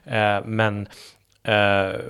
Eh, 0.05 0.45
men 0.45 0.89
Eh, 1.47 2.01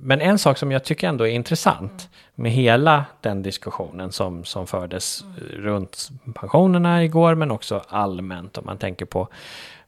men 0.00 0.20
en 0.20 0.38
sak 0.38 0.58
som 0.58 0.72
jag 0.72 0.84
tycker 0.84 1.08
ändå 1.08 1.26
är 1.26 1.30
intressant 1.30 2.08
med 2.34 2.52
hela 2.52 3.04
den 3.20 3.42
diskussionen 3.42 4.12
som, 4.12 4.44
som 4.44 4.66
fördes 4.66 5.24
runt 5.52 6.08
pensionerna 6.34 7.04
igår, 7.04 7.34
men 7.34 7.50
också 7.50 7.82
allmänt 7.88 8.58
om 8.58 8.66
man 8.66 8.78
tänker 8.78 9.04
på 9.04 9.28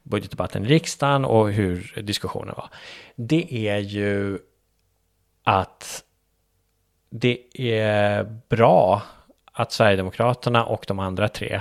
budgetdebatten 0.02 0.64
i 0.64 0.68
riksdagen 0.68 1.24
och 1.24 1.52
hur 1.52 2.02
diskussionen 2.02 2.54
var. 2.56 2.68
Det 3.16 3.68
är 3.68 3.78
ju 3.78 4.38
att 5.44 6.04
det 7.10 7.40
är 7.54 8.24
bra 8.48 9.02
att 9.52 9.72
Sverigedemokraterna 9.72 10.64
och 10.64 10.84
de 10.88 10.98
andra 10.98 11.28
tre 11.28 11.60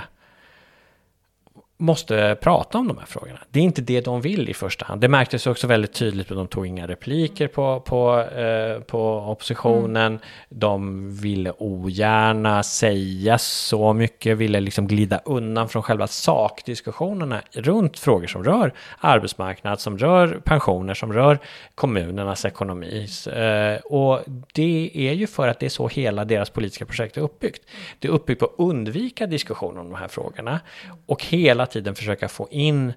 måste 1.80 2.36
prata 2.40 2.78
om 2.78 2.88
de 2.88 2.98
här 2.98 3.06
frågorna. 3.06 3.38
Det 3.50 3.60
är 3.60 3.64
inte 3.64 3.82
det 3.82 4.00
de 4.00 4.20
vill 4.20 4.48
i 4.48 4.54
första 4.54 4.84
hand. 4.84 5.00
Det 5.00 5.08
märktes 5.08 5.46
också 5.46 5.66
väldigt 5.66 5.92
tydligt 5.92 6.30
att 6.30 6.36
de 6.36 6.48
tog 6.48 6.66
inga 6.66 6.86
repliker 6.86 7.48
på, 7.48 7.80
på, 7.80 8.20
eh, 8.20 8.80
på 8.80 9.18
oppositionen. 9.18 10.06
Mm. 10.06 10.20
De 10.48 11.10
ville 11.16 11.52
ogärna 11.58 12.62
säga 12.62 13.38
så 13.38 13.92
mycket, 13.92 14.38
ville 14.38 14.60
liksom 14.60 14.86
glida 14.86 15.20
undan 15.24 15.68
från 15.68 15.82
själva 15.82 16.06
sakdiskussionerna 16.06 17.42
runt 17.52 17.98
frågor 17.98 18.26
som 18.26 18.44
rör 18.44 18.72
arbetsmarknad, 18.98 19.80
som 19.80 19.98
rör 19.98 20.40
pensioner, 20.44 20.94
som 20.94 21.12
rör 21.12 21.38
kommunernas 21.74 22.44
ekonomi. 22.44 23.08
Eh, 23.26 23.80
och 23.84 24.20
det 24.52 24.90
är 24.94 25.12
ju 25.12 25.26
för 25.26 25.48
att 25.48 25.60
det 25.60 25.66
är 25.66 25.70
så 25.70 25.88
hela 25.88 26.24
deras 26.24 26.50
politiska 26.50 26.86
projekt 26.86 27.16
är 27.16 27.20
uppbyggt. 27.20 27.62
Det 27.98 28.08
är 28.08 28.12
uppbyggt 28.12 28.40
på 28.40 28.46
att 28.46 28.54
undvika 28.58 29.26
diskussion 29.26 29.78
om 29.78 29.90
de 29.90 29.98
här 29.98 30.08
frågorna 30.08 30.60
och 31.06 31.24
hela 31.24 31.67
tiden 31.70 31.94
försöka 31.94 32.28
få 32.28 32.48
in 32.50 32.92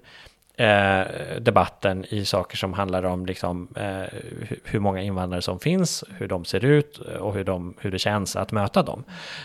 eh, 0.56 1.06
debatten 1.40 2.04
i 2.08 2.24
saker 2.24 2.56
som 2.56 2.72
handlar 2.72 3.02
om 3.02 3.26
liksom, 3.26 3.68
eh, 3.76 4.18
hur 4.64 4.78
många 4.78 5.02
invandrare 5.02 5.42
som 5.42 5.60
finns, 5.60 6.04
hur 6.18 6.28
de 6.28 6.44
ser 6.44 6.64
ut 6.64 7.00
eh, 7.08 7.16
och 7.16 7.34
hur, 7.34 7.44
de, 7.44 7.74
hur 7.80 7.90
det 7.90 7.98
känns 7.98 8.36
att 8.36 8.52
möta 8.52 8.82
dem. 8.82 9.04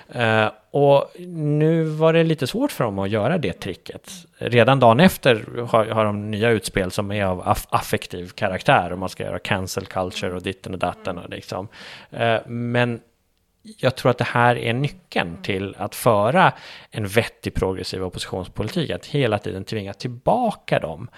Eh, 0.09 0.47
och 0.71 1.11
nu 1.27 1.83
var 1.83 2.13
det 2.13 2.23
lite 2.23 2.47
svårt 2.47 2.71
för 2.71 2.83
dem 2.83 2.99
att 2.99 3.09
göra 3.09 3.37
det 3.37 3.53
tricket. 3.53 4.11
Redan 4.37 4.79
dagen 4.79 4.99
efter 4.99 5.45
har, 5.67 5.85
har 5.85 6.05
de 6.05 6.31
nya 6.31 6.49
utspel 6.49 6.91
som 6.91 7.11
är 7.11 7.25
av 7.25 7.49
aff 7.49 7.67
affektiv 7.69 8.29
karaktär 8.29 8.91
och 8.91 8.99
man 8.99 9.09
ska 9.09 9.23
göra 9.23 9.39
cancel 9.39 9.85
culture 9.85 10.35
och 10.35 10.41
ditten 10.41 10.73
och 10.73 10.79
datten. 10.79 11.17
Och 11.17 11.29
liksom. 11.29 11.67
Eh, 12.11 12.37
men 12.47 12.99
jag 13.77 13.95
tror 13.95 14.11
att 14.11 14.17
det 14.17 14.23
här 14.23 14.57
är 14.57 14.73
nyckeln 14.73 15.37
till 15.41 15.75
att 15.77 15.95
föra 15.95 16.53
en 16.91 17.07
vettig 17.07 17.53
progressiv 17.53 18.03
oppositionspolitik, 18.03 18.89
att 18.91 19.05
hela 19.05 19.39
tiden 19.39 19.63
tvinga 19.63 19.93
tillbaka 19.93 20.79
dem 20.79 21.09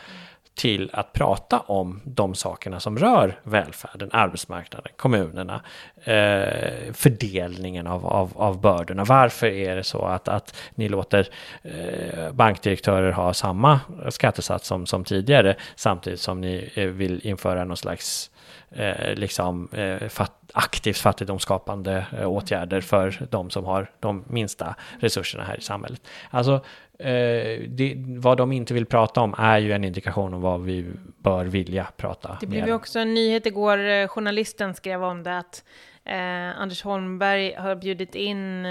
till 0.59 0.89
att 0.93 1.13
prata 1.13 1.59
om 1.59 2.01
de 2.05 2.35
sakerna 2.35 2.79
som 2.79 2.97
rör 2.97 3.39
välfärden, 3.43 4.09
arbetsmarknaden, 4.13 4.91
kommunerna, 4.97 5.61
eh, 6.03 6.93
fördelningen 6.93 7.87
av, 7.87 8.05
av, 8.05 8.31
av 8.35 8.61
bördorna. 8.61 9.03
Varför 9.03 9.47
är 9.47 9.75
det 9.75 9.83
så 9.83 10.01
att, 10.05 10.27
att 10.27 10.55
ni 10.75 10.89
låter 10.89 11.27
eh, 11.61 12.31
bankdirektörer 12.31 13.11
ha 13.11 13.33
samma 13.33 13.79
skattesats 14.09 14.67
som, 14.67 14.85
som 14.85 15.03
tidigare 15.03 15.55
samtidigt 15.75 16.19
som 16.19 16.41
ni 16.41 16.71
eh, 16.73 16.85
vill 16.85 17.27
införa 17.27 17.63
någon 17.63 17.77
slags 17.77 18.31
eh, 18.71 19.15
liksom, 19.15 19.69
eh, 19.71 20.07
fat, 20.07 20.31
aktivt 20.53 20.97
fattigdomsskapande 20.97 22.05
eh, 22.19 22.29
åtgärder 22.29 22.81
för 22.81 23.27
de 23.29 23.49
som 23.49 23.65
har 23.65 23.91
de 23.99 24.23
minsta 24.27 24.75
resurserna 24.99 25.43
här 25.43 25.57
i 25.57 25.61
samhället. 25.61 26.07
Alltså, 26.29 26.53
eh, 26.99 27.61
det, 27.67 27.93
vad 27.97 28.37
de 28.37 28.51
inte 28.51 28.73
vill 28.73 28.85
prata 28.85 29.21
om 29.21 29.35
är 29.37 29.57
ju 29.57 29.71
en 29.71 29.83
indikation 29.83 30.33
om 30.33 30.41
vad 30.41 30.61
vi 30.61 30.85
bör 31.17 31.45
vilja 31.45 31.87
prata 31.97 32.37
Det 32.41 32.47
blev 32.47 32.67
ju 32.67 32.73
också 32.73 32.99
en 32.99 33.13
nyhet 33.13 33.45
igår, 33.45 33.77
eh, 33.77 34.07
journalisten 34.07 34.73
skrev 34.75 35.03
om 35.03 35.23
det, 35.23 35.37
att 35.37 35.63
eh, 36.05 36.61
Anders 36.61 36.83
Holmberg 36.83 37.53
har 37.53 37.75
bjudit 37.75 38.15
in 38.15 38.65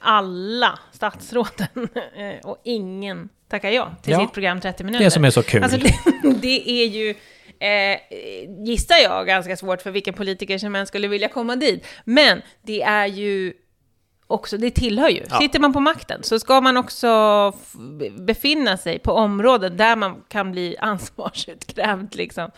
alla 0.00 0.78
statsråden 0.92 1.88
och 2.44 2.60
ingen 2.64 3.28
tackar 3.48 3.70
ja 3.70 3.94
till 4.02 4.12
ja, 4.12 4.20
sitt 4.20 4.32
program 4.32 4.60
30 4.60 4.84
minuter. 4.84 5.04
Det 5.04 5.10
som 5.10 5.24
är 5.24 5.30
så 5.30 5.42
kul. 5.42 5.62
Alltså 5.62 5.78
det, 5.78 5.94
det 6.42 6.70
är 6.70 6.86
ju 6.86 7.14
Eh, 7.60 7.68
eh, 7.68 7.98
gissar 8.64 8.96
jag, 8.96 9.26
ganska 9.26 9.56
svårt 9.56 9.82
för 9.82 9.90
vilken 9.90 10.14
politiker 10.14 10.58
som 10.58 10.76
än 10.76 10.86
skulle 10.86 11.08
vilja 11.08 11.28
komma 11.28 11.56
dit. 11.56 11.86
Men 12.04 12.42
det 12.62 12.82
är 12.82 13.06
ju 13.06 13.52
också, 14.30 14.58
det 14.58 14.70
tillhör 14.70 15.08
ju. 15.08 15.24
Ja. 15.30 15.38
Sitter 15.38 15.58
man 15.58 15.72
på 15.72 15.80
makten 15.80 16.22
så 16.22 16.38
ska 16.38 16.60
man 16.60 16.76
också 16.76 17.52
befinna 18.18 18.76
sig 18.76 18.98
på 18.98 19.12
områden 19.12 19.76
där 19.76 19.96
man 19.96 20.22
kan 20.28 20.52
bli 20.52 20.76
ansvarsutkrävd 20.80 22.14
liksom, 22.14 22.50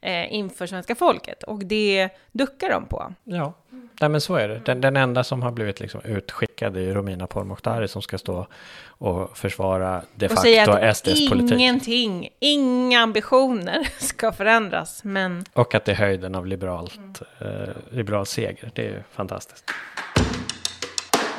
eh, 0.00 0.34
inför 0.34 0.66
svenska 0.66 0.94
folket. 0.94 1.42
Och 1.42 1.64
det 1.64 2.08
duckar 2.32 2.70
de 2.70 2.86
på. 2.86 3.14
Ja, 3.24 3.54
Nej, 4.00 4.10
men 4.10 4.20
så 4.20 4.34
är 4.34 4.48
det. 4.48 4.60
Den, 4.64 4.80
den 4.80 4.96
enda 4.96 5.24
som 5.24 5.42
har 5.42 5.50
blivit 5.50 5.80
liksom 5.80 6.00
utskickad 6.04 6.76
är 6.76 6.80
ju 6.80 6.94
Romina 6.94 7.26
Pourmokhtari 7.26 7.88
som 7.88 8.02
ska 8.02 8.18
stå 8.18 8.46
och 8.86 9.38
försvara 9.38 10.02
de 10.14 10.28
facto 10.28 10.94
SDs 10.94 11.28
politik. 11.28 11.52
ingenting, 11.52 12.28
inga 12.38 13.00
ambitioner 13.00 13.88
ska 13.98 14.32
förändras. 14.32 15.04
Men... 15.04 15.44
Och 15.52 15.74
att 15.74 15.84
det 15.84 15.92
är 15.92 15.96
höjden 15.96 16.34
av 16.34 16.46
liberalt, 16.46 17.22
eh, 17.40 17.48
liberal 17.90 18.26
seger. 18.26 18.70
Det 18.74 18.86
är 18.86 19.04
fantastiskt. 19.12 19.64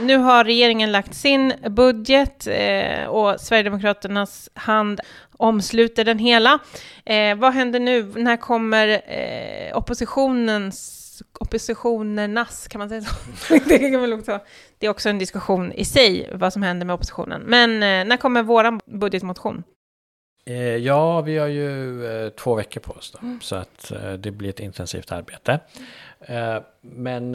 Nu 0.02 0.18
har 0.18 0.44
regeringen 0.44 0.92
lagt 0.92 1.16
sin 1.16 1.54
budget 1.70 2.48
eh, 2.48 3.06
och 3.06 3.40
Sverigedemokraternas 3.42 4.50
hand 4.54 5.02
omsluter 5.38 6.04
den 6.04 6.20
hela. 6.20 6.60
Eh, 7.06 7.36
vad 7.38 7.54
händer 7.54 7.80
nu? 7.80 8.14
När 8.16 8.38
kommer 8.38 8.88
eh, 8.88 9.78
oppositionens 9.78 10.94
oppositionernas, 11.40 12.68
kan 12.68 12.80
man 12.80 12.90
säga 12.90 13.02
så? 13.02 13.16
det, 13.66 13.80
kan 13.80 14.02
man 14.02 14.14
också, 14.14 14.40
det 14.78 14.86
är 14.86 14.90
också 14.90 15.10
en 15.10 15.20
diskussion 15.20 15.72
i 15.72 15.86
sig, 15.86 16.30
vad 16.34 16.54
som 16.54 16.64
händer 16.64 16.86
med 16.86 16.94
oppositionen. 16.94 17.42
Men 17.42 17.74
eh, 17.74 18.08
när 18.08 18.18
kommer 18.18 18.44
vår 18.44 18.98
budgetmotion? 19.00 19.64
Eh, 20.48 20.76
ja, 20.76 21.22
vi 21.22 21.38
har 21.38 21.48
ju 21.48 22.06
eh, 22.06 22.30
två 22.30 22.56
veckor 22.56 22.82
på 22.82 22.94
oss 22.94 23.12
då, 23.12 23.28
mm. 23.28 23.42
så 23.42 23.56
att 23.56 23.92
eh, 23.92 24.14
det 24.14 24.32
blir 24.32 24.50
ett 24.50 24.60
intensivt 24.60 25.12
arbete. 25.12 25.60
Men 26.82 27.32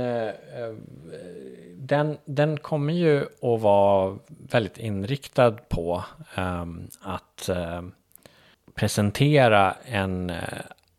den, 1.75 2.19
den 2.25 2.59
kommer 2.59 2.93
ju 2.93 3.23
att 3.23 3.61
vara 3.61 4.19
väldigt 4.29 4.79
inriktad 4.79 5.51
på 5.51 6.05
ehm, 6.35 6.89
att 7.01 7.51
presentera 8.75 9.77
en 9.85 10.33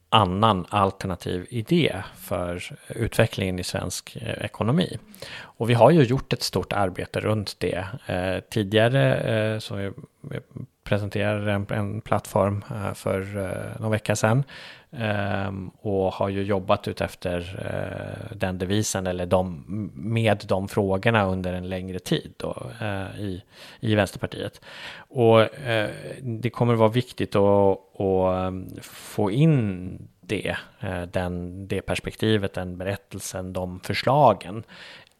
annan 0.09 0.65
alternativ 0.69 1.47
idé 1.49 2.03
för 2.15 2.63
utvecklingen 2.87 3.59
i 3.59 3.63
svensk 3.63 4.17
ekonomi. 4.21 4.97
Och 5.39 5.69
vi 5.69 5.73
har 5.73 5.91
ju 5.91 6.03
gjort 6.03 6.33
ett 6.33 6.43
stort 6.43 6.73
arbete 6.73 7.19
runt 7.19 7.59
det. 7.59 7.85
Eh, 8.05 8.39
tidigare 8.49 9.15
eh, 9.15 9.59
så 9.59 9.75
vi 9.75 10.39
presenterade 10.83 11.51
en, 11.51 11.65
en 11.69 12.01
plattform 12.01 12.65
eh, 12.71 12.93
för 12.93 13.37
eh, 13.37 13.81
någon 13.81 13.91
vecka 13.91 14.15
sedan 14.15 14.43
ehm, 14.91 15.69
och 15.69 16.13
har 16.13 16.29
ju 16.29 16.43
jobbat 16.43 16.87
ut 16.87 17.01
efter 17.01 17.59
eh, 17.65 18.35
den 18.37 18.57
devisen 18.57 19.07
eller 19.07 19.25
de, 19.25 19.63
med 19.93 20.43
de 20.47 20.67
frågorna 20.67 21.25
under 21.25 21.53
en 21.53 21.69
längre 21.69 21.99
tid 21.99 22.33
då, 22.37 22.71
eh, 22.81 23.19
i, 23.19 23.43
i 23.79 23.95
Vänsterpartiet. 23.95 24.61
Och 24.97 25.41
eh, 25.41 25.89
det 26.21 26.49
kommer 26.49 26.73
vara 26.73 26.89
viktigt 26.89 27.35
att, 27.35 27.99
att 27.99 28.35
ehm, 28.35 28.67
få 28.81 29.31
in 29.31 30.07
det, 30.25 30.55
eh, 30.79 31.01
den, 31.01 31.67
det 31.67 31.81
perspektivet, 31.81 32.53
den 32.53 32.77
berättelsen, 32.77 33.53
de 33.53 33.79
förslagen 33.79 34.63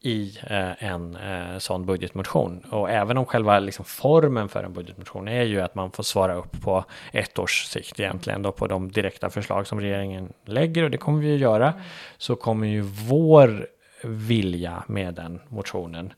i 0.03 0.39
eh, 0.49 0.83
en 0.83 1.15
eh, 1.15 1.57
sån 1.57 1.85
budgetmotion. 1.85 2.59
Och 2.59 2.89
även 2.89 3.17
om 3.17 3.25
själva 3.25 3.59
liksom, 3.59 3.85
formen 3.85 4.49
för 4.49 4.63
en 4.63 4.73
budgetmotion 4.73 5.27
är 5.27 5.43
ju 5.43 5.61
att 5.61 5.75
man 5.75 5.91
får 5.91 6.03
svara 6.03 6.35
upp 6.35 6.61
på 6.61 6.85
ett 7.11 7.39
års 7.39 7.65
sikt 7.65 7.99
egentligen 7.99 8.41
då 8.41 8.51
på 8.51 8.67
de 8.67 8.91
direkta 8.91 9.29
förslag 9.29 9.67
som 9.67 9.81
regeringen 9.81 10.33
lägger 10.45 10.83
och 10.83 10.91
det 10.91 10.97
kommer 10.97 11.21
vi 11.21 11.33
att 11.33 11.39
göra. 11.39 11.73
Så 12.17 12.35
kommer 12.35 12.67
ju 12.67 12.81
vår 12.81 13.67
vilja 14.03 14.83
med 14.87 15.13
den 15.13 15.39
motionen 15.47 16.13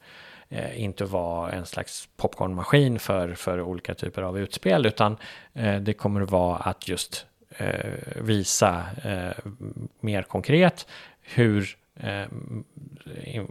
eh, 0.49 0.83
inte 0.83 1.05
vara 1.05 1.51
en 1.51 1.65
slags 1.65 2.09
popcornmaskin 2.17 2.99
för, 2.99 3.33
för 3.33 3.61
olika 3.61 3.93
typer 3.93 4.21
av 4.21 4.39
utspel 4.39 4.85
utan 4.85 5.17
eh, 5.53 5.75
det 5.75 5.93
kommer 5.93 6.21
vara 6.21 6.57
att 6.57 6.87
just 6.87 7.25
eh, 7.57 7.91
visa 8.15 8.83
eh, 9.03 9.51
mer 9.99 10.21
konkret 10.23 10.87
hur 11.21 11.77
Eh, 11.99 12.25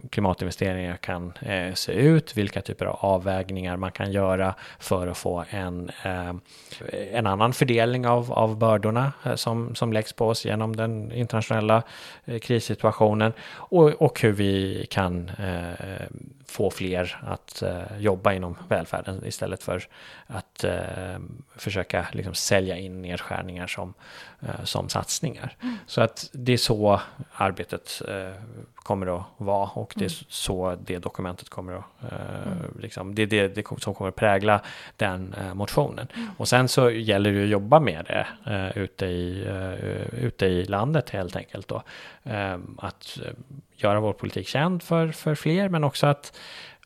klimatinvesteringar 0.09 0.97
kan 0.97 1.33
eh, 1.41 1.73
se 1.73 1.91
ut, 1.91 2.37
vilka 2.37 2.61
typer 2.61 2.85
av 2.85 2.97
avvägningar 2.99 3.77
man 3.77 3.91
kan 3.91 4.11
göra 4.11 4.55
för 4.79 5.07
att 5.07 5.17
få 5.17 5.45
en, 5.49 5.91
eh, 6.03 6.33
en 7.11 7.27
annan 7.27 7.53
fördelning 7.53 8.07
av, 8.07 8.33
av 8.33 8.57
bördorna 8.57 9.13
som, 9.35 9.75
som 9.75 9.93
läggs 9.93 10.13
på 10.13 10.27
oss 10.27 10.45
genom 10.45 10.75
den 10.75 11.11
internationella 11.11 11.83
krissituationen. 12.41 13.33
Och, 13.51 14.01
och 14.01 14.21
hur 14.21 14.31
vi 14.31 14.85
kan 14.89 15.31
få 16.45 16.71
fler 16.71 17.21
att 17.23 17.63
jobba 17.99 18.33
inom 18.33 18.57
välfärden 18.69 19.25
istället 19.25 19.63
för 19.63 19.83
att 20.27 20.65
försöka 21.55 22.07
liksom 22.11 22.33
sälja 22.33 22.77
in 22.77 23.01
nedskärningar 23.01 23.67
som, 23.67 23.93
som 24.63 24.89
satsningar. 24.89 25.55
Mm. 25.61 25.77
Så 25.87 26.01
att 26.01 26.29
det 26.31 26.53
är 26.53 26.57
så 26.57 27.01
arbetet 27.33 28.01
kommer 28.85 29.17
att 29.17 29.23
vara 29.37 29.69
och 29.73 29.93
det 29.95 30.05
är 30.05 30.09
mm. 30.09 30.25
så 30.27 30.77
det 30.85 30.97
dokumentet 30.97 31.49
kommer 31.49 31.73
att, 31.73 32.11
eh, 32.11 32.47
mm. 32.47 32.79
liksom, 32.79 33.15
det 33.15 33.21
är 33.21 33.27
det, 33.27 33.47
det, 33.47 33.63
som 33.79 33.93
kommer 33.93 34.09
att 34.09 34.15
prägla 34.15 34.61
den 34.97 35.35
eh, 35.39 35.53
motionen. 35.53 36.07
Mm. 36.15 36.29
Och 36.37 36.47
sen 36.47 36.67
så 36.67 36.89
gäller 36.89 37.31
det 37.31 37.43
att 37.43 37.49
jobba 37.49 37.79
med 37.79 38.05
det 38.05 38.27
eh, 38.51 38.77
ute, 38.83 39.05
i, 39.05 39.45
eh, 39.47 40.23
ute 40.23 40.45
i 40.45 40.65
landet 40.65 41.09
helt 41.09 41.35
enkelt 41.35 41.67
då. 41.67 41.83
Eh, 42.23 42.57
att 42.77 43.19
göra 43.75 43.99
vår 43.99 44.13
politik 44.13 44.47
känd 44.47 44.83
för, 44.83 45.11
för 45.11 45.35
fler 45.35 45.69
men 45.69 45.83
också 45.83 46.07
att 46.07 46.39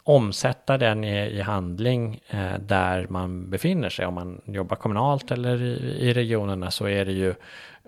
omsätta 0.04 0.78
den 0.78 1.04
i, 1.04 1.38
i 1.38 1.42
handling 1.42 2.22
eh, 2.30 2.60
där 2.60 3.08
man 3.10 3.50
befinner 3.50 3.90
sig. 3.90 4.06
Om 4.06 4.14
man 4.14 4.42
jobbar 4.46 4.76
kommunalt 4.76 5.32
eller 5.32 5.62
i, 5.62 5.98
i 6.00 6.14
regionerna 6.14 6.72
så 6.72 6.88
är 6.88 7.06
det 7.06 7.12
ju 7.12 7.34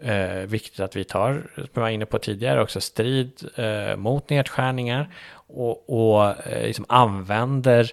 eh, 0.04 0.48
viktigt 0.48 0.80
att 0.80 0.96
vi 0.96 1.04
tar, 1.04 1.52
som 1.56 1.68
jag 1.74 1.82
var 1.82 1.90
inne 1.90 2.06
på 2.06 2.20
tidigare, 2.20 2.62
också 2.62 2.82
strid 2.82 3.32
eh, 3.56 3.96
mot 3.96 4.30
nedskärningar 4.30 5.10
och, 5.34 5.90
och 5.90 6.48
eh, 6.48 6.66
liksom 6.68 6.86
använder 6.90 7.92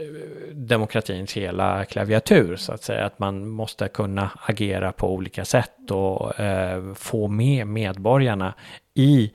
eh, 0.00 0.54
demokratins 0.54 1.32
hela 1.32 1.84
klaviatur 1.84 2.56
så 2.56 2.72
att 2.72 2.82
säga. 2.82 3.04
Att 3.04 3.18
man 3.18 3.48
måste 3.48 3.88
kunna 3.88 4.30
agera 4.46 4.92
på 4.92 5.14
olika 5.14 5.44
sätt 5.44 5.90
och 5.90 6.40
eh, 6.40 6.94
få 6.94 7.28
med 7.28 7.66
medborgarna 7.66 8.54
i 8.94 9.32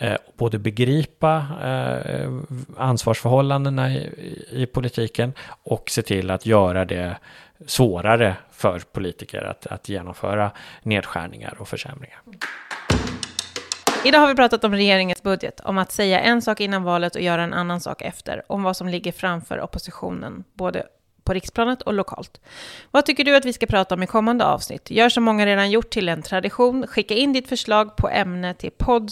eh, 0.00 0.16
både 0.36 0.58
begripa 0.58 1.46
eh, 1.62 2.32
ansvarsförhållandena 2.76 3.92
i, 3.92 4.44
i, 4.50 4.66
politiken 4.66 5.32
och 5.62 5.90
se 5.90 6.02
till 6.02 6.30
att 6.30 6.46
göra 6.46 6.84
det 6.84 7.16
svårare 7.66 8.36
för 8.50 8.80
politiker 8.80 9.42
att, 9.42 9.66
att 9.66 9.88
genomföra 9.88 10.50
nedskärningar 10.82 11.56
och 11.58 11.68
försämringar. 11.68 12.20
Idag 14.04 14.20
har 14.20 14.28
vi 14.28 14.34
pratat 14.34 14.64
om 14.64 14.74
regeringens 14.74 15.22
budget, 15.22 15.60
om 15.60 15.78
att 15.78 15.92
säga 15.92 16.20
en 16.20 16.42
sak 16.42 16.60
innan 16.60 16.82
valet 16.82 17.14
och 17.14 17.22
göra 17.22 17.42
en 17.42 17.52
annan 17.52 17.80
sak 17.80 18.02
efter, 18.02 18.42
om 18.46 18.62
vad 18.62 18.76
som 18.76 18.88
ligger 18.88 19.12
framför 19.12 19.60
oppositionen, 19.60 20.44
både 20.54 20.86
på 21.24 21.32
riksplanet 21.32 21.82
och 21.82 21.94
lokalt. 21.94 22.40
Vad 22.90 23.06
tycker 23.06 23.24
du 23.24 23.36
att 23.36 23.44
vi 23.44 23.52
ska 23.52 23.66
prata 23.66 23.94
om 23.94 24.02
i 24.02 24.06
kommande 24.06 24.44
avsnitt? 24.44 24.90
Gör 24.90 25.08
som 25.08 25.24
många 25.24 25.46
redan 25.46 25.70
gjort 25.70 25.90
till 25.90 26.08
en 26.08 26.22
tradition. 26.22 26.86
Skicka 26.86 27.14
in 27.14 27.32
ditt 27.32 27.48
förslag 27.48 27.96
på 27.96 28.08
ämne 28.08 28.54
till 28.54 28.70
podd 28.78 29.10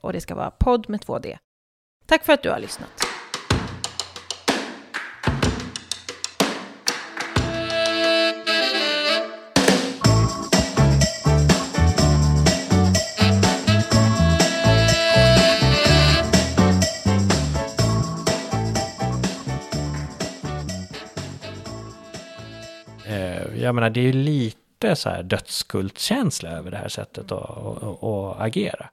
och 0.00 0.12
det 0.12 0.20
ska 0.20 0.34
vara 0.34 0.50
podd 0.50 0.90
med 0.90 1.00
två 1.00 1.18
D. 1.18 1.38
Tack 2.06 2.24
för 2.24 2.32
att 2.32 2.42
du 2.42 2.50
har 2.50 2.58
lyssnat. 2.58 3.13
Jag 23.64 23.74
menar, 23.74 23.90
det 23.90 24.00
är 24.00 24.04
ju 24.04 24.12
lite 24.12 24.96
så 24.96 25.08
här 25.08 25.22
dödskultkänsla 25.22 26.50
över 26.50 26.70
det 26.70 26.76
här 26.76 26.88
sättet 26.88 27.32
att, 27.32 27.50
att, 27.50 28.04
att 28.04 28.40
agera. 28.40 28.88